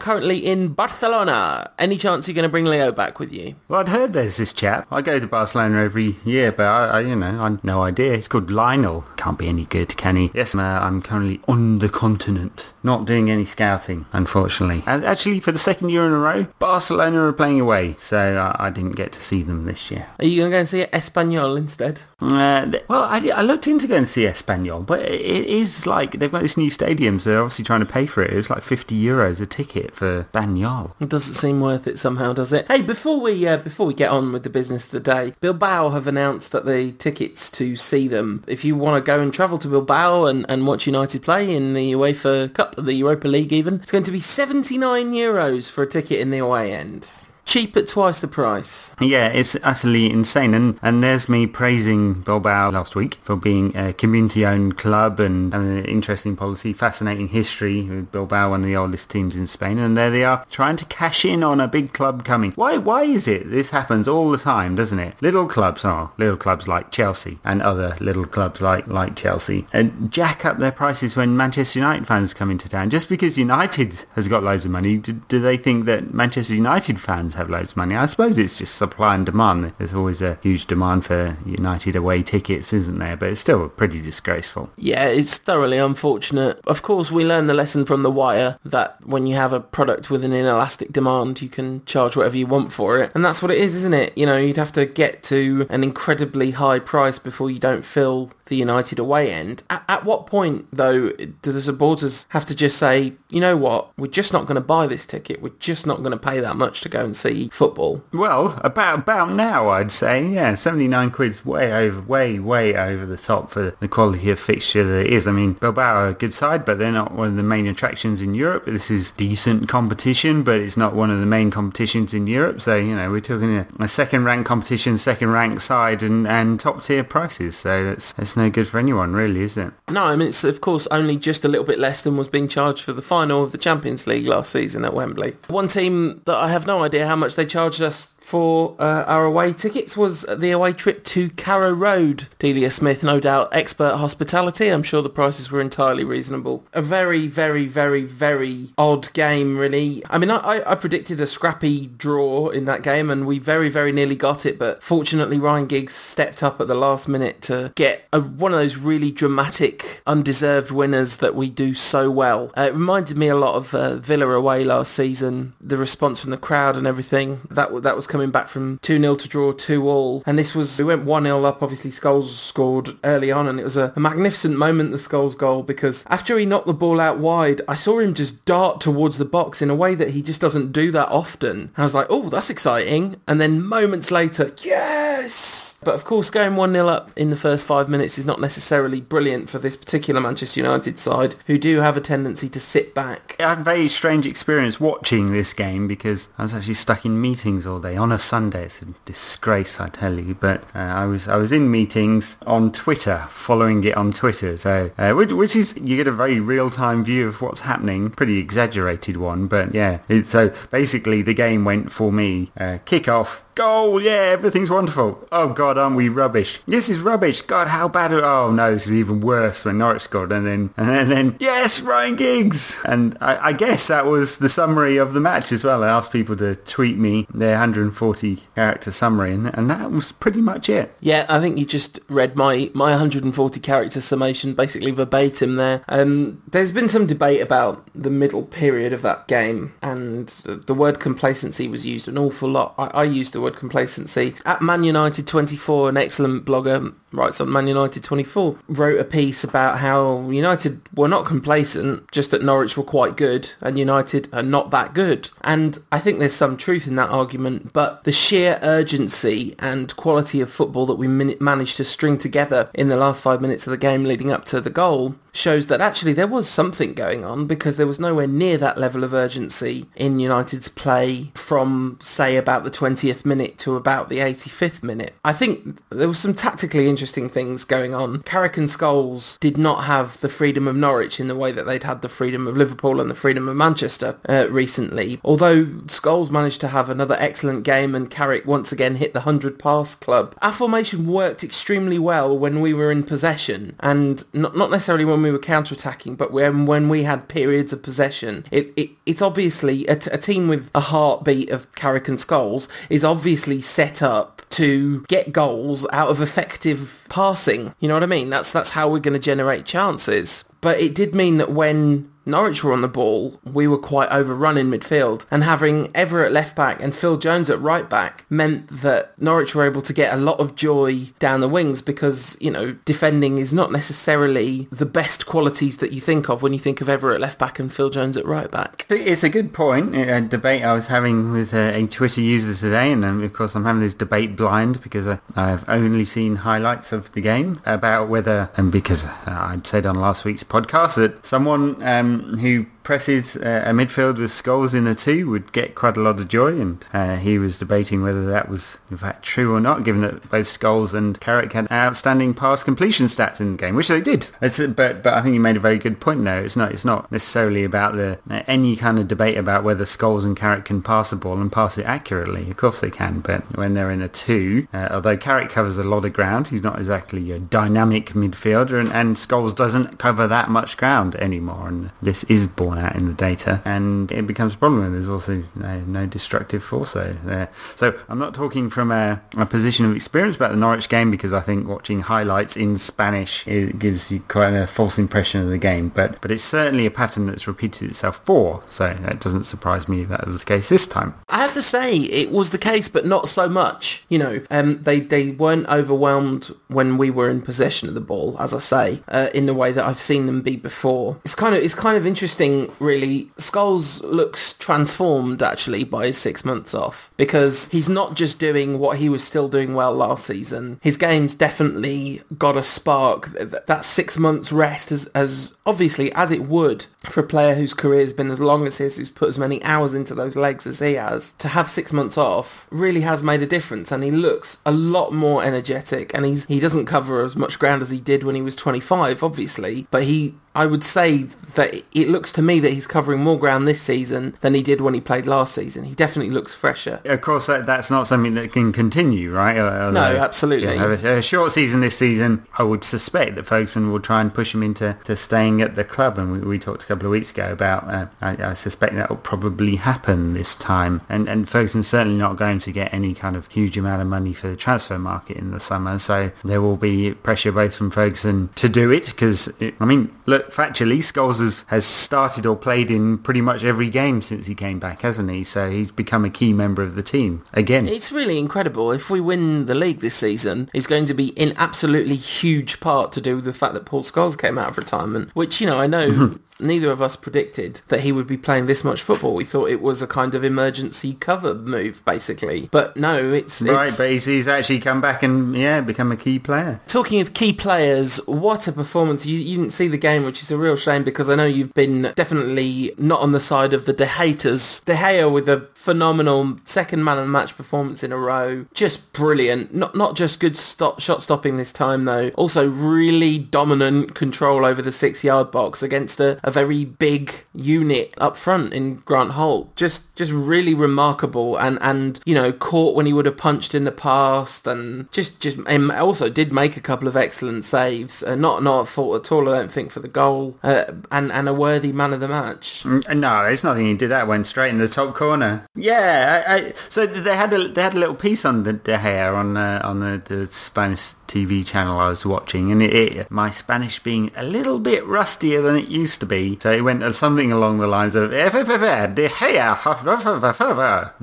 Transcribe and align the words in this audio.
currently 0.00 0.38
in 0.38 0.68
Barcelona. 0.68 1.70
Any 1.78 1.96
chance 1.96 2.26
you're 2.26 2.34
going 2.34 2.44
to 2.44 2.48
bring 2.48 2.64
Leo 2.64 2.92
back 2.92 3.18
with 3.18 3.32
you? 3.32 3.54
Well, 3.68 3.80
I'd 3.80 3.88
heard 3.88 4.12
there's 4.12 4.36
this 4.36 4.52
chap. 4.52 4.86
I 4.90 5.02
go 5.02 5.18
to 5.18 5.26
Barcelona 5.26 5.82
every 5.82 6.16
year, 6.24 6.52
but 6.52 6.66
I, 6.66 6.86
I 6.86 7.00
you 7.00 7.16
know, 7.16 7.40
I've 7.40 7.62
no 7.64 7.82
idea. 7.82 8.14
It's 8.14 8.28
called 8.28 8.50
Lionel. 8.50 9.02
Can't 9.16 9.38
be 9.38 9.48
any 9.48 9.64
good, 9.64 9.96
can 9.96 10.16
he? 10.16 10.30
Yes, 10.34 10.54
uh, 10.54 10.60
I'm 10.60 11.02
currently 11.02 11.40
on 11.48 11.78
the 11.78 11.88
continent, 11.88 12.72
not 12.82 13.04
doing 13.04 13.30
any 13.30 13.44
scouting, 13.44 14.06
unfortunately. 14.12 14.82
And 14.86 15.04
actually, 15.04 15.40
for 15.40 15.52
the 15.52 15.58
second 15.58 15.90
year 15.90 16.06
in 16.06 16.12
a 16.12 16.18
row, 16.18 16.46
Barcelona 16.58 17.24
are 17.24 17.32
playing 17.32 17.60
away, 17.60 17.94
so 17.98 18.16
I, 18.18 18.66
I 18.66 18.70
didn't 18.70 18.96
get 18.96 19.12
to 19.12 19.22
see 19.22 19.42
them 19.42 19.64
this 19.64 19.90
year. 19.90 20.06
Are 20.18 20.24
you 20.24 20.40
going 20.40 20.50
to 20.50 20.54
go 20.54 20.58
and 20.60 20.68
see 20.68 20.84
Espanyol 20.84 21.56
instead? 21.56 22.00
Uh, 22.20 22.70
well, 22.88 23.04
I, 23.04 23.30
I 23.34 23.42
looked 23.42 23.66
into 23.66 23.86
going 23.86 24.04
to 24.04 24.10
see 24.10 24.22
Espanyol, 24.22 24.84
but 24.84 25.00
it 25.00 25.20
is 25.20 25.86
like 25.86 26.12
they've 26.12 26.32
got 26.32 26.42
this 26.42 26.56
new 26.56 26.70
stadium, 26.70 27.18
so 27.18 27.30
they're 27.30 27.40
obviously 27.40 27.64
trying 27.64 27.80
to 27.80 27.86
pay 27.86 28.06
for 28.06 28.22
it. 28.22 28.32
It 28.32 28.36
was 28.36 28.50
like 28.50 28.62
50 28.62 29.00
euros 29.00 29.40
a 29.40 29.46
ticket 29.46 29.87
for 29.94 30.24
Banyol. 30.32 30.94
It 31.00 31.08
doesn't 31.08 31.34
seem 31.34 31.60
worth 31.60 31.86
it 31.86 31.98
somehow, 31.98 32.32
does 32.32 32.52
it? 32.52 32.66
Hey, 32.68 32.82
before 32.82 33.20
we 33.20 33.46
uh, 33.46 33.58
before 33.58 33.86
we 33.86 33.94
get 33.94 34.10
on 34.10 34.32
with 34.32 34.42
the 34.42 34.50
business 34.50 34.84
of 34.84 34.90
the 34.90 35.00
day, 35.00 35.34
Bilbao 35.40 35.90
have 35.90 36.06
announced 36.06 36.52
that 36.52 36.66
the 36.66 36.92
tickets 36.92 37.50
to 37.52 37.76
see 37.76 38.08
them, 38.08 38.44
if 38.46 38.64
you 38.64 38.76
want 38.76 39.02
to 39.02 39.06
go 39.06 39.20
and 39.20 39.32
travel 39.32 39.58
to 39.58 39.68
Bilbao 39.68 40.26
and, 40.26 40.46
and 40.48 40.66
watch 40.66 40.86
United 40.86 41.22
play 41.22 41.54
in 41.54 41.74
the 41.74 41.92
UEFA 41.92 42.52
Cup, 42.52 42.74
the 42.76 42.94
Europa 42.94 43.28
League 43.28 43.52
even, 43.52 43.74
it's 43.76 43.92
going 43.92 44.04
to 44.04 44.12
be 44.12 44.20
79 44.20 45.12
euros 45.12 45.70
for 45.70 45.82
a 45.82 45.86
ticket 45.86 46.20
in 46.20 46.30
the 46.30 46.38
away 46.38 46.72
end 46.72 47.10
cheap 47.48 47.74
at 47.78 47.88
twice 47.88 48.20
the 48.20 48.28
price. 48.28 48.94
Yeah, 49.00 49.28
it's 49.28 49.56
utterly 49.62 50.10
insane. 50.10 50.52
And 50.52 50.78
and 50.82 51.02
there's 51.02 51.28
me 51.28 51.46
praising 51.46 52.20
Bilbao 52.20 52.70
last 52.70 52.94
week 52.94 53.14
for 53.22 53.36
being 53.36 53.74
a 53.74 53.94
community-owned 53.94 54.76
club 54.76 55.18
and 55.18 55.54
an 55.54 55.84
interesting 55.86 56.36
policy, 56.36 56.74
fascinating 56.74 57.28
history. 57.28 57.82
Bilbao, 57.82 58.50
one 58.50 58.60
of 58.60 58.66
the 58.66 58.76
oldest 58.76 59.08
teams 59.08 59.34
in 59.34 59.46
Spain, 59.46 59.78
and 59.78 59.96
there 59.96 60.10
they 60.10 60.24
are 60.24 60.44
trying 60.50 60.76
to 60.76 60.84
cash 60.84 61.24
in 61.24 61.42
on 61.42 61.60
a 61.60 61.66
big 61.66 61.92
club 61.94 62.24
coming. 62.24 62.52
Why? 62.52 62.76
Why 62.76 63.02
is 63.04 63.26
it 63.26 63.50
this 63.50 63.70
happens 63.70 64.06
all 64.06 64.30
the 64.30 64.38
time, 64.38 64.76
doesn't 64.76 64.98
it? 64.98 65.14
Little 65.22 65.46
clubs 65.46 65.84
are 65.84 66.12
little 66.18 66.36
clubs 66.36 66.68
like 66.68 66.90
Chelsea 66.90 67.38
and 67.44 67.62
other 67.62 67.96
little 67.98 68.26
clubs 68.26 68.60
like 68.60 68.86
like 68.86 69.16
Chelsea 69.16 69.66
and 69.72 70.12
jack 70.12 70.44
up 70.44 70.58
their 70.58 70.72
prices 70.72 71.16
when 71.16 71.36
Manchester 71.36 71.78
United 71.78 72.06
fans 72.06 72.34
come 72.34 72.50
into 72.50 72.68
town. 72.68 72.90
Just 72.90 73.08
because 73.08 73.38
United 73.38 74.04
has 74.12 74.28
got 74.28 74.42
loads 74.42 74.66
of 74.66 74.70
money, 74.70 74.98
do, 74.98 75.12
do 75.12 75.40
they 75.40 75.56
think 75.56 75.86
that 75.86 76.12
Manchester 76.12 76.54
United 76.54 77.00
fans 77.00 77.37
have 77.38 77.48
loads 77.50 77.70
of 77.70 77.76
money. 77.76 77.96
I 77.96 78.06
suppose 78.06 78.36
it's 78.38 78.58
just 78.58 78.74
supply 78.74 79.14
and 79.14 79.24
demand. 79.24 79.72
There's 79.78 79.94
always 79.94 80.20
a 80.20 80.38
huge 80.42 80.66
demand 80.66 81.06
for 81.06 81.36
United 81.46 81.96
away 81.96 82.22
tickets, 82.22 82.72
isn't 82.72 82.98
there? 82.98 83.16
But 83.16 83.30
it's 83.30 83.40
still 83.40 83.68
pretty 83.68 84.00
disgraceful. 84.00 84.70
Yeah, 84.76 85.06
it's 85.06 85.36
thoroughly 85.36 85.78
unfortunate. 85.78 86.60
Of 86.66 86.82
course, 86.82 87.10
we 87.10 87.24
learned 87.24 87.48
the 87.48 87.54
lesson 87.54 87.84
from 87.84 88.02
The 88.02 88.10
Wire 88.10 88.58
that 88.64 89.04
when 89.04 89.26
you 89.26 89.36
have 89.36 89.52
a 89.52 89.60
product 89.60 90.10
with 90.10 90.24
an 90.24 90.32
inelastic 90.32 90.92
demand, 90.92 91.40
you 91.40 91.48
can 91.48 91.84
charge 91.84 92.16
whatever 92.16 92.36
you 92.36 92.46
want 92.46 92.72
for 92.72 92.98
it. 92.98 93.10
And 93.14 93.24
that's 93.24 93.40
what 93.40 93.50
it 93.50 93.58
is, 93.58 93.74
isn't 93.74 93.94
it? 93.94 94.16
You 94.16 94.26
know, 94.26 94.36
you'd 94.36 94.56
have 94.56 94.72
to 94.72 94.84
get 94.86 95.22
to 95.24 95.66
an 95.70 95.82
incredibly 95.82 96.52
high 96.52 96.78
price 96.78 97.18
before 97.18 97.50
you 97.50 97.58
don't 97.58 97.84
fill 97.84 98.30
the 98.48 98.56
United 98.56 98.98
away 98.98 99.32
end. 99.32 99.62
At, 99.70 99.84
at, 99.88 100.04
what 100.04 100.26
point, 100.26 100.66
though, 100.72 101.10
do 101.10 101.52
the 101.52 101.60
supporters 101.60 102.26
have 102.30 102.44
to 102.46 102.54
just 102.54 102.78
say, 102.78 103.14
you 103.30 103.40
know 103.40 103.56
what, 103.56 103.96
we're 103.98 104.06
just 104.06 104.32
not 104.32 104.46
going 104.46 104.56
to 104.56 104.60
buy 104.60 104.86
this 104.86 105.06
ticket. 105.06 105.42
We're 105.42 105.52
just 105.58 105.86
not 105.86 105.98
going 105.98 106.12
to 106.12 106.18
pay 106.18 106.40
that 106.40 106.56
much 106.56 106.80
to 106.82 106.88
go 106.88 107.04
and 107.04 107.16
see 107.16 107.48
football. 107.48 108.02
Well, 108.12 108.60
about 108.64 109.00
about 109.00 109.32
now, 109.32 109.68
I'd 109.68 109.92
say, 109.92 110.26
yeah, 110.26 110.54
79 110.54 111.10
quid's 111.10 111.44
way 111.44 111.72
over, 111.72 112.00
way, 112.00 112.38
way 112.38 112.74
over 112.74 113.06
the 113.06 113.16
top 113.16 113.50
for 113.50 113.74
the 113.80 113.88
quality 113.88 114.30
of 114.30 114.38
fixture 114.38 114.84
that 114.84 115.06
it 115.06 115.12
is. 115.12 115.26
I 115.26 115.32
mean, 115.32 115.54
Bilbao 115.54 115.94
are 115.94 116.08
a 116.08 116.14
good 116.14 116.34
side, 116.34 116.64
but 116.64 116.78
they're 116.78 116.92
not 116.92 117.12
one 117.12 117.28
of 117.28 117.36
the 117.36 117.42
main 117.42 117.66
attractions 117.66 118.20
in 118.20 118.34
Europe. 118.34 118.64
This 118.66 118.90
is 118.90 119.10
decent 119.12 119.68
competition, 119.68 120.42
but 120.42 120.60
it's 120.60 120.76
not 120.76 120.94
one 120.94 121.10
of 121.10 121.20
the 121.20 121.26
main 121.26 121.50
competitions 121.50 122.14
in 122.14 122.26
Europe. 122.26 122.60
So, 122.60 122.76
you 122.76 122.94
know, 122.94 123.10
we're 123.10 123.20
talking 123.20 123.56
a, 123.56 123.66
a 123.80 123.88
second-ranked 123.88 124.46
competition, 124.46 124.98
second-ranked 124.98 125.62
side, 125.62 126.02
and, 126.02 126.26
and 126.26 126.58
top-tier 126.58 127.04
prices. 127.04 127.56
So 127.56 127.84
that's, 127.84 128.12
that's 128.12 128.36
no 128.38 128.48
good 128.48 128.66
for 128.66 128.78
anyone, 128.78 129.12
really, 129.12 129.42
is 129.42 129.56
it? 129.56 129.72
No, 129.90 130.04
I 130.04 130.16
mean, 130.16 130.28
it's 130.28 130.44
of 130.44 130.60
course 130.60 130.86
only 130.90 131.16
just 131.16 131.44
a 131.44 131.48
little 131.48 131.66
bit 131.66 131.78
less 131.78 132.00
than 132.00 132.16
was 132.16 132.28
being 132.28 132.48
charged 132.48 132.82
for 132.82 132.92
the 132.92 133.02
final 133.02 133.44
of 133.44 133.52
the 133.52 133.58
Champions 133.58 134.06
League 134.06 134.26
last 134.26 134.50
season 134.50 134.84
at 134.84 134.94
Wembley. 134.94 135.36
One 135.48 135.68
team 135.68 136.22
that 136.24 136.36
I 136.36 136.48
have 136.48 136.66
no 136.66 136.82
idea 136.82 137.06
how 137.06 137.16
much 137.16 137.34
they 137.36 137.44
charged 137.44 137.82
us 137.82 138.16
for 138.28 138.76
uh, 138.78 139.04
our 139.06 139.24
away 139.24 139.54
tickets 139.54 139.96
was 139.96 140.20
the 140.24 140.50
away 140.50 140.70
trip 140.74 141.02
to 141.02 141.30
Carrow 141.30 141.72
Road. 141.72 142.28
Delia 142.38 142.70
Smith, 142.70 143.02
no 143.02 143.20
doubt 143.20 143.48
expert 143.52 143.96
hospitality. 143.96 144.68
I'm 144.68 144.82
sure 144.82 145.00
the 145.00 145.08
prices 145.08 145.50
were 145.50 145.62
entirely 145.62 146.04
reasonable. 146.04 146.62
A 146.74 146.82
very, 146.82 147.26
very, 147.26 147.64
very, 147.64 148.02
very 148.02 148.68
odd 148.76 149.10
game, 149.14 149.56
really. 149.56 150.02
I 150.10 150.18
mean, 150.18 150.30
I, 150.30 150.62
I 150.66 150.74
predicted 150.74 151.22
a 151.22 151.26
scrappy 151.26 151.86
draw 151.86 152.50
in 152.50 152.66
that 152.66 152.82
game, 152.82 153.08
and 153.08 153.26
we 153.26 153.38
very, 153.38 153.70
very 153.70 153.92
nearly 153.92 154.16
got 154.16 154.44
it. 154.44 154.58
But 154.58 154.82
fortunately, 154.82 155.38
Ryan 155.38 155.66
Giggs 155.66 155.94
stepped 155.94 156.42
up 156.42 156.60
at 156.60 156.68
the 156.68 156.74
last 156.74 157.08
minute 157.08 157.40
to 157.42 157.72
get 157.76 158.06
a, 158.12 158.20
one 158.20 158.52
of 158.52 158.58
those 158.58 158.76
really 158.76 159.10
dramatic, 159.10 160.02
undeserved 160.06 160.70
winners 160.70 161.16
that 161.16 161.34
we 161.34 161.48
do 161.48 161.72
so 161.74 162.10
well. 162.10 162.52
Uh, 162.54 162.64
it 162.68 162.74
reminded 162.74 163.16
me 163.16 163.28
a 163.28 163.36
lot 163.36 163.54
of 163.54 163.74
uh, 163.74 163.94
Villa 163.94 164.28
away 164.28 164.64
last 164.64 164.92
season. 164.92 165.54
The 165.62 165.78
response 165.78 166.20
from 166.20 166.30
the 166.30 166.36
crowd 166.36 166.76
and 166.76 166.86
everything 166.86 167.40
that 167.50 167.70
that 167.82 167.96
was 167.96 168.06
coming 168.06 168.17
coming 168.18 168.32
back 168.32 168.48
from 168.48 168.80
2-0 168.80 169.16
to 169.16 169.28
draw 169.28 169.52
2-all. 169.52 170.24
And 170.26 170.36
this 170.36 170.52
was, 170.52 170.76
we 170.80 170.84
went 170.86 171.04
1-0 171.04 171.44
up. 171.44 171.62
Obviously, 171.62 171.92
Scholes 171.92 172.24
scored 172.24 172.90
early 173.04 173.30
on 173.30 173.46
and 173.46 173.60
it 173.60 173.62
was 173.62 173.76
a, 173.76 173.92
a 173.94 174.00
magnificent 174.00 174.58
moment, 174.58 174.90
the 174.90 174.96
Scholes 174.96 175.38
goal, 175.38 175.62
because 175.62 176.04
after 176.08 176.36
he 176.36 176.44
knocked 176.44 176.66
the 176.66 176.74
ball 176.74 176.98
out 176.98 177.18
wide, 177.18 177.60
I 177.68 177.76
saw 177.76 178.00
him 178.00 178.14
just 178.14 178.44
dart 178.44 178.80
towards 178.80 179.18
the 179.18 179.24
box 179.24 179.62
in 179.62 179.70
a 179.70 179.76
way 179.76 179.94
that 179.94 180.10
he 180.10 180.20
just 180.20 180.40
doesn't 180.40 180.72
do 180.72 180.90
that 180.90 181.08
often. 181.10 181.60
And 181.60 181.72
I 181.76 181.84
was 181.84 181.94
like, 181.94 182.08
oh, 182.10 182.28
that's 182.28 182.50
exciting. 182.50 183.20
And 183.28 183.40
then 183.40 183.62
moments 183.62 184.10
later, 184.10 184.52
yes! 184.62 185.78
But 185.84 185.94
of 185.94 186.04
course, 186.04 186.28
going 186.28 186.52
1-0 186.52 186.88
up 186.88 187.10
in 187.14 187.30
the 187.30 187.36
first 187.36 187.66
five 187.66 187.88
minutes 187.88 188.18
is 188.18 188.26
not 188.26 188.40
necessarily 188.40 189.00
brilliant 189.00 189.48
for 189.48 189.58
this 189.58 189.76
particular 189.76 190.20
Manchester 190.20 190.58
United 190.58 190.98
side, 190.98 191.36
who 191.46 191.56
do 191.56 191.78
have 191.78 191.96
a 191.96 192.00
tendency 192.00 192.48
to 192.48 192.58
sit 192.58 192.94
back. 192.94 193.36
I 193.38 193.50
had 193.50 193.60
a 193.60 193.62
very 193.62 193.88
strange 193.88 194.26
experience 194.26 194.80
watching 194.80 195.30
this 195.30 195.54
game 195.54 195.86
because 195.86 196.30
I 196.36 196.42
was 196.42 196.54
actually 196.54 196.74
stuck 196.74 197.04
in 197.04 197.20
meetings 197.20 197.66
all 197.66 197.78
day 197.78 197.96
on 197.96 198.07
a 198.12 198.18
Sunday. 198.18 198.64
It's 198.64 198.82
a 198.82 198.86
disgrace, 199.04 199.80
I 199.80 199.88
tell 199.88 200.18
you. 200.18 200.34
But 200.34 200.64
uh, 200.74 200.78
I 200.78 201.06
was 201.06 201.28
I 201.28 201.36
was 201.36 201.52
in 201.52 201.70
meetings 201.70 202.36
on 202.46 202.72
Twitter, 202.72 203.26
following 203.30 203.84
it 203.84 203.96
on 203.96 204.10
Twitter. 204.10 204.56
So 204.56 204.90
uh, 204.98 205.12
which, 205.12 205.32
which, 205.32 205.56
is 205.56 205.74
you 205.76 205.96
get 205.96 206.06
a 206.06 206.12
very 206.12 206.40
real 206.40 206.70
time 206.70 207.04
view 207.04 207.28
of 207.28 207.40
what's 207.40 207.60
happening. 207.60 208.10
Pretty 208.10 208.38
exaggerated 208.38 209.16
one, 209.16 209.46
but 209.46 209.74
yeah. 209.74 209.98
It, 210.08 210.26
so 210.26 210.52
basically, 210.70 211.22
the 211.22 211.34
game 211.34 211.64
went 211.64 211.92
for 211.92 212.12
me. 212.12 212.50
Uh, 212.56 212.78
kick 212.84 213.08
off 213.08 213.42
goal, 213.58 214.00
yeah, 214.00 214.12
everything's 214.12 214.70
wonderful. 214.70 215.26
Oh 215.32 215.48
God, 215.48 215.76
aren't 215.76 215.96
we 215.96 216.08
rubbish? 216.08 216.60
This 216.66 216.88
is 216.88 217.00
rubbish. 217.00 217.42
God, 217.42 217.66
how 217.66 217.88
bad? 217.88 218.12
Oh 218.12 218.52
no, 218.52 218.72
this 218.72 218.86
is 218.86 218.94
even 218.94 219.20
worse 219.20 219.64
when 219.64 219.78
Norwich 219.78 220.02
scored, 220.02 220.30
and 220.30 220.46
then 220.46 220.70
and 220.76 221.10
then, 221.10 221.36
yes, 221.40 221.80
Ryan 221.80 222.14
Giggs. 222.14 222.78
And 222.84 223.18
I, 223.20 223.48
I, 223.48 223.52
guess 223.52 223.88
that 223.88 224.06
was 224.06 224.38
the 224.38 224.48
summary 224.48 224.96
of 224.96 225.12
the 225.12 225.20
match 225.20 225.50
as 225.50 225.64
well. 225.64 225.82
I 225.82 225.88
asked 225.88 226.12
people 226.12 226.36
to 226.36 226.54
tweet 226.54 226.96
me 226.96 227.26
their 227.34 227.58
140 227.58 228.36
character 228.54 228.92
summary, 228.92 229.32
and, 229.32 229.52
and 229.58 229.68
that 229.68 229.90
was 229.90 230.12
pretty 230.12 230.40
much 230.40 230.68
it. 230.68 230.94
Yeah, 231.00 231.26
I 231.28 231.40
think 231.40 231.58
you 231.58 231.66
just 231.66 231.98
read 232.08 232.36
my 232.36 232.70
my 232.74 232.90
140 232.90 233.58
character 233.58 234.00
summation 234.00 234.54
basically 234.54 234.92
verbatim 234.92 235.56
there. 235.56 235.82
Um, 235.88 236.42
there's 236.48 236.70
been 236.70 236.88
some 236.88 237.06
debate 237.06 237.40
about 237.40 237.88
the 237.92 238.10
middle 238.10 238.44
period 238.44 238.92
of 238.92 239.02
that 239.02 239.26
game, 239.26 239.74
and 239.82 240.28
the 240.28 240.74
word 240.74 241.00
complacency 241.00 241.66
was 241.66 241.84
used 241.84 242.06
an 242.06 242.16
awful 242.16 242.48
lot. 242.48 242.74
I, 242.78 242.86
I 242.86 243.04
used 243.04 243.32
the 243.32 243.40
word 243.40 243.47
complacency. 243.56 244.34
At 244.44 244.62
Man 244.62 244.84
United 244.84 245.26
24, 245.26 245.88
an 245.90 245.96
excellent 245.96 246.44
blogger 246.44 246.94
writes 247.12 247.40
on 247.40 247.52
Man 247.52 247.66
United 247.66 248.02
24, 248.02 248.56
wrote 248.68 249.00
a 249.00 249.04
piece 249.04 249.44
about 249.44 249.78
how 249.78 250.28
United 250.30 250.80
were 250.94 251.08
not 251.08 251.24
complacent, 251.24 252.10
just 252.10 252.30
that 252.30 252.42
Norwich 252.42 252.76
were 252.76 252.82
quite 252.82 253.16
good 253.16 253.50
and 253.60 253.78
United 253.78 254.28
are 254.32 254.42
not 254.42 254.70
that 254.70 254.94
good. 254.94 255.30
And 255.42 255.78
I 255.90 255.98
think 255.98 256.18
there's 256.18 256.34
some 256.34 256.56
truth 256.56 256.86
in 256.86 256.96
that 256.96 257.10
argument, 257.10 257.72
but 257.72 258.04
the 258.04 258.12
sheer 258.12 258.58
urgency 258.62 259.54
and 259.58 259.94
quality 259.96 260.40
of 260.40 260.50
football 260.50 260.86
that 260.86 260.96
we 260.96 261.08
managed 261.08 261.76
to 261.78 261.84
string 261.84 262.18
together 262.18 262.70
in 262.74 262.88
the 262.88 262.96
last 262.96 263.22
five 263.22 263.40
minutes 263.40 263.66
of 263.66 263.70
the 263.70 263.76
game 263.76 264.04
leading 264.04 264.32
up 264.32 264.44
to 264.46 264.60
the 264.60 264.70
goal 264.70 265.14
shows 265.38 265.68
that 265.68 265.80
actually 265.80 266.12
there 266.12 266.26
was 266.26 266.48
something 266.48 266.94
going 266.94 267.24
on 267.24 267.46
because 267.46 267.76
there 267.76 267.86
was 267.86 268.00
nowhere 268.00 268.26
near 268.26 268.58
that 268.58 268.78
level 268.78 269.04
of 269.04 269.14
urgency 269.14 269.86
in 269.94 270.18
United's 270.18 270.68
play 270.68 271.30
from 271.34 271.98
say 272.02 272.36
about 272.36 272.64
the 272.64 272.70
20th 272.70 273.24
minute 273.24 273.56
to 273.58 273.76
about 273.76 274.08
the 274.08 274.18
85th 274.18 274.82
minute. 274.82 275.14
I 275.24 275.32
think 275.32 275.78
there 275.90 276.08
was 276.08 276.18
some 276.18 276.34
tactically 276.34 276.88
interesting 276.98 277.28
things 277.28 277.62
going 277.62 277.94
on. 277.94 278.24
Carrick 278.24 278.56
and 278.56 278.68
Scholes 278.68 279.38
did 279.38 279.56
not 279.56 279.84
have 279.84 280.18
the 280.18 280.28
freedom 280.28 280.66
of 280.66 280.74
Norwich 280.74 281.20
in 281.20 281.28
the 281.28 281.36
way 281.36 281.52
that 281.52 281.64
they'd 281.64 281.84
had 281.84 282.02
the 282.02 282.08
freedom 282.08 282.48
of 282.48 282.56
Liverpool 282.56 283.00
and 283.00 283.08
the 283.08 283.14
freedom 283.14 283.48
of 283.48 283.54
Manchester 283.54 284.18
uh, 284.28 284.48
recently. 284.50 285.20
Although 285.22 285.64
Scholes 285.86 286.28
managed 286.28 286.60
to 286.62 286.68
have 286.68 286.90
another 286.90 287.14
excellent 287.20 287.62
game 287.62 287.94
and 287.94 288.10
Carrick 288.10 288.44
once 288.46 288.72
again 288.72 288.96
hit 288.96 289.12
the 289.12 289.20
100 289.20 289.60
pass 289.60 289.94
club. 289.94 290.34
Our 290.42 290.50
formation 290.50 291.06
worked 291.06 291.44
extremely 291.44 292.00
well 292.00 292.36
when 292.36 292.60
we 292.60 292.74
were 292.74 292.90
in 292.90 293.04
possession 293.04 293.76
and 293.78 294.24
not, 294.34 294.56
not 294.56 294.72
necessarily 294.72 295.04
when 295.04 295.22
we 295.22 295.30
were 295.30 295.38
counter-attacking 295.38 296.16
but 296.16 296.32
when, 296.32 296.66
when 296.66 296.88
we 296.88 297.04
had 297.04 297.28
periods 297.28 297.72
of 297.72 297.80
possession. 297.80 298.44
It, 298.50 298.72
it 298.74 298.90
It's 299.06 299.22
obviously 299.22 299.86
a, 299.86 299.94
t- 299.94 300.10
a 300.12 300.18
team 300.18 300.48
with 300.48 300.68
a 300.74 300.80
heartbeat 300.80 301.50
of 301.50 301.72
Carrick 301.76 302.08
and 302.08 302.18
Scholes 302.18 302.66
is 302.90 303.04
obviously 303.04 303.62
set 303.62 304.02
up 304.02 304.37
to 304.50 305.02
get 305.08 305.32
goals 305.32 305.86
out 305.92 306.08
of 306.08 306.20
effective 306.20 307.04
passing. 307.08 307.74
You 307.80 307.88
know 307.88 307.94
what 307.94 308.02
I 308.02 308.06
mean? 308.06 308.30
That's 308.30 308.52
that's 308.52 308.70
how 308.70 308.88
we're 308.88 309.00
going 309.00 309.14
to 309.14 309.18
generate 309.18 309.64
chances. 309.64 310.44
But 310.60 310.80
it 310.80 310.94
did 310.94 311.14
mean 311.14 311.38
that 311.38 311.52
when 311.52 312.10
Norwich 312.28 312.62
were 312.62 312.72
on 312.72 312.82
the 312.82 312.88
ball, 312.88 313.40
we 313.44 313.66
were 313.66 313.78
quite 313.78 314.10
overrun 314.10 314.58
in 314.58 314.70
midfield. 314.70 315.24
And 315.30 315.44
having 315.44 315.90
Everett 315.94 316.32
left 316.32 316.54
back 316.54 316.82
and 316.82 316.94
Phil 316.94 317.16
Jones 317.16 317.50
at 317.50 317.60
right 317.60 317.88
back 317.88 318.24
meant 318.30 318.68
that 318.68 319.20
Norwich 319.20 319.54
were 319.54 319.64
able 319.64 319.82
to 319.82 319.92
get 319.92 320.12
a 320.12 320.16
lot 320.16 320.40
of 320.40 320.54
joy 320.54 321.10
down 321.18 321.40
the 321.40 321.48
wings 321.48 321.82
because, 321.82 322.36
you 322.40 322.50
know, 322.50 322.72
defending 322.84 323.38
is 323.38 323.52
not 323.52 323.72
necessarily 323.72 324.68
the 324.70 324.86
best 324.86 325.26
qualities 325.26 325.78
that 325.78 325.92
you 325.92 326.00
think 326.00 326.28
of 326.28 326.42
when 326.42 326.52
you 326.52 326.58
think 326.58 326.80
of 326.80 326.88
Everett 326.88 327.20
left 327.20 327.38
back 327.38 327.58
and 327.58 327.72
Phil 327.72 327.90
Jones 327.90 328.16
at 328.16 328.24
right 328.24 328.50
back. 328.50 328.86
It's 328.90 329.24
a 329.24 329.28
good 329.28 329.52
point. 329.52 329.94
A 329.94 330.20
debate 330.20 330.62
I 330.62 330.74
was 330.74 330.88
having 330.88 331.32
with 331.32 331.52
a, 331.54 331.88
Twitter 331.88 332.20
user 332.20 332.54
today, 332.54 332.92
and 332.92 333.04
um, 333.04 333.22
of 333.22 333.32
course 333.32 333.54
I'm 333.54 333.64
having 333.64 333.80
this 333.80 333.94
debate 333.94 334.36
blind 334.36 334.82
because 334.82 335.06
I, 335.06 335.18
I've 335.34 335.66
only 335.68 336.04
seen 336.04 336.36
highlights 336.36 336.92
of 336.92 337.10
the 337.12 337.20
game 337.20 337.60
about 337.64 338.08
whether, 338.08 338.50
and 338.56 338.70
because 338.70 339.06
I'd 339.26 339.66
said 339.66 339.86
on 339.86 339.96
last 339.96 340.24
week's 340.24 340.44
podcast 340.44 340.96
that 340.96 341.24
someone 341.24 341.82
um, 341.82 342.17
Um, 342.18 342.38
who 342.38 342.66
presses 342.88 343.36
uh, 343.36 343.64
a 343.66 343.70
midfield 343.72 344.16
with 344.16 344.30
Scholes 344.30 344.72
in 344.72 344.84
the 344.84 344.94
two 344.94 345.28
would 345.28 345.52
get 345.52 345.74
quite 345.74 345.98
a 345.98 346.00
lot 346.00 346.18
of 346.18 346.26
joy 346.26 346.58
and 346.58 346.82
uh, 346.94 347.16
he 347.16 347.38
was 347.38 347.58
debating 347.58 348.02
whether 348.02 348.24
that 348.24 348.48
was 348.48 348.78
in 348.90 348.96
fact 348.96 349.22
true 349.22 349.54
or 349.54 349.60
not 349.60 349.84
given 349.84 350.00
that 350.00 350.30
both 350.30 350.46
Scholes 350.46 350.94
and 350.94 351.20
Carrick 351.20 351.52
had 351.52 351.70
outstanding 351.70 352.32
pass 352.32 352.64
completion 352.64 353.04
stats 353.04 353.42
in 353.42 353.52
the 353.52 353.58
game 353.58 353.74
which 353.74 353.88
they 353.88 354.00
did. 354.00 354.28
It's, 354.40 354.58
but 354.58 355.02
but 355.02 355.12
I 355.12 355.20
think 355.20 355.34
you 355.34 355.40
made 355.40 355.58
a 355.58 355.60
very 355.60 355.76
good 355.76 356.00
point 356.00 356.24
there. 356.24 356.42
It's 356.42 356.56
not 356.56 356.72
it's 356.72 356.86
not 356.86 357.12
necessarily 357.12 357.62
about 357.62 357.94
the 357.94 358.20
uh, 358.30 358.42
any 358.46 358.74
kind 358.74 358.98
of 358.98 359.06
debate 359.06 359.36
about 359.36 359.64
whether 359.64 359.84
Scholes 359.84 360.24
and 360.24 360.34
Carrick 360.34 360.64
can 360.64 360.82
pass 360.82 361.10
the 361.10 361.16
ball 361.16 361.38
and 361.38 361.52
pass 361.52 361.76
it 361.76 361.84
accurately. 361.84 362.50
Of 362.50 362.56
course 362.56 362.80
they 362.80 362.88
can 362.88 363.20
but 363.20 363.54
when 363.54 363.74
they're 363.74 363.90
in 363.90 364.00
a 364.00 364.08
two 364.08 364.66
uh, 364.72 364.88
although 364.92 365.18
Carrick 365.18 365.50
covers 365.50 365.76
a 365.76 365.84
lot 365.84 366.06
of 366.06 366.14
ground 366.14 366.48
he's 366.48 366.62
not 366.62 366.78
exactly 366.78 367.32
a 367.32 367.38
dynamic 367.38 368.14
midfielder 368.14 368.80
and, 368.80 368.90
and 368.94 369.16
Scholes 369.16 369.54
doesn't 369.54 369.98
cover 369.98 370.26
that 370.26 370.48
much 370.48 370.78
ground 370.78 371.16
anymore 371.16 371.68
and 371.68 371.90
this 372.00 372.24
is 372.24 372.46
born 372.46 372.77
out 372.78 372.96
in 372.96 373.06
the 373.06 373.14
data, 373.14 373.62
and 373.64 374.10
it 374.12 374.26
becomes 374.26 374.54
a 374.54 374.58
problem. 374.58 374.84
And 374.84 374.94
there's 374.94 375.08
also 375.08 375.44
no, 375.54 375.80
no 375.80 376.06
destructive 376.06 376.62
force 376.62 376.92
there. 376.92 377.50
So 377.76 377.98
I'm 378.08 378.18
not 378.18 378.34
talking 378.34 378.70
from 378.70 378.90
a, 378.90 379.20
a, 379.36 379.46
position 379.46 379.86
of 379.86 379.96
experience 379.96 380.36
about 380.36 380.50
the 380.50 380.56
Norwich 380.56 380.88
game 380.88 381.10
because 381.10 381.32
I 381.32 381.40
think 381.40 381.66
watching 381.66 382.00
highlights 382.00 382.56
in 382.56 382.76
Spanish 382.76 383.46
it 383.46 383.78
gives 383.78 384.12
you 384.12 384.20
quite 384.28 384.52
a 384.52 384.66
false 384.66 384.98
impression 384.98 385.42
of 385.42 385.48
the 385.48 385.58
game. 385.58 385.88
But 385.88 386.20
but 386.20 386.30
it's 386.30 386.44
certainly 386.44 386.86
a 386.86 386.90
pattern 386.90 387.26
that's 387.26 387.46
repeated 387.46 387.90
itself 387.90 388.20
for. 388.24 388.62
So 388.68 388.86
it 388.86 389.20
doesn't 389.20 389.44
surprise 389.44 389.88
me 389.88 390.02
if 390.02 390.08
that 390.08 390.26
was 390.26 390.40
the 390.40 390.46
case 390.46 390.68
this 390.68 390.86
time. 390.86 391.14
I 391.28 391.38
have 391.38 391.54
to 391.54 391.62
say 391.62 391.96
it 391.96 392.30
was 392.30 392.50
the 392.50 392.58
case, 392.58 392.88
but 392.88 393.06
not 393.06 393.28
so 393.28 393.48
much. 393.48 394.04
You 394.08 394.18
know, 394.18 394.40
um, 394.50 394.82
they 394.82 395.00
they 395.00 395.30
weren't 395.30 395.68
overwhelmed 395.68 396.54
when 396.68 396.98
we 396.98 397.10
were 397.10 397.30
in 397.30 397.42
possession 397.42 397.88
of 397.88 397.94
the 397.94 398.00
ball, 398.00 398.36
as 398.38 398.54
I 398.54 398.58
say, 398.58 399.02
uh, 399.08 399.28
in 399.34 399.46
the 399.46 399.54
way 399.54 399.72
that 399.72 399.84
I've 399.84 400.00
seen 400.00 400.26
them 400.26 400.42
be 400.42 400.56
before. 400.56 401.18
It's 401.24 401.34
kind 401.34 401.54
of 401.54 401.62
it's 401.62 401.74
kind 401.74 401.96
of 401.96 402.06
interesting 402.06 402.67
really. 402.78 403.26
Scholes 403.38 404.02
looks 404.02 404.52
transformed 404.54 405.42
actually 405.42 405.84
by 405.84 406.06
his 406.06 406.18
six 406.18 406.44
months 406.44 406.74
off 406.74 407.10
because 407.16 407.68
he's 407.68 407.88
not 407.88 408.14
just 408.14 408.38
doing 408.38 408.78
what 408.78 408.98
he 408.98 409.08
was 409.08 409.24
still 409.24 409.48
doing 409.48 409.74
well 409.74 409.94
last 409.94 410.26
season. 410.26 410.80
His 410.82 410.96
game's 410.96 411.34
definitely 411.34 412.22
got 412.36 412.56
a 412.56 412.62
spark. 412.62 413.28
That 413.30 413.84
six 413.84 414.18
months 414.18 414.52
rest 414.52 414.90
has, 414.90 415.08
has 415.14 415.56
obviously, 415.66 416.12
as 416.12 416.30
it 416.30 416.44
would 416.44 416.86
for 417.08 417.20
a 417.20 417.26
player 417.26 417.54
whose 417.54 417.74
career 417.74 418.00
has 418.00 418.12
been 418.12 418.30
as 418.30 418.40
long 418.40 418.66
as 418.66 418.78
his, 418.78 418.96
who's 418.96 419.10
put 419.10 419.28
as 419.28 419.38
many 419.38 419.62
hours 419.62 419.94
into 419.94 420.14
those 420.14 420.36
legs 420.36 420.66
as 420.66 420.80
he 420.80 420.94
has, 420.94 421.32
to 421.32 421.48
have 421.48 421.68
six 421.68 421.92
months 421.92 422.18
off 422.18 422.66
really 422.70 423.00
has 423.02 423.22
made 423.22 423.42
a 423.42 423.46
difference 423.46 423.90
and 423.92 424.02
he 424.02 424.10
looks 424.10 424.58
a 424.66 424.72
lot 424.72 425.12
more 425.12 425.42
energetic 425.42 426.10
and 426.14 426.24
he's 426.24 426.44
he 426.46 426.60
doesn't 426.60 426.86
cover 426.86 427.24
as 427.24 427.36
much 427.36 427.58
ground 427.58 427.82
as 427.82 427.90
he 427.90 428.00
did 428.00 428.24
when 428.24 428.34
he 428.34 428.42
was 428.42 428.56
25 428.56 429.22
obviously 429.22 429.86
but 429.90 430.04
he 430.04 430.34
I 430.58 430.66
would 430.66 430.82
say 430.82 431.28
that 431.54 431.72
it 431.92 432.08
looks 432.08 432.32
to 432.32 432.42
me 432.42 432.58
that 432.60 432.72
he's 432.72 432.86
covering 432.86 433.20
more 433.20 433.38
ground 433.38 433.68
this 433.68 433.80
season 433.80 434.36
than 434.40 434.54
he 434.54 434.62
did 434.62 434.80
when 434.80 434.92
he 434.92 435.00
played 435.00 435.24
last 435.24 435.54
season. 435.54 435.84
He 435.84 435.94
definitely 435.94 436.32
looks 436.32 436.52
fresher. 436.52 437.00
Of 437.04 437.20
course, 437.20 437.46
that, 437.46 437.64
that's 437.64 437.92
not 437.92 438.08
something 438.08 438.34
that 438.34 438.52
can 438.52 438.72
continue, 438.72 439.32
right? 439.32 439.56
Although, 439.56 439.92
no, 439.92 440.00
absolutely. 440.00 440.72
You 440.72 440.78
know, 440.78 440.92
a, 440.92 441.18
a, 441.18 441.22
short 441.22 441.52
season 441.52 441.80
this 441.80 441.96
season, 441.96 442.44
I 442.58 442.64
would 442.64 442.82
suspect 442.82 443.36
that 443.36 443.46
Ferguson 443.46 443.92
will 443.92 444.00
try 444.00 444.20
and 444.20 444.34
push 444.34 444.52
him 444.52 444.64
into 444.64 444.96
to 445.04 445.14
staying 445.14 445.62
at 445.62 445.76
the 445.76 445.84
club. 445.84 446.18
And 446.18 446.32
we, 446.32 446.38
we 446.40 446.58
talked 446.58 446.82
a 446.82 446.86
couple 446.86 447.06
of 447.06 447.12
weeks 447.12 447.30
ago 447.30 447.52
about, 447.52 447.84
uh, 447.84 448.06
I, 448.20 448.50
I, 448.50 448.54
suspect 448.54 448.96
that 448.96 449.08
will 449.08 449.16
probably 449.16 449.76
happen 449.76 450.34
this 450.34 450.56
time. 450.56 451.02
And, 451.08 451.28
and 451.28 451.48
Ferguson's 451.48 451.86
certainly 451.86 452.18
not 452.18 452.36
going 452.36 452.58
to 452.60 452.72
get 452.72 452.92
any 452.92 453.14
kind 453.14 453.36
of 453.36 453.48
huge 453.48 453.78
amount 453.78 454.02
of 454.02 454.08
money 454.08 454.32
for 454.32 454.48
the 454.48 454.56
transfer 454.56 454.98
market 454.98 455.36
in 455.36 455.52
the 455.52 455.60
summer. 455.60 456.00
So 456.00 456.32
there 456.42 456.60
will 456.60 456.76
be 456.76 457.14
pressure 457.14 457.52
both 457.52 457.76
from 457.76 457.92
Ferguson 457.92 458.48
to 458.56 458.68
do 458.68 458.90
it 458.90 459.06
because, 459.06 459.52
I 459.78 459.84
mean, 459.84 460.14
look, 460.26 460.47
factually, 460.50 460.98
Scholes 460.98 461.38
has, 461.40 461.64
has 461.68 461.84
started 461.84 462.46
or 462.46 462.56
played 462.56 462.90
in 462.90 463.18
pretty 463.18 463.40
much 463.40 463.64
every 463.64 463.88
game 463.88 464.20
since 464.22 464.46
he 464.46 464.54
came 464.54 464.78
back, 464.78 465.02
hasn't 465.02 465.30
he? 465.30 465.44
So 465.44 465.70
he's 465.70 465.90
become 465.90 466.24
a 466.24 466.30
key 466.30 466.52
member 466.52 466.82
of 466.82 466.94
the 466.94 467.02
team 467.02 467.44
again. 467.52 467.88
It's 467.88 468.12
really 468.12 468.38
incredible. 468.38 468.92
If 468.92 469.10
we 469.10 469.20
win 469.20 469.66
the 469.66 469.74
league 469.74 470.00
this 470.00 470.14
season, 470.14 470.70
it's 470.74 470.86
going 470.86 471.06
to 471.06 471.14
be 471.14 471.28
in 471.28 471.54
absolutely 471.56 472.16
huge 472.16 472.80
part 472.80 473.12
to 473.12 473.20
do 473.20 473.36
with 473.36 473.44
the 473.44 473.54
fact 473.54 473.74
that 473.74 473.84
Paul 473.84 474.02
Scholes 474.02 474.38
came 474.38 474.58
out 474.58 474.70
of 474.70 474.78
retirement, 474.78 475.30
which, 475.34 475.60
you 475.60 475.66
know, 475.66 475.78
I 475.78 475.86
know 475.86 476.34
neither 476.60 476.90
of 476.90 477.02
us 477.02 477.16
predicted 477.16 477.80
that 477.88 478.00
he 478.00 478.12
would 478.12 478.26
be 478.26 478.36
playing 478.36 478.66
this 478.66 478.84
much 478.84 479.02
football. 479.02 479.34
We 479.34 479.44
thought 479.44 479.70
it 479.70 479.80
was 479.80 480.02
a 480.02 480.06
kind 480.06 480.34
of 480.34 480.44
emergency 480.44 481.14
cover 481.14 481.54
move, 481.54 482.04
basically. 482.04 482.68
But 482.70 482.96
no, 482.96 483.32
it's... 483.32 483.62
Right, 483.62 483.88
it's... 483.88 483.98
but 483.98 484.10
he's, 484.10 484.24
he's, 484.24 484.48
actually 484.48 484.80
come 484.80 485.00
back 485.00 485.22
and, 485.22 485.54
yeah, 485.56 485.80
become 485.82 486.10
a 486.10 486.16
key 486.16 486.38
player. 486.38 486.80
Talking 486.86 487.20
of 487.20 487.34
key 487.34 487.52
players, 487.52 488.16
what 488.26 488.66
a 488.66 488.72
performance. 488.72 489.26
You, 489.26 489.38
you 489.38 489.58
didn't 489.58 489.72
see 489.72 489.88
the 489.88 489.98
game, 489.98 490.24
which 490.24 490.42
is 490.42 490.50
a 490.50 490.56
real 490.56 490.76
shame 490.76 491.04
because 491.04 491.28
I 491.28 491.34
know 491.34 491.44
you've 491.44 491.74
been 491.74 492.12
definitely 492.16 492.92
not 492.96 493.20
on 493.20 493.32
the 493.32 493.40
side 493.40 493.74
of 493.74 493.84
the 493.84 493.92
De 493.92 494.06
haters. 494.06 494.80
De 494.80 494.94
Gea 494.94 495.30
with 495.30 495.48
a 495.48 495.68
phenomenal 495.74 496.58
second 496.64 497.04
man 497.04 497.18
of 497.18 497.24
the 497.24 497.30
match 497.30 497.56
performance 497.56 498.02
in 498.02 498.12
a 498.12 498.16
row. 498.18 498.66
Just 498.74 499.12
brilliant. 499.12 499.74
Not 499.74 499.94
not 499.94 500.16
just 500.16 500.40
good 500.40 500.56
stop, 500.56 501.00
shot 501.00 501.22
stopping 501.22 501.56
this 501.56 501.72
time 501.72 502.04
though. 502.04 502.28
Also 502.30 502.68
really 502.68 503.38
dominant 503.38 504.14
control 504.14 504.64
over 504.64 504.82
the 504.82 504.92
six 504.92 505.24
yard 505.24 505.50
box 505.50 505.82
against 505.82 506.20
a, 506.20 506.38
a 506.48 506.50
very 506.50 506.84
big 506.84 507.44
unit 507.54 508.14
up 508.18 508.36
front 508.36 508.72
in 508.72 508.96
Grant 508.96 509.32
Holt. 509.32 509.76
Just 509.76 510.16
just 510.16 510.32
really 510.32 510.74
remarkable 510.74 511.56
and 511.56 511.78
and 511.80 512.18
you 512.24 512.34
know 512.34 512.52
caught 512.52 512.96
when 512.96 513.06
he 513.06 513.12
would 513.12 513.26
have 513.26 513.36
punched 513.36 513.74
in 513.74 513.84
the 513.84 513.92
past 513.92 514.66
and 514.66 515.10
just 515.12 515.40
just 515.40 515.58
and 515.66 515.92
also 515.92 516.28
did 516.28 516.52
make 516.52 516.76
a 516.76 516.80
couple 516.80 517.06
of 517.06 517.16
excellent 517.16 517.64
saves. 517.64 518.22
Uh, 518.22 518.34
not 518.34 518.62
not 518.62 518.82
at 518.82 518.88
fault 518.88 519.26
at 519.26 519.30
all 519.30 519.48
I 519.48 519.58
don't 519.58 519.72
think 519.72 519.92
for 519.92 520.00
the 520.00 520.08
goal 520.08 520.58
uh, 520.62 520.84
and 521.12 521.30
and 521.30 521.48
a 521.48 521.54
worthy 521.54 521.92
man 521.92 522.12
of 522.12 522.20
the 522.20 522.28
match. 522.28 522.82
Mm, 522.84 523.18
no, 523.18 523.44
it's 523.44 523.62
nothing 523.62 523.86
he 523.86 523.94
did 523.94 524.10
that 524.10 524.26
went 524.26 524.46
straight 524.46 524.70
in 524.70 524.78
the 524.78 524.88
top 524.88 525.14
corner. 525.14 525.66
Yeah, 525.74 526.44
I, 526.48 526.54
I, 526.54 526.72
so 526.88 527.06
they 527.06 527.36
had 527.36 527.52
a 527.52 527.68
they 527.68 527.82
had 527.82 527.94
a 527.94 527.98
little 527.98 528.14
piece 528.14 528.44
on 528.44 528.64
the 528.64 528.72
De 528.72 528.96
Gea 528.96 529.34
on 529.34 529.56
uh, 529.56 529.80
on 529.84 530.00
the, 530.00 530.22
the 530.24 530.46
Spanish 530.50 531.12
TV 531.28 531.64
channel 531.64 532.00
I 532.00 532.08
was 532.08 532.24
watching, 532.26 532.72
and 532.72 532.82
it, 532.82 532.94
it, 532.94 533.30
my 533.30 533.50
Spanish 533.50 534.00
being 534.00 534.32
a 534.34 534.42
little 534.42 534.80
bit 534.80 535.06
rustier 535.06 535.62
than 535.62 535.76
it 535.76 535.88
used 535.88 536.20
to 536.20 536.26
be, 536.26 536.58
so 536.60 536.72
it 536.72 536.82
went 536.82 537.02
something 537.14 537.52
along 537.52 537.78
the 537.78 537.86
lines 537.86 538.14
of 538.16 538.32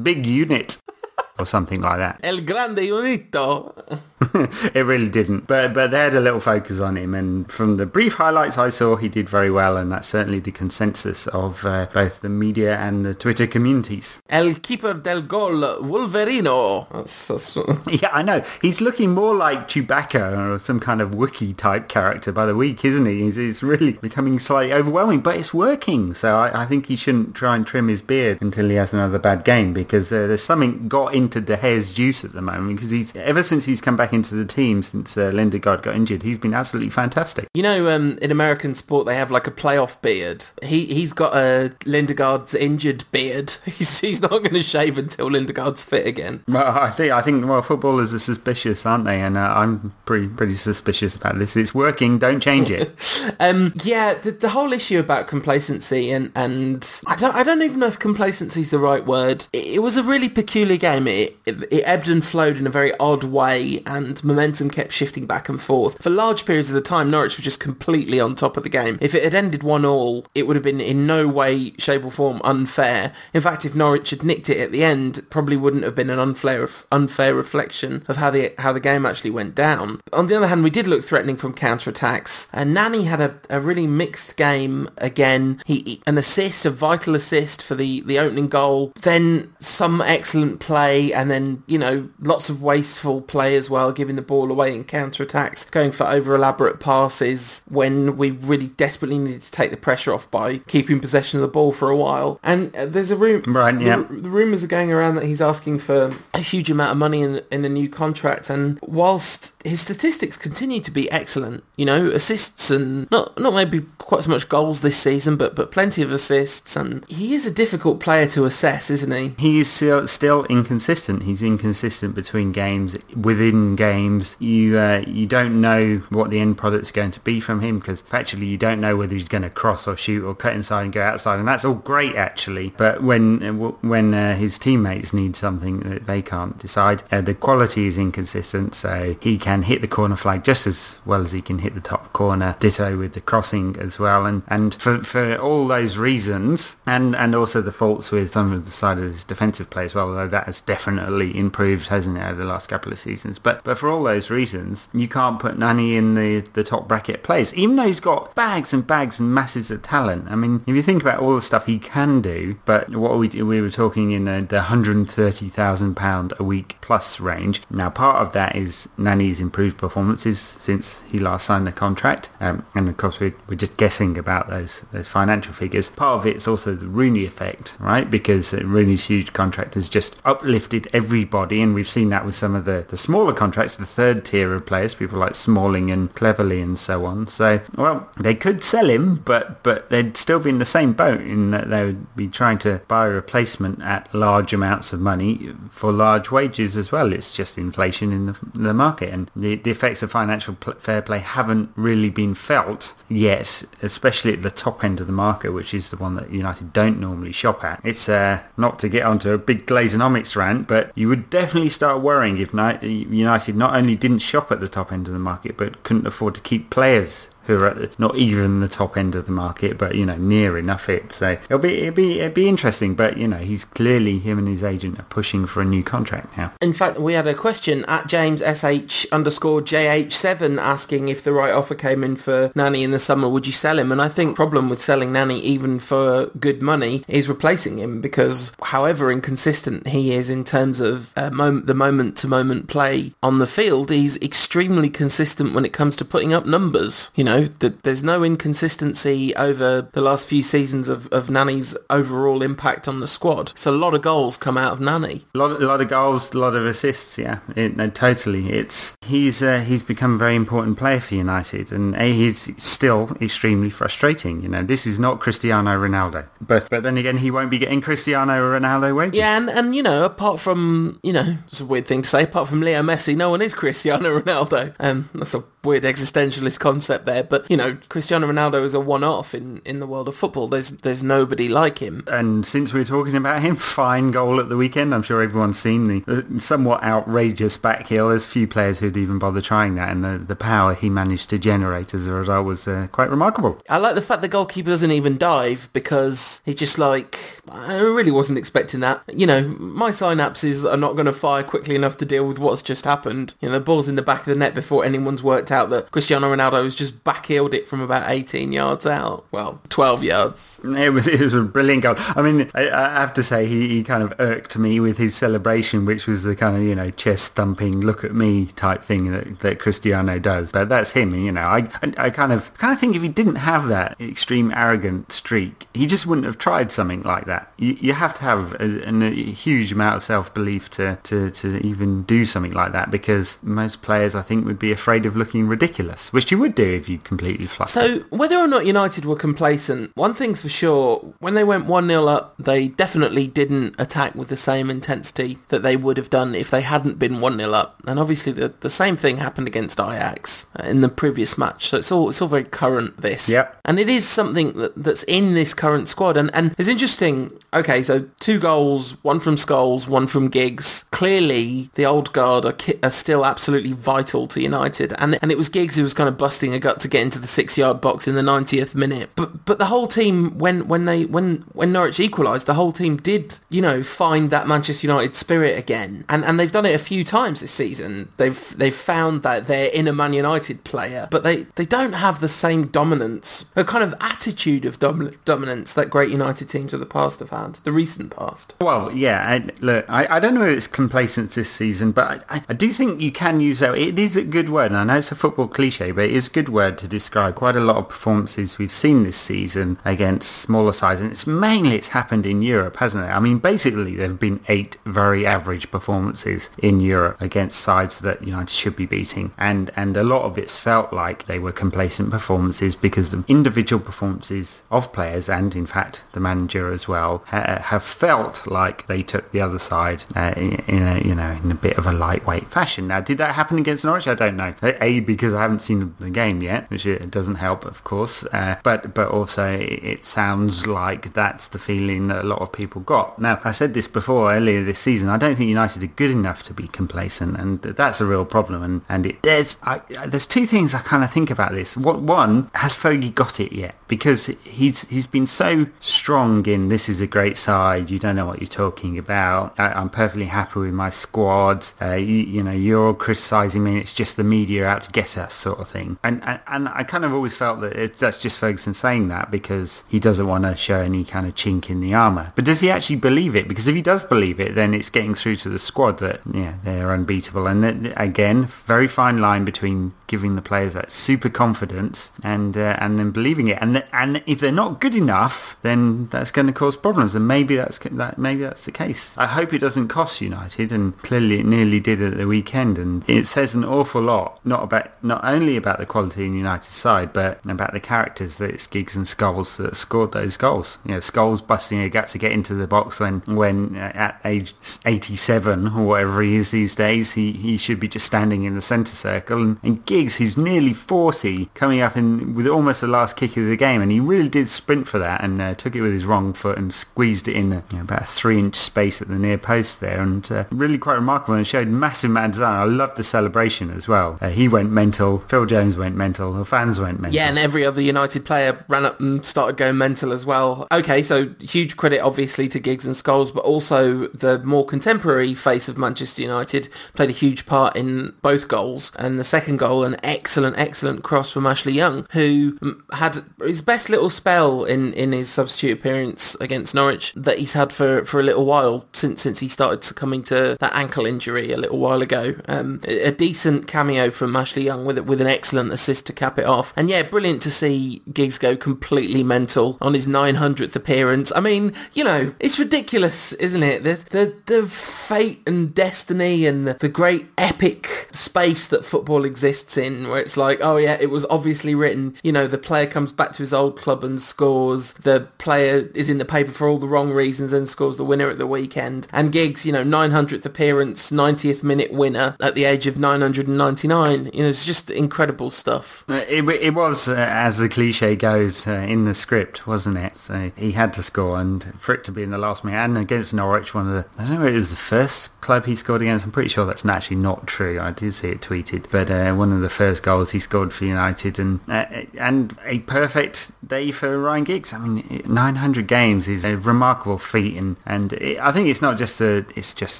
big 0.02 0.26
unit 0.26 0.78
or 1.40 1.46
something 1.46 1.82
like 1.82 1.98
that. 1.98 2.20
El 2.24 2.42
Grande 2.42 2.80
Unito. 2.80 3.74
it 4.34 4.86
really 4.86 5.10
didn't, 5.10 5.46
but 5.46 5.74
but 5.74 5.92
they 5.92 6.00
had 6.00 6.16
a 6.16 6.22
little 6.22 6.40
focus 6.40 6.80
on 6.80 6.96
him, 6.96 7.14
and 7.14 7.52
from 7.52 7.76
the 7.76 7.86
brief 7.86 8.14
highlights 8.14 8.58
I 8.58 8.70
saw, 8.70 8.96
he 8.96 9.10
did 9.10 9.30
very 9.30 9.52
well, 9.52 9.76
and 9.76 9.92
that's 9.92 10.08
certainly 10.08 10.40
the 10.40 10.52
consensus 10.52 11.28
of 11.28 11.66
uh, 11.66 11.88
both 11.94 12.22
the 12.22 12.30
media 12.30 12.78
and 12.78 13.06
the 13.06 13.14
Twitter 13.14 13.46
communities. 13.46 14.20
El 14.30 14.56
keeper 14.56 14.94
del 14.94 15.22
gol, 15.22 15.82
Wolverino. 15.82 16.88
That's, 16.92 17.28
that's... 17.28 17.58
yeah, 18.02 18.10
I 18.14 18.24
know. 18.24 18.42
He's 18.62 18.80
looking 18.80 19.12
more 19.12 19.36
like 19.36 19.68
Chewbacca 19.68 20.56
or 20.56 20.60
some 20.60 20.80
kind 20.80 21.02
of 21.02 21.12
Wookiee 21.12 21.58
type 21.58 21.90
character 21.90 22.32
by 22.32 22.46
the 22.46 22.56
week, 22.56 22.86
isn't 22.86 23.06
he? 23.06 23.24
He's, 23.24 23.36
he's 23.36 23.64
really 23.64 23.94
becoming 23.94 24.40
slightly 24.40 24.74
overwhelming, 24.74 25.20
but 25.20 25.36
it's 25.36 25.54
working. 25.54 26.14
So 26.14 26.38
I, 26.38 26.64
I, 26.64 26.66
think 26.66 26.86
he 26.86 26.96
shouldn't 26.96 27.36
try 27.36 27.56
and 27.56 27.68
trim 27.68 27.90
his 27.90 28.02
beard 28.02 28.42
until 28.42 28.70
he 28.70 28.76
has 28.76 28.94
another 28.94 29.20
bad 29.20 29.44
game 29.44 29.74
because 29.74 30.12
uh, 30.12 30.28
there's 30.28 30.44
something 30.44 30.88
got 30.88 31.14
into 31.14 31.42
De 31.42 31.58
Gea's 31.58 31.92
juice 31.92 32.24
at 32.24 32.32
the 32.32 32.42
moment 32.42 32.78
because 32.78 32.92
he's 32.92 33.16
ever 33.16 33.44
since 33.44 33.66
he's 33.66 33.82
come 33.82 33.98
back 33.98 34.05
back 34.06 34.14
into 34.14 34.36
the 34.36 34.46
team 34.46 34.84
since 34.84 35.18
uh, 35.18 35.32
Lindegaard 35.32 35.82
got 35.82 35.96
injured. 35.96 36.22
He's 36.22 36.38
been 36.38 36.54
absolutely 36.54 36.92
fantastic. 36.92 37.48
You 37.56 37.64
know, 37.64 37.90
um, 37.90 38.20
in 38.22 38.30
American 38.30 38.76
sport, 38.76 39.08
they 39.08 39.16
have 39.16 39.32
like 39.32 39.48
a 39.48 39.52
playoff 39.52 40.00
beard. 40.04 40.46
He 40.62 40.86
he's 40.86 41.12
got 41.12 41.36
a 41.36 41.76
Lindegaard's 41.86 42.54
injured 42.54 43.06
beard. 43.12 43.54
He's 43.66 44.00
he's 44.00 44.22
not 44.22 44.30
going 44.30 44.54
to 44.54 44.62
shave 44.62 44.98
until 44.98 45.30
Lindegaard's 45.30 45.84
fit 45.84 46.06
again. 46.06 46.44
Well, 46.48 46.78
I 46.78 46.92
think 46.92 47.12
I 47.12 47.22
think 47.22 47.46
well, 47.46 47.62
footballers 47.62 48.14
are 48.14 48.20
suspicious, 48.20 48.86
aren't 48.86 49.06
they? 49.06 49.22
And 49.22 49.38
uh, 49.38 49.54
I'm 49.56 49.94
pretty 50.06 50.28
pretty 50.28 50.56
suspicious 50.56 51.16
about 51.16 51.40
this. 51.40 51.58
It's 51.58 51.74
working. 51.74 52.20
Don't 52.20 52.42
change 52.42 52.70
it. 52.70 52.94
um, 53.40 53.74
yeah, 53.84 54.14
the, 54.14 54.32
the 54.32 54.50
whole 54.50 54.72
issue 54.72 55.00
about 55.00 55.28
complacency 55.28 56.12
and 56.12 56.32
and 56.36 57.02
I 57.08 57.16
don't 57.16 57.36
I 57.36 57.44
don't 57.44 57.64
even 57.64 57.80
know 57.80 57.88
if 57.88 57.98
complacency 57.98 58.62
is 58.62 58.70
the 58.70 58.80
right 58.80 59.06
word. 59.06 59.48
It, 59.52 59.66
it 59.66 59.80
was 59.80 59.98
a 59.98 60.04
really 60.04 60.30
peculiar 60.30 60.78
game. 60.78 61.08
It, 61.08 61.38
it 61.46 61.64
it 61.72 61.84
ebbed 61.86 62.08
and 62.08 62.24
flowed 62.24 62.58
in 62.58 62.68
a 62.68 62.70
very 62.70 62.96
odd 63.00 63.24
way, 63.24 63.82
and 63.86 63.95
momentum 64.24 64.70
kept 64.70 64.92
shifting 64.92 65.26
back 65.26 65.50
and 65.50 65.62
forth 65.62 66.02
for 66.02 66.10
large 66.10 66.46
periods 66.46 66.70
of 66.70 66.76
the 66.76 66.82
time. 66.82 67.10
Norwich 67.10 67.38
was 67.38 67.44
just 67.44 67.60
completely 67.60 68.20
on 68.20 68.36
top 68.36 68.58
of 68.58 68.64
the 68.64 68.70
game. 68.70 68.98
If 69.02 69.16
it 69.16 69.24
had 69.24 69.34
ended 69.34 69.64
one 69.64 69.86
all, 69.86 70.26
it 70.34 70.48
would 70.48 70.56
have 70.56 70.64
been 70.64 70.82
in 70.82 71.08
no 71.08 71.28
way, 71.28 71.74
shape 71.78 72.06
or 72.06 72.12
form 72.12 72.42
unfair. 72.44 73.14
In 73.34 73.42
fact, 73.42 73.66
if 73.66 73.76
Norwich 73.76 74.10
had 74.10 74.24
nicked 74.24 74.50
it 74.50 74.58
at 74.58 74.72
the 74.72 74.84
end, 74.84 75.26
probably 75.30 75.58
wouldn't 75.58 75.84
have 75.84 75.96
been 75.96 76.10
an 76.10 76.20
unfair 76.20 76.70
unfair 76.92 77.36
reflection 77.36 78.04
of 78.08 78.18
how 78.18 78.30
the 78.30 78.54
how 78.58 78.72
the 78.74 78.80
game 78.80 79.06
actually 79.06 79.30
went 79.30 79.56
down. 79.56 80.02
On 80.14 80.28
the 80.28 80.36
other 80.36 80.48
hand, 80.48 80.64
we 80.64 80.70
did 80.70 80.88
look 80.88 81.04
threatening 81.04 81.36
from 81.36 81.54
counter 81.54 81.90
attacks. 81.90 82.48
And 82.54 82.74
Nani 82.74 83.04
had 83.04 83.22
a, 83.22 83.36
a 83.50 83.60
really 83.60 83.88
mixed 83.88 84.38
game 84.38 84.90
again. 84.98 85.62
He 85.66 86.02
an 86.08 86.18
assist, 86.18 86.66
a 86.66 86.70
vital 86.70 87.16
assist 87.16 87.62
for 87.62 87.76
the 87.76 88.02
the 88.02 88.20
opening 88.20 88.48
goal. 88.48 88.94
Then 89.02 89.54
some 89.60 90.02
excellent 90.02 90.60
play, 90.60 91.14
and 91.14 91.30
then 91.30 91.64
you 91.68 91.78
know 91.78 92.10
lots 92.20 92.50
of 92.50 92.62
wasteful 92.62 93.22
play 93.22 93.56
as 93.56 93.70
well, 93.70 93.85
giving 93.92 94.16
the 94.16 94.22
ball 94.22 94.52
away 94.52 94.76
in 94.76 94.84
counter 94.84 95.24
attacks, 95.24 95.70
going 95.70 95.92
for 95.92 96.06
over 96.06 96.36
elaborate 96.36 96.80
passes 96.80 97.64
when 97.68 98.18
we 98.18 98.32
really 98.32 98.68
desperately 98.68 99.18
needed 99.18 99.42
to 99.42 99.52
take 99.52 99.72
the 99.72 99.78
pressure 99.78 100.14
off 100.14 100.30
by 100.32 100.60
keeping 100.60 101.00
possession 101.00 101.40
of 101.40 101.42
the 101.42 101.48
ball 101.48 101.72
for 101.72 101.90
a 101.90 101.96
while. 101.96 102.40
And 102.44 102.76
uh, 102.76 102.86
there's 102.86 103.12
a 103.12 103.16
room. 103.16 103.44
Right, 103.48 103.80
yeah. 103.80 103.98
The, 103.98 104.04
the 104.22 104.30
rumours 104.30 104.64
are 104.64 104.68
going 104.68 104.92
around 104.92 105.16
that 105.16 105.26
he's 105.26 105.42
asking 105.42 105.80
for 105.80 106.12
a 106.34 106.40
huge 106.40 106.70
amount 106.70 106.92
of 106.92 106.98
money 106.98 107.22
in, 107.22 107.42
in 107.52 107.66
a 107.66 107.70
new 107.70 107.90
contract. 107.90 108.50
And 108.50 108.80
whilst 108.82 109.55
his 109.66 109.82
statistics 109.82 110.38
continue 110.38 110.80
to 110.80 110.92
be 110.92 111.10
excellent, 111.12 111.64
you 111.76 111.86
know, 111.86 112.08
assists 112.12 112.70
and 112.70 113.10
not 113.10 113.38
not 113.40 113.54
maybe 113.54 113.82
quite 113.98 114.24
so 114.24 114.30
much 114.30 114.48
goals 114.48 114.82
this 114.82 114.98
season, 114.98 115.36
but 115.36 115.56
but 115.56 115.72
plenty 115.72 116.04
of 116.04 116.12
assists. 116.12 116.76
And 116.76 117.04
he 117.10 117.34
is 117.34 117.48
a 117.48 117.52
difficult 117.52 118.00
player 118.00 118.28
to 118.28 118.46
assess, 118.46 118.90
isn't 118.92 119.12
he? 119.12 119.34
He's 119.40 119.70
still, 119.70 120.08
still 120.08 120.46
inconsistent. 120.46 121.24
He's 121.24 121.42
inconsistent 121.42 122.14
between 122.14 122.52
games, 122.52 122.96
within 123.20 123.76
games. 123.76 124.36
You 124.40 124.78
uh, 124.78 125.04
you 125.08 125.26
don't 125.26 125.60
know 125.60 126.04
what 126.10 126.30
the 126.30 126.40
end 126.40 126.58
product's 126.58 126.92
going 126.92 127.12
to 127.12 127.20
be 127.22 127.40
from 127.40 127.62
him 127.62 127.80
because 127.80 128.04
actually 128.12 128.46
you 128.46 128.58
don't 128.58 128.80
know 128.80 128.96
whether 128.96 129.14
he's 129.14 129.28
going 129.28 129.44
to 129.44 129.50
cross 129.50 129.88
or 129.88 129.98
shoot 129.98 130.24
or 130.24 130.36
cut 130.36 130.54
inside 130.54 130.84
and 130.84 130.94
go 130.94 131.02
outside, 131.02 131.40
and 131.40 131.48
that's 131.48 131.66
all 131.66 131.76
great 131.76 132.16
actually. 132.16 132.74
But 132.78 133.02
when 133.02 133.42
uh, 133.42 133.54
when 133.82 134.14
uh, 134.14 134.36
his 134.36 134.60
teammates 134.60 135.12
need 135.12 135.36
something 135.36 135.80
that 135.80 136.06
they 136.06 136.22
can't 136.22 136.60
decide, 136.60 137.02
uh, 137.12 137.22
the 137.22 137.34
quality 137.34 137.88
is 137.88 137.98
inconsistent. 137.98 138.76
So 138.76 139.16
he 139.20 139.40
can 139.40 139.55
hit 139.64 139.82
the 139.82 139.88
corner 139.88 140.16
flag 140.16 140.44
just 140.44 140.68
as 140.68 141.00
well 141.06 141.22
as 141.22 141.32
he 141.32 141.42
can 141.42 141.60
hit 141.60 141.76
the 141.76 141.82
top 141.82 142.12
corner. 142.14 142.56
Ditto 142.60 142.98
with 142.98 143.14
the 143.14 143.22
crossing 143.22 143.76
as 143.78 144.00
well, 144.00 144.26
and 144.26 144.44
and 144.48 144.74
for 144.76 145.04
for 145.04 145.36
all 145.38 145.68
those 145.68 145.98
reasons, 145.98 146.76
and 146.86 147.16
and 147.16 147.36
also 147.36 147.62
the 147.62 147.72
faults 147.72 148.12
with 148.12 148.32
some 148.32 148.52
of 148.52 148.66
the 148.66 148.72
side 148.72 148.98
of 148.98 149.14
his 149.14 149.24
defensive 149.24 149.70
play 149.70 149.86
as 149.86 149.96
well, 149.96 150.10
although 150.10 150.28
that 150.28 150.46
has 150.46 150.62
definitely 150.62 151.38
improved, 151.38 151.88
hasn't 151.88 152.18
it, 152.18 152.24
over 152.24 152.36
the 152.36 152.46
last 152.46 152.70
couple 152.70 152.92
of 152.92 153.00
seasons. 153.00 153.40
But 153.40 153.64
but 153.64 153.78
for 153.78 153.90
all 153.90 154.04
those 154.04 154.30
reasons, 154.30 154.88
you 154.94 155.08
can't 155.08 155.40
put 155.40 155.58
Nani 155.58 155.96
in 155.96 156.16
the 156.16 156.42
the 156.54 156.64
top 156.64 156.88
bracket 156.88 157.24
players, 157.24 157.54
even 157.54 157.76
though 157.76 157.88
he's 157.88 158.00
got 158.00 158.36
bags 158.36 158.74
and 158.74 158.86
bags 158.86 159.20
and 159.20 159.34
masses 159.34 159.72
of 159.72 159.82
talent. 159.82 160.26
I 160.30 160.36
mean, 160.36 160.64
if 160.68 160.76
you 160.76 160.84
think 160.84 161.02
about 161.02 161.20
all 161.20 161.36
the 161.36 161.42
stuff 161.42 161.66
he 161.66 161.80
can 161.80 162.22
do, 162.22 162.58
but 162.66 162.90
what 162.90 163.18
we 163.18 163.28
we 163.30 163.62
were 163.62 163.70
talking 163.70 164.12
in 164.12 164.26
the, 164.26 164.46
the 164.48 164.64
hundred 164.64 165.10
thirty 165.10 165.50
thousand 165.50 165.96
pound 165.96 166.34
a 166.40 166.44
week 166.44 166.78
plus 166.82 167.20
range. 167.20 167.62
Now, 167.70 167.90
part 167.90 168.18
of 168.18 168.34
that 168.34 168.56
is 168.56 168.90
Nani's 168.98 169.40
improved 169.46 169.78
performances 169.78 170.40
since 170.40 171.02
he 171.12 171.18
last 171.20 171.46
signed 171.46 171.68
the 171.68 171.72
contract, 171.72 172.30
um, 172.40 172.66
and 172.76 172.90
of 172.90 172.98
course 172.98 173.20
we're, 173.20 173.36
we're 173.48 173.56
just 173.66 173.78
guessing 173.78 174.18
about 174.18 174.50
those 174.50 174.74
those 174.92 175.08
financial 175.08 175.54
figures. 175.54 175.90
Part 175.90 176.20
of 176.20 176.26
it's 176.26 176.48
also 176.48 176.76
the 176.76 176.88
Rooney 176.88 177.26
effect, 177.26 177.76
right? 177.80 178.10
Because 178.10 178.54
uh, 178.54 178.62
Rooney's 178.66 179.06
huge 179.06 179.34
contract 179.34 179.76
has 179.76 179.88
just 179.90 180.20
uplifted 180.26 180.88
everybody, 180.94 181.62
and 181.62 181.74
we've 181.74 181.88
seen 181.98 182.10
that 182.10 182.26
with 182.26 182.36
some 182.36 182.56
of 182.56 182.66
the, 182.66 182.86
the 182.88 182.98
smaller 182.98 183.34
contracts, 183.34 183.76
the 183.76 183.86
third 183.86 184.26
tier 184.26 184.54
of 184.54 184.66
players, 184.66 184.96
people 184.96 185.20
like 185.20 185.36
Smalling 185.36 185.92
and 185.92 186.14
Cleverly 186.16 186.62
and 186.62 186.78
so 186.80 187.06
on. 187.06 187.28
So, 187.28 187.62
well, 187.78 188.10
they 188.20 188.36
could 188.36 188.64
sell 188.64 188.90
him, 188.90 189.16
but 189.32 189.64
but 189.64 189.90
they'd 189.90 190.18
still 190.18 190.40
be 190.40 190.50
in 190.50 190.60
the 190.60 190.66
same 190.66 190.94
boat 190.94 191.22
in 191.22 191.52
that 191.52 191.70
they 191.70 191.86
would 191.86 192.16
be 192.16 192.28
trying 192.28 192.58
to 192.60 192.82
buy 192.88 193.08
a 193.08 193.10
replacement 193.10 193.82
at 193.82 194.14
large 194.14 194.54
amounts 194.54 194.94
of 194.94 195.00
money 195.00 195.54
for 195.70 195.92
large 195.92 196.32
wages 196.32 196.76
as 196.76 196.92
well. 196.92 197.14
It's 197.14 197.34
just 197.34 197.58
inflation 197.58 198.12
in 198.12 198.26
the, 198.28 198.36
the 198.54 198.74
market, 198.74 199.14
and 199.14 199.30
the, 199.36 199.56
the 199.56 199.72
effects 199.72 200.02
of 200.02 200.12
financial 200.12 200.56
pl- 200.56 200.74
fair 200.74 201.02
play 201.02 201.20
haven't 201.20 201.72
really 201.76 202.10
been 202.10 202.34
felt 202.34 202.94
yet, 203.10 203.64
especially 203.82 204.34
at 204.34 204.42
the 204.42 204.52
top 204.52 204.84
end 204.84 205.02
of 205.02 205.08
the 205.08 205.14
market, 205.14 205.52
which 205.52 205.74
is 205.74 205.90
the 205.90 205.98
one 205.98 206.16
that 206.16 206.32
United 206.32 206.72
don't 206.74 207.00
normally 207.00 207.32
shop 207.32 207.64
at. 207.64 207.82
It's 207.84 208.08
uh, 208.08 208.42
not 208.58 208.80
to 208.80 208.90
get 208.90 209.06
onto 209.06 209.32
a 209.32 209.38
big 209.38 209.66
Glazonomics 209.66 210.36
rant, 210.36 210.68
but 210.68 210.92
you 210.96 211.08
would 211.08 211.30
definitely 211.30 211.70
start 211.70 212.02
worrying 212.02 212.38
if 212.38 212.54
United 212.54 213.56
not 213.56 213.76
only 213.76 213.96
didn't 213.96 214.20
shop 214.20 214.52
at 214.52 214.60
the 214.62 214.68
top 214.68 214.92
end 214.92 215.08
of 215.08 215.14
the 215.14 215.20
market, 215.20 215.58
but 215.58 215.84
couldn't 215.84 216.08
afford 216.08 216.36
to 216.36 216.42
keep 216.42 216.70
players 216.70 217.30
who 217.48 217.58
are 217.62 217.68
at 217.68 217.78
the, 217.78 217.92
not 217.98 218.16
even 218.16 218.60
the 218.62 218.68
top 218.68 218.98
end 218.98 219.16
of 219.16 219.26
the 219.26 219.32
market, 219.32 219.78
but 219.78 219.96
you 219.96 220.06
know 220.06 220.18
near 220.18 220.58
enough 220.58 220.90
it. 220.90 221.14
So 221.14 221.32
it'll 221.32 221.60
be 221.60 221.82
it'll 221.82 221.96
be 221.96 222.20
it'll 222.20 222.34
be 222.34 222.48
interesting. 222.48 222.96
But 222.96 223.18
you 223.18 223.28
know 223.28 223.38
he's 223.38 223.66
clearly 223.66 224.20
him 224.20 224.38
and 224.38 224.48
his 224.48 224.64
agent 224.64 225.00
are 225.00 225.04
pushing 225.04 225.46
for 225.46 225.62
a 225.62 225.66
new 225.66 225.84
contract 225.84 226.38
now. 226.38 226.54
In 226.62 226.74
fact, 226.74 227.00
we 227.00 227.14
had 227.14 227.28
a 227.28 227.34
question 227.34 227.86
at 227.88 228.08
James 228.08 228.42
sh 228.42 229.06
underscore 229.12 229.62
jh7 229.62 230.58
asking 230.60 231.10
if 231.10 231.24
the 231.24 231.34
right 231.34 231.52
offer 231.52 231.76
came 231.76 232.04
in 232.04 232.16
for 232.16 232.52
Nani 232.56 232.84
in 232.84 232.92
the 232.92 233.00
summer, 233.00 233.30
would 233.30 233.48
you 233.48 233.54
sell 233.54 233.80
him? 233.80 233.92
And 233.92 234.02
I 234.02 234.10
think 234.10 234.36
problem 234.36 234.70
with 234.70 234.82
selling 234.82 235.12
Nani 235.12 235.40
even 235.40 235.80
for 235.80 236.28
good 236.40 236.62
money 236.62 237.04
is 237.08 237.30
replacing 237.30 237.78
him 237.78 238.02
because 238.02 238.54
however 238.62 239.12
inconsistent 239.12 239.88
he 239.88 240.14
is 240.14 240.30
in 240.30 240.44
terms 240.44 240.80
of 240.80 241.14
uh, 241.16 241.30
mom- 241.32 241.66
the 241.66 241.74
moment 241.74 242.18
to 242.18 242.28
moment 242.28 242.68
play 242.68 243.14
on 243.22 243.40
the 243.40 243.48
field, 243.48 243.90
he's 243.90 244.18
extremely 244.18 244.90
consistent 244.90 245.54
when 245.54 245.66
it 245.66 245.74
comes 245.74 245.96
to 245.98 246.06
putting 246.06 246.34
up 246.34 246.46
numbers. 246.46 247.12
You 247.16 247.24
know 247.24 247.35
know, 247.36 247.46
that 247.60 247.84
there's 247.84 248.04
no 248.04 248.24
inconsistency 248.24 249.36
over 249.36 249.90
the 249.94 250.02
last 250.02 250.28
few 250.28 250.44
seasons 250.44 250.88
of, 250.88 251.08
of 251.08 251.30
Nani's 251.30 251.78
overall 251.90 252.42
impact 252.42 252.88
on 252.88 253.00
the 253.00 253.08
squad. 253.08 253.54
So 253.56 253.72
a 253.72 253.78
lot 253.78 253.94
of 253.94 254.02
goals 254.02 254.38
come 254.38 254.58
out 254.58 254.74
of 254.74 254.80
Nani. 254.80 255.24
A 255.34 255.38
lot, 255.38 255.62
a 255.62 255.66
lot 255.66 255.82
of 255.82 255.88
goals, 255.88 256.34
a 256.34 256.38
lot 256.38 256.56
of 256.56 256.66
assists. 256.66 257.18
Yeah, 257.18 257.40
it, 257.56 257.76
no, 257.76 257.90
totally. 257.90 258.50
It's 258.50 258.96
he's 259.06 259.42
uh, 259.42 259.60
he's 259.60 259.84
become 259.84 260.16
a 260.16 260.18
very 260.18 260.36
important 260.36 260.78
player 260.78 261.00
for 261.00 261.16
United, 261.16 261.72
and 261.72 261.96
a, 261.96 262.12
he's 262.12 262.52
still 262.62 263.16
extremely 263.22 263.70
frustrating. 263.70 264.42
You 264.42 264.50
know, 264.50 264.64
this 264.64 264.86
is 264.86 265.00
not 265.00 265.20
Cristiano 265.20 265.72
Ronaldo, 265.72 266.28
but 266.42 266.70
but 266.70 266.84
then 266.84 266.98
again, 266.98 267.18
he 267.18 267.32
won't 267.32 267.52
be 267.52 267.58
getting 267.58 267.82
Cristiano 267.82 268.34
Ronaldo 268.34 268.96
wages. 268.96 269.18
Yeah, 269.18 269.38
and, 269.38 269.50
and 269.50 269.76
you 269.76 269.84
know, 269.84 270.06
apart 270.06 270.40
from 270.40 271.00
you 271.04 271.14
know, 271.14 271.38
it's 271.48 271.62
a 271.62 271.66
weird 271.66 271.88
thing 271.88 272.02
to 272.02 272.10
say. 272.10 272.24
Apart 272.24 272.48
from 272.48 272.62
Leo 272.62 272.82
Messi, 272.82 273.16
no 273.16 273.30
one 273.30 273.42
is 273.42 273.54
Cristiano 273.54 274.20
Ronaldo. 274.22 274.74
Um, 274.80 275.10
that's 275.14 275.34
a 275.34 275.44
weird 275.66 275.84
existentialist 275.84 276.60
concept 276.60 277.06
there, 277.06 277.24
but 277.24 277.50
you 277.50 277.58
know, 277.58 277.78
Cristiano 277.90 278.28
Ronaldo 278.28 278.64
is 278.64 278.74
a 278.74 278.80
one-off 278.80 279.34
in, 279.34 279.62
in 279.66 279.80
the 279.80 279.88
world 279.88 280.08
of 280.08 280.16
football. 280.16 280.48
There's 280.48 280.72
there's 280.72 281.04
nobody 281.04 281.48
like 281.48 281.80
him. 281.80 282.04
And 282.08 282.46
since 282.46 282.74
we're 282.74 282.86
talking 282.86 283.16
about 283.16 283.42
him, 283.42 283.56
fine 283.76 284.12
goal 284.12 284.40
at 284.40 284.50
the 284.50 284.58
weekend. 284.58 284.94
I'm 284.94 285.04
sure 285.04 285.22
everyone's 285.22 285.60
seen 285.60 285.88
the 285.88 286.40
somewhat 286.40 286.84
outrageous 286.84 287.58
back 287.58 287.88
heel. 287.88 288.10
There's 288.10 288.28
few 288.28 288.48
players 288.48 288.80
who'd 288.80 288.98
even 288.98 289.20
bother 289.20 289.42
trying 289.42 289.76
that, 289.76 289.92
and 289.92 290.04
the, 290.04 290.18
the 290.18 290.36
power 290.36 290.74
he 290.74 290.90
managed 290.90 291.30
to 291.32 291.40
generate 291.40 291.94
as 291.94 292.08
a 292.08 292.12
result 292.12 292.46
was 292.46 292.68
uh, 292.68 292.88
quite 292.92 293.10
remarkable. 293.10 293.60
I 293.70 293.78
like 293.78 293.96
the 293.96 294.02
fact 294.02 294.22
the 294.22 294.28
goalkeeper 294.28 294.70
doesn't 294.70 294.92
even 294.92 295.18
dive 295.18 295.70
because 295.74 296.42
he's 296.46 296.56
just 296.56 296.78
like, 296.78 297.42
I 297.50 297.76
really 297.80 298.12
wasn't 298.12 298.38
expecting 298.38 298.80
that. 298.82 299.04
You 299.12 299.26
know, 299.26 299.42
my 299.44 299.92
synapses 299.92 300.70
are 300.70 300.78
not 300.78 300.94
going 300.94 301.06
to 301.06 301.14
fire 301.14 301.44
quickly 301.44 301.76
enough 301.76 301.98
to 301.98 302.06
deal 302.06 302.28
with 302.28 302.40
what's 302.40 302.62
just 302.62 302.86
happened. 302.86 303.34
You 303.42 303.50
know, 303.50 303.56
the 303.56 303.60
ball's 303.60 303.90
in 303.90 303.96
the 303.96 304.02
back 304.02 304.20
of 304.22 304.26
the 304.26 304.36
net 304.36 304.54
before 304.54 304.86
anyone's 304.86 305.24
worked 305.24 305.52
out 305.52 305.55
that 305.64 305.92
Cristiano 305.92 306.34
Ronaldo 306.34 306.64
has 306.64 306.76
just 306.76 307.04
backheeled 307.04 307.54
it 307.54 307.68
from 307.68 307.80
about 307.80 308.10
18 308.10 308.52
yards 308.52 308.86
out. 308.86 309.26
Well, 309.32 309.62
12 309.70 310.04
yards. 310.04 310.62
It 310.64 310.94
was 310.94 311.08
it 311.08 311.20
was 311.20 311.34
a 311.34 311.44
brilliant 311.44 311.84
goal. 311.84 311.96
I 311.98 312.22
mean, 312.22 312.50
I, 312.54 312.70
I 312.70 312.90
have 313.00 313.14
to 313.16 313.24
say 313.24 313.46
he, 313.46 313.70
he 313.70 313.84
kind 313.84 314.04
of 314.04 314.14
irked 314.20 314.58
me 314.58 314.80
with 314.80 314.98
his 314.98 315.16
celebration, 315.16 315.86
which 315.86 316.08
was 316.08 316.24
the 316.24 316.36
kind 316.36 316.58
of 316.58 316.64
you 316.64 316.76
know 316.76 316.90
chest 316.92 317.34
thumping, 317.34 317.80
look 317.82 318.04
at 318.04 318.14
me 318.14 318.48
type 318.56 318.84
thing 318.84 319.12
that, 319.12 319.40
that 319.40 319.60
Cristiano 319.60 320.20
does. 320.20 320.52
But 320.52 320.70
that's 320.70 320.92
him. 320.92 321.14
You 321.14 321.32
know, 321.32 321.42
I, 321.42 321.70
I 321.98 322.10
kind 322.10 322.32
of 322.32 322.54
kind 322.58 322.74
of 322.74 322.80
think 322.80 322.96
if 322.96 323.02
he 323.02 323.08
didn't 323.08 323.36
have 323.36 323.68
that 323.68 324.00
extreme 324.00 324.52
arrogant 324.52 325.12
streak, 325.12 325.68
he 325.74 325.86
just 325.86 326.06
wouldn't 326.08 326.26
have 326.26 326.38
tried 326.38 326.72
something 326.72 327.04
like 327.04 327.26
that. 327.26 327.52
You, 327.58 327.78
you 327.80 327.94
have 327.94 328.14
to 328.16 328.22
have 328.24 328.54
a, 328.54 328.90
a, 328.90 329.04
a 329.04 329.12
huge 329.12 329.72
amount 329.72 329.98
of 329.98 330.04
self 330.04 330.34
belief 330.34 330.70
to, 330.72 330.98
to 331.04 331.32
to 331.32 331.66
even 331.66 332.04
do 332.04 332.26
something 332.26 332.54
like 332.54 332.72
that 332.72 332.92
because 332.92 333.38
most 333.44 333.82
players 333.82 334.16
I 334.16 334.22
think 334.22 334.46
would 334.46 334.60
be 334.60 334.72
afraid 334.72 335.06
of 335.06 335.16
looking 335.16 335.45
ridiculous, 335.48 336.12
which 336.12 336.32
you 336.32 336.40
would 336.40 336.56
do 336.56 336.64
if 336.64 336.90
you 336.90 336.98
completely 337.00 337.48
fluffed. 337.48 337.72
So 337.72 338.00
whether 338.10 338.38
or 338.38 338.48
not 338.48 338.66
United 338.66 339.06
were 339.06 339.16
complacent, 339.16 339.92
one 339.96 340.14
thing's 340.14 340.42
for 340.42 340.50
sure, 340.50 340.98
when 341.20 341.34
they 341.34 341.44
went 341.44 341.68
1-0 341.68 342.08
up, 342.08 342.36
they 342.38 342.68
definitely 342.68 343.28
didn't 343.28 343.76
attack 343.80 344.16
with 344.16 344.30
the 344.30 344.38
same 344.38 344.70
intensity 344.70 345.38
that 345.50 345.64
they 345.64 345.78
would 345.78 345.98
have 345.98 346.10
done 346.10 346.36
if 346.36 346.50
they 346.50 346.62
hadn't 346.62 347.00
been 347.00 347.16
1-0 347.16 347.54
up. 347.54 347.82
And 347.88 348.00
obviously 348.00 348.32
the, 348.32 348.54
the 348.60 348.70
same 348.70 348.96
thing 348.96 349.18
happened 349.18 349.48
against 349.48 349.80
Ajax 349.80 350.48
in 350.64 350.82
the 350.82 350.90
previous 350.90 351.38
match. 351.38 351.68
So 351.68 351.78
it's 351.78 351.92
all 351.92 352.10
it's 352.10 352.22
all 352.22 352.28
very 352.28 352.44
current 352.44 353.02
this. 353.02 353.30
Yep. 353.30 353.60
And 353.66 353.80
it 353.80 353.90
is 353.90 354.08
something 354.08 354.54
that, 354.54 354.76
that's 354.76 355.04
in 355.04 355.34
this 355.34 355.54
current 355.54 355.88
squad. 355.88 356.18
And, 356.18 356.30
and 356.34 356.56
it's 356.58 356.68
interesting, 356.68 357.32
okay, 357.54 357.84
so 357.84 358.08
two 358.20 358.40
goals, 358.40 359.04
one 359.04 359.20
from 359.20 359.36
Scholes, 359.36 359.88
one 359.88 360.08
from 360.08 360.30
Giggs. 360.30 360.84
Clearly 360.92 361.70
the 361.76 361.86
old 361.86 362.14
guard 362.14 362.46
are, 362.46 362.54
ki- 362.54 362.80
are 362.84 362.90
still 362.90 363.26
absolutely 363.26 363.74
vital 363.74 364.28
to 364.28 364.42
United. 364.42 364.94
And, 364.98 365.20
and 365.26 365.32
it 365.32 365.40
was 365.40 365.50
Giggs 365.50 365.76
who 365.76 365.82
was 365.82 365.96
kind 365.96 366.08
of 366.08 366.20
busting 366.20 366.54
a 366.54 366.60
gut 366.60 366.80
to 366.82 366.88
get 366.88 367.02
into 367.02 367.18
the 367.18 367.26
six-yard 367.26 367.82
box 367.82 368.08
in 368.08 368.14
the 368.14 368.22
90th 368.22 368.76
minute. 368.76 369.10
But 369.16 369.44
but 369.46 369.58
the 369.58 369.66
whole 369.66 369.88
team, 369.88 370.38
when 370.38 370.68
when 370.68 370.86
they 370.86 371.06
when 371.06 371.38
when 371.54 371.72
Norwich 371.72 372.00
equalised, 372.00 372.46
the 372.46 372.54
whole 372.54 372.72
team 372.72 372.98
did, 372.98 373.40
you 373.50 373.60
know, 373.60 373.82
find 373.82 374.30
that 374.30 374.48
Manchester 374.48 374.86
United 374.86 375.16
spirit 375.16 375.58
again. 375.58 376.06
And 376.08 376.24
and 376.24 376.40
they've 376.40 376.52
done 376.52 376.68
it 376.68 376.76
a 376.76 376.80
few 376.80 377.04
times 377.04 377.42
this 377.42 377.50
season. 377.50 378.10
They've 378.18 378.56
they've 378.56 378.76
found 378.76 379.24
that 379.24 379.48
they're 379.48 379.72
in 379.72 379.88
a 379.88 379.94
Man 379.94 380.14
United 380.14 380.64
player, 380.64 381.08
but 381.10 381.24
they, 381.24 381.48
they 381.56 381.66
don't 381.66 381.94
have 381.94 382.22
the 382.22 382.28
same 382.28 382.68
dominance, 382.68 383.46
a 383.56 383.64
kind 383.64 383.84
of 383.84 383.96
attitude 384.02 384.64
of 384.64 384.78
dom- 384.78 385.18
dominance 385.26 385.74
that 385.74 385.90
great 385.90 386.12
United 386.12 386.50
teams 386.50 386.72
of 386.72 386.80
the 386.80 386.86
past 386.86 387.20
have 387.20 387.32
had, 387.32 387.56
the 387.64 387.72
recent 387.72 388.16
past. 388.16 388.54
Well, 388.62 388.92
yeah, 388.92 389.34
and 389.34 389.52
look, 389.60 389.86
I, 389.90 390.06
I 390.18 390.20
don't 390.20 390.36
know 390.36 390.44
if 390.44 390.56
it's 390.56 390.68
complacence 390.68 391.34
this 391.34 391.50
season, 391.50 391.94
but 391.94 392.24
I, 392.30 392.44
I 392.48 392.54
do 392.54 392.70
think 392.70 393.02
you 393.02 393.12
can 393.12 393.40
use 393.40 393.58
that. 393.58 393.76
It 393.76 393.98
is 393.98 394.16
a 394.16 394.24
good 394.24 394.50
word, 394.50 394.68
and 394.68 394.78
I 394.78 394.84
know 394.84 395.00
it's 395.00 395.12
a 395.12 395.15
football 395.16 395.48
cliche, 395.48 395.92
but 395.92 396.06
it 396.06 396.12
is 396.12 396.28
a 396.28 396.32
good 396.32 396.50
word 396.50 396.78
to 396.80 396.88
describe 396.88 397.36
quite 397.36 397.56
a 397.56 397.60
lot 397.60 397.78
of 397.78 397.90
performances 397.90 398.58
we've 398.58 398.74
seen 398.74 399.04
this 399.04 399.18
season 399.18 399.78
against 399.86 400.32
smaller 400.32 400.74
sides, 400.74 401.02
and 401.02 401.12
it's 401.12 401.28
mainly 401.28 401.76
it's 401.76 401.90
happened 401.90 402.26
in 402.26 402.42
Europe, 402.42 402.78
hasn't 402.78 403.06
it? 403.06 403.10
I 403.10 403.20
mean, 403.20 403.40
basically 403.40 403.96
there 403.96 404.08
have 404.08 404.20
been 404.20 404.42
eight 404.48 404.78
very 404.86 405.26
average 405.26 405.72
performances 405.72 406.50
in 406.58 406.80
Europe 406.80 407.20
against 407.20 407.60
sides 407.60 408.00
that 408.00 408.24
United 408.24 408.50
should 408.50 408.76
be 408.76 408.86
beating, 408.86 409.32
and 409.38 409.72
and 409.76 409.98
a 409.98 410.04
lot 410.04 410.24
of 410.24 410.38
it's 410.38 410.60
felt 410.60 410.94
like 410.94 411.26
they 411.26 411.40
were 411.40 411.52
complacent 411.52 412.12
performances 412.12 412.76
because 412.76 413.12
the 413.12 413.24
individual 413.28 413.82
performances 413.82 414.62
of 414.72 414.92
players 414.94 415.30
and 415.30 415.56
in 415.56 415.66
fact 415.66 416.04
the 416.14 416.20
manager 416.20 416.72
as 416.72 416.88
well 416.88 417.24
ha- 417.28 417.60
have 417.66 417.84
felt 417.84 418.48
like 418.48 418.88
they 418.88 419.02
took 419.02 419.32
the 419.32 419.42
other 419.42 419.60
side 419.60 420.04
uh, 420.16 420.34
in, 420.36 420.54
in 420.68 420.84
a 420.84 421.00
you 421.00 421.16
know 421.16 421.32
in 421.44 421.52
a 421.52 421.56
bit 421.56 421.78
of 421.78 421.86
a 421.86 421.92
lightweight 421.92 422.48
fashion. 422.48 422.88
Now, 422.88 423.02
did 423.02 423.18
that 423.18 423.36
happen 423.36 423.58
against 423.58 423.86
Norwich? 423.86 424.08
I 424.08 424.16
don't 424.16 424.38
know. 424.38 424.54
A 424.62 425.00
because 425.06 425.34
I 425.34 425.42
haven't 425.42 425.64
seen 425.64 425.96
the 426.00 426.10
game 426.10 426.42
yet, 426.42 426.70
which 426.70 426.86
it 426.86 427.12
doesn't 427.12 427.36
help, 427.36 427.66
of 427.66 427.84
course. 427.84 428.24
Uh, 428.26 428.58
but 428.64 428.94
but 428.94 429.10
also 429.10 429.46
it 429.48 430.06
sounds 430.06 430.68
like 430.68 431.14
that's 431.14 431.50
the 431.50 431.60
feeling 431.60 432.08
that 432.08 432.24
a 432.24 432.28
lot 432.28 432.42
of 432.42 432.52
people 432.52 432.82
got. 432.82 433.20
Now, 433.20 433.40
I 433.44 433.52
said 433.52 433.74
this 433.74 433.88
before 433.88 434.34
earlier 434.34 434.64
this 434.64 434.80
season. 434.80 435.10
I 435.10 435.18
don't 435.18 435.36
think 435.36 435.50
United 435.50 435.84
are 435.84 435.88
good 435.88 436.12
enough 436.12 436.44
to 436.44 436.54
be 436.54 436.68
complacent, 436.68 437.38
and 437.38 437.62
that's 437.62 438.02
a 438.02 438.06
real 438.06 438.26
problem. 438.26 438.64
And 438.64 438.82
and 438.90 439.06
it 439.06 439.24
there's 439.24 439.58
I, 439.64 439.82
there's 440.08 440.26
two 440.26 440.46
things 440.46 440.74
I 440.74 440.80
kind 440.80 441.04
of 441.04 441.12
think 441.12 441.30
about 441.30 441.52
this. 441.52 441.78
What 441.78 442.02
one 442.02 442.50
has 442.56 442.74
Fergie 442.74 443.14
got 443.14 443.40
it 443.40 443.54
yet? 443.54 443.76
Because 443.88 444.28
he's 444.44 444.88
he's 444.90 445.08
been 445.08 445.28
so 445.28 445.68
strong 445.80 446.46
in 446.46 446.70
this 446.70 446.90
is 446.90 447.02
a 447.02 447.08
great 447.08 447.38
side. 447.38 447.92
You 447.92 448.00
don't 448.00 448.16
know 448.16 448.26
what 448.26 448.40
you're 448.40 448.48
talking 448.48 448.98
about. 448.98 449.60
I, 449.60 449.74
I'm 449.74 449.90
perfectly 449.90 450.26
happy 450.26 450.60
with 450.60 450.74
my 450.74 450.90
squad. 450.90 451.68
Uh, 451.82 451.96
you, 451.96 452.16
you 452.16 452.44
know, 452.44 452.52
you're 452.52 452.94
criticising 452.94 453.64
me. 453.64 453.80
It's 453.80 453.94
just 453.94 454.18
the 454.18 454.24
media 454.24 454.66
out 454.66 454.84
to 454.84 454.92
get 454.96 455.18
us, 455.18 455.34
sort 455.34 455.60
of 455.60 455.68
thing. 455.68 455.98
And 456.04 456.24
and, 456.24 456.40
and 456.48 456.70
I 456.70 456.84
kind 456.84 457.04
of 457.06 457.14
always 457.14 457.36
felt 457.36 457.60
that 457.62 457.98
that's 457.98 458.18
just 458.18 458.40
Ferguson 458.40 458.74
saying 458.74 459.10
that 459.10 459.30
because 459.30 459.84
he 459.90 460.00
doesn't 460.00 460.26
want 460.26 460.46
to 460.46 460.56
show 460.56 460.80
any 460.80 461.04
kind 461.04 461.28
of 461.28 461.36
chink 461.36 461.70
in 461.70 461.82
the 461.82 461.94
armour. 461.94 462.32
But 462.36 462.46
does 462.46 462.62
he 462.62 462.72
actually 462.72 462.96
believe 462.96 463.36
it? 463.36 463.48
Because 463.48 463.68
if 463.68 463.76
he 463.76 463.82
does 463.82 464.04
believe 464.04 464.40
it, 464.40 464.56
then 464.56 464.74
it's 464.74 464.90
getting 464.90 465.14
through 465.14 465.36
to 465.38 465.50
the 465.50 465.60
squad 465.60 466.00
that 466.00 466.22
yeah 466.32 466.56
they're 466.64 466.92
unbeatable. 466.92 467.46
And 467.46 467.94
again, 467.98 468.46
very 468.46 468.88
fine 468.88 469.18
line 469.20 469.44
between 469.44 469.94
giving 470.08 470.36
the 470.36 470.42
players 470.42 470.74
that 470.74 470.92
super 470.92 471.30
confidence 471.30 472.12
and 472.24 472.58
uh, 472.58 472.78
and 472.80 473.00
then 473.00 473.12
believing 473.12 473.48
it. 473.48 473.58
And 473.62 473.76
th- 473.76 473.88
and 473.94 474.24
if 474.26 474.40
they're 474.40 474.52
not 474.52 474.80
good 474.80 474.96
enough, 474.96 475.58
then 475.62 476.08
that's 476.08 476.32
going 476.32 476.48
to 476.48 476.54
cause 476.54 476.78
problems. 476.78 477.16
And 477.16 477.28
maybe 477.28 477.56
that's 477.56 477.80
that 477.80 478.18
maybe 478.18 478.42
that's 478.42 478.66
the 478.66 478.72
case. 478.72 479.18
I 479.18 479.28
hope 479.28 479.54
it 479.54 479.60
doesn't 479.60 479.88
cost 479.88 480.22
United, 480.22 480.72
and 480.72 480.98
clearly 481.00 481.40
it 481.40 481.46
nearly 481.46 481.80
did 481.80 482.02
at 482.02 482.18
the 482.18 482.28
weekend. 482.28 482.78
And 482.78 483.04
it 483.08 483.28
says 483.28 483.56
an 483.56 483.64
awful 483.64 484.02
lot, 484.02 484.40
not 484.46 484.64
about 484.64 484.92
not 485.04 485.24
only 485.24 485.58
about 485.58 485.80
the 485.80 485.86
quality 485.86 486.26
in 486.26 486.36
United's 486.36 486.68
side, 486.68 487.14
but 487.14 487.40
about 487.46 487.74
the 487.74 487.80
characters 487.80 488.38
that 488.38 488.52
it's 488.52 488.68
Giggs 488.68 488.96
and 488.96 489.06
Scholes 489.06 489.58
that 489.58 489.76
scored 489.76 490.12
those 490.12 490.38
goals. 490.38 490.78
You 490.86 490.94
know, 490.94 491.00
Scholes 491.00 491.46
busting 491.46 491.80
a 491.80 491.90
gut 491.90 492.10
to 492.10 492.18
get 492.18 492.32
into 492.32 492.54
the 492.54 492.68
box 492.68 493.00
when 493.00 493.22
when 493.22 493.76
uh, 493.76 493.92
at 493.94 494.22
age 494.26 494.54
87 494.86 495.68
or 495.70 495.86
whatever 495.86 496.22
he 496.22 496.36
is 496.36 496.52
these 496.52 496.76
days, 496.76 497.14
he 497.14 497.32
he 497.34 497.58
should 497.58 497.80
be 497.80 497.88
just 497.88 498.06
standing 498.06 498.44
in 498.44 498.56
the 498.56 498.62
centre 498.62 498.96
circle. 498.96 499.42
And, 499.42 499.58
and 499.64 499.86
Giggs, 499.96 500.18
who's 500.18 500.38
nearly 500.38 500.74
40, 500.74 501.46
coming 501.54 501.80
up 501.80 501.96
in 501.96 502.36
with 502.36 502.48
almost 502.48 502.82
the 502.82 502.88
last 502.88 503.16
kick 503.16 503.38
of 503.38 503.46
the 503.46 503.56
game, 503.56 503.82
and 503.82 503.90
he 503.90 504.02
really 504.02 504.28
did 504.28 504.50
sprint 504.50 504.90
for 504.90 505.00
that 505.00 505.24
and 505.24 505.42
uh, 505.42 505.56
took 505.56 505.74
it 505.74 505.82
with 505.82 505.94
his 505.94 506.04
wrong 506.04 506.34
foot 506.34 506.58
and 506.58 506.74
squeezed 506.74 507.30
it 507.30 507.36
in 507.38 507.52
you 507.52 507.64
know, 507.72 507.82
about 507.84 508.02
a 508.02 508.06
three-inch 508.06 508.58
space 508.58 509.02
at 509.02 509.08
the 509.08 509.18
near 509.18 509.38
post 509.38 509.80
there, 509.80 510.02
and 510.02 510.30
uh, 510.30 510.44
really 510.52 510.78
quite 510.78 510.96
remarkable 510.96 511.36
and 511.36 511.48
showed 511.48 511.70
massive 511.70 512.12
man 512.12 512.32
design. 512.32 512.60
I 512.60 512.66
loved 512.66 512.98
the 512.98 513.06
celebration 513.06 513.72
as 513.72 513.88
well. 513.88 514.18
Uh, 514.20 514.32
he 514.32 514.50
went 514.50 514.70
mental. 514.70 515.20
Phil 515.20 515.46
Jones 515.46 515.78
went 515.78 515.96
mental. 515.96 516.34
The 516.34 516.44
fans 516.44 516.78
went 516.78 517.00
mental. 517.00 517.16
Yeah, 517.16 517.30
and 517.30 517.38
every 517.38 517.66
other 517.66 517.80
United 517.80 518.26
player 518.26 518.66
ran 518.68 518.84
up 518.84 519.00
and 519.00 519.24
started 519.24 519.56
going 519.56 519.78
mental 519.78 520.12
as 520.12 520.26
well. 520.26 520.68
Okay, 520.74 521.04
so 521.04 521.30
huge 521.40 521.78
credit 521.78 522.02
obviously 522.02 522.50
to 522.50 522.60
Giggs 522.60 522.86
and 522.86 522.98
Scholes, 522.98 523.34
but 523.34 523.46
also 523.46 524.08
the 524.08 524.40
more 524.40 524.66
contemporary 524.66 525.34
face 525.34 525.70
of 525.70 525.78
Manchester 525.78 526.22
United 526.22 526.68
played 526.96 527.12
a 527.12 527.14
huge 527.14 527.46
part 527.46 527.78
in 527.78 528.14
both 528.22 528.50
goals. 528.50 528.92
And 528.98 529.18
the 529.18 529.24
second 529.24 529.56
goal, 529.56 529.85
an 529.86 529.98
excellent, 530.04 530.58
excellent 530.58 531.04
cross 531.04 531.32
from 531.32 531.46
Ashley 531.46 531.74
Young, 531.74 532.08
who 532.12 532.58
had 532.94 533.24
his 533.40 533.62
best 533.62 533.90
little 533.90 534.10
spell 534.10 534.66
in, 534.66 534.94
in 534.94 535.12
his 535.12 535.30
substitute 535.30 535.80
appearance 535.80 536.36
against 536.36 536.76
Norwich 536.76 537.14
that 537.16 537.40
he's 537.40 537.54
had 537.54 537.72
for, 537.72 538.06
for 538.06 538.20
a 538.20 538.24
little 538.24 538.46
while 538.46 538.86
since 538.94 539.22
since 539.22 539.40
he 539.40 539.48
started 539.48 539.84
succumbing 539.84 540.24
to 540.24 540.58
that 540.60 540.76
ankle 540.76 541.06
injury 541.06 541.52
a 541.52 541.58
little 541.58 541.78
while 541.78 542.02
ago. 542.02 542.36
Um, 542.48 542.82
a 542.88 543.12
decent 543.12 543.68
cameo 543.68 544.12
from 544.12 544.36
Ashley 544.36 544.64
Young 544.64 544.86
with 544.86 545.00
with 545.00 545.22
an 545.22 545.28
excellent 545.28 545.74
assist 545.74 546.06
to 546.08 546.14
cap 546.14 546.38
it 546.38 546.46
off. 546.46 546.74
And 546.76 546.90
yeah, 546.90 547.04
brilliant 547.04 547.42
to 547.44 547.52
see 547.52 548.02
Giggs 548.12 548.38
go 548.38 548.56
completely 548.56 549.24
mental 549.24 549.78
on 549.82 549.94
his 549.94 550.08
900th 550.08 550.76
appearance. 550.76 551.32
I 551.36 551.40
mean, 551.40 551.74
you 551.94 552.04
know, 552.04 552.34
it's 552.40 552.60
ridiculous, 552.60 553.34
isn't 553.34 553.64
it? 553.64 553.84
The 553.84 553.96
the, 554.10 554.36
the 554.46 554.68
fate 554.68 555.42
and 555.48 555.74
destiny 555.74 556.46
and 556.46 556.68
the, 556.68 556.74
the 556.74 556.90
great 556.90 557.28
epic 557.38 558.10
space 558.12 558.68
that 558.68 558.86
football 558.86 559.26
exists 559.26 559.75
where 559.76 560.20
it's 560.20 560.38
like, 560.38 560.60
oh 560.62 560.78
yeah, 560.78 560.98
it 561.00 561.10
was 561.10 561.26
obviously 561.30 561.76
written. 561.76 562.16
You 562.24 562.32
know, 562.32 562.48
the 562.48 562.58
player 562.58 562.88
comes 562.88 563.12
back 563.12 563.34
to 563.34 563.40
his 563.40 563.54
old 563.54 563.78
club 563.78 564.04
and 564.04 564.22
scores. 564.22 564.94
The 564.94 565.28
player 565.38 565.90
is 565.94 566.10
in 566.10 566.18
the 566.18 566.26
paper 566.26 566.52
for 566.52 566.68
all 566.68 566.78
the 566.78 566.88
wrong 566.88 567.12
reasons 567.12 567.54
and 567.54 567.68
scores 567.68 567.98
the 567.98 568.06
winner 568.06 568.30
at 568.30 568.38
the 568.38 568.48
weekend. 568.48 569.08
And 569.12 569.32
Giggs, 569.32 569.66
you 569.66 569.72
know, 569.72 569.84
900th 569.84 570.46
appearance, 570.46 571.12
90th 571.12 571.64
minute 571.64 571.92
winner 571.92 572.36
at 572.40 572.56
the 572.56 572.66
age 572.66 572.88
of 572.88 572.98
999. 572.98 574.32
You 574.34 574.44
know, 574.44 574.50
it's 574.50 574.66
just 574.66 574.90
incredible 574.90 575.52
stuff. 575.52 576.04
It, 576.08 576.48
it 576.50 576.74
was, 576.74 577.08
uh, 577.08 577.16
as 577.16 577.58
the 577.58 577.70
cliche 577.70 578.16
goes, 578.16 578.68
uh, 578.68 578.72
in 578.72 579.06
the 579.06 579.14
script, 579.14 579.68
wasn't 579.68 579.98
it? 579.98 580.18
So 580.18 580.52
he 580.56 580.72
had 580.74 580.94
to 580.94 581.04
score, 581.04 581.40
and 581.40 581.64
for 581.80 581.94
it 581.94 582.04
to 582.06 582.12
be 582.12 582.24
in 582.24 582.32
the 582.32 582.38
last 582.38 582.64
minute, 582.64 582.78
and 582.78 582.98
against 582.98 583.34
Norwich, 583.34 583.74
one 583.74 583.88
of 583.88 583.94
the, 583.94 584.22
I 584.22 584.28
don't 584.28 584.40
know 584.40 584.46
if 584.46 584.54
it 584.54 584.58
was 584.58 584.70
the 584.70 584.76
first 584.76 585.40
club 585.42 585.66
he 585.66 585.76
scored 585.76 586.02
against, 586.02 586.26
I'm 586.26 586.32
pretty 586.32 586.50
sure 586.50 586.66
that's 586.66 586.86
actually 586.86 587.18
not 587.18 587.48
true. 587.48 587.80
I, 587.80 587.92
did 587.92 588.14
see 588.14 588.30
it 588.30 588.42
tweeted, 588.42 588.90
but 588.92 589.10
uh, 589.10 589.34
one 589.36 589.52
of 589.52 589.62
the 589.62 589.65
first 589.70 590.04
goals 590.04 590.32
he 590.32 590.40
scored 590.40 590.74
for 590.74 590.86
United, 590.86 591.40
and 591.40 591.60
uh, 591.68 591.86
and 592.18 592.58
a 592.64 592.80
perfect 592.80 593.52
day 593.68 593.92
for 593.92 594.18
Ryan 594.18 594.44
Giggs. 594.44 594.74
I 594.74 594.80
mean, 594.80 595.22
900 595.26 595.88
games 595.88 596.28
is 596.28 596.46
a 596.46 596.58
remarkable 596.58 597.18
feat, 597.18 597.58
and 597.58 597.76
and 597.86 598.14
it, 598.14 598.40
I 598.40 598.52
think 598.52 598.68
it's 598.68 598.82
not 598.82 598.98
just 598.98 599.22
a 599.22 599.46
it's 599.56 599.74
just 599.74 600.00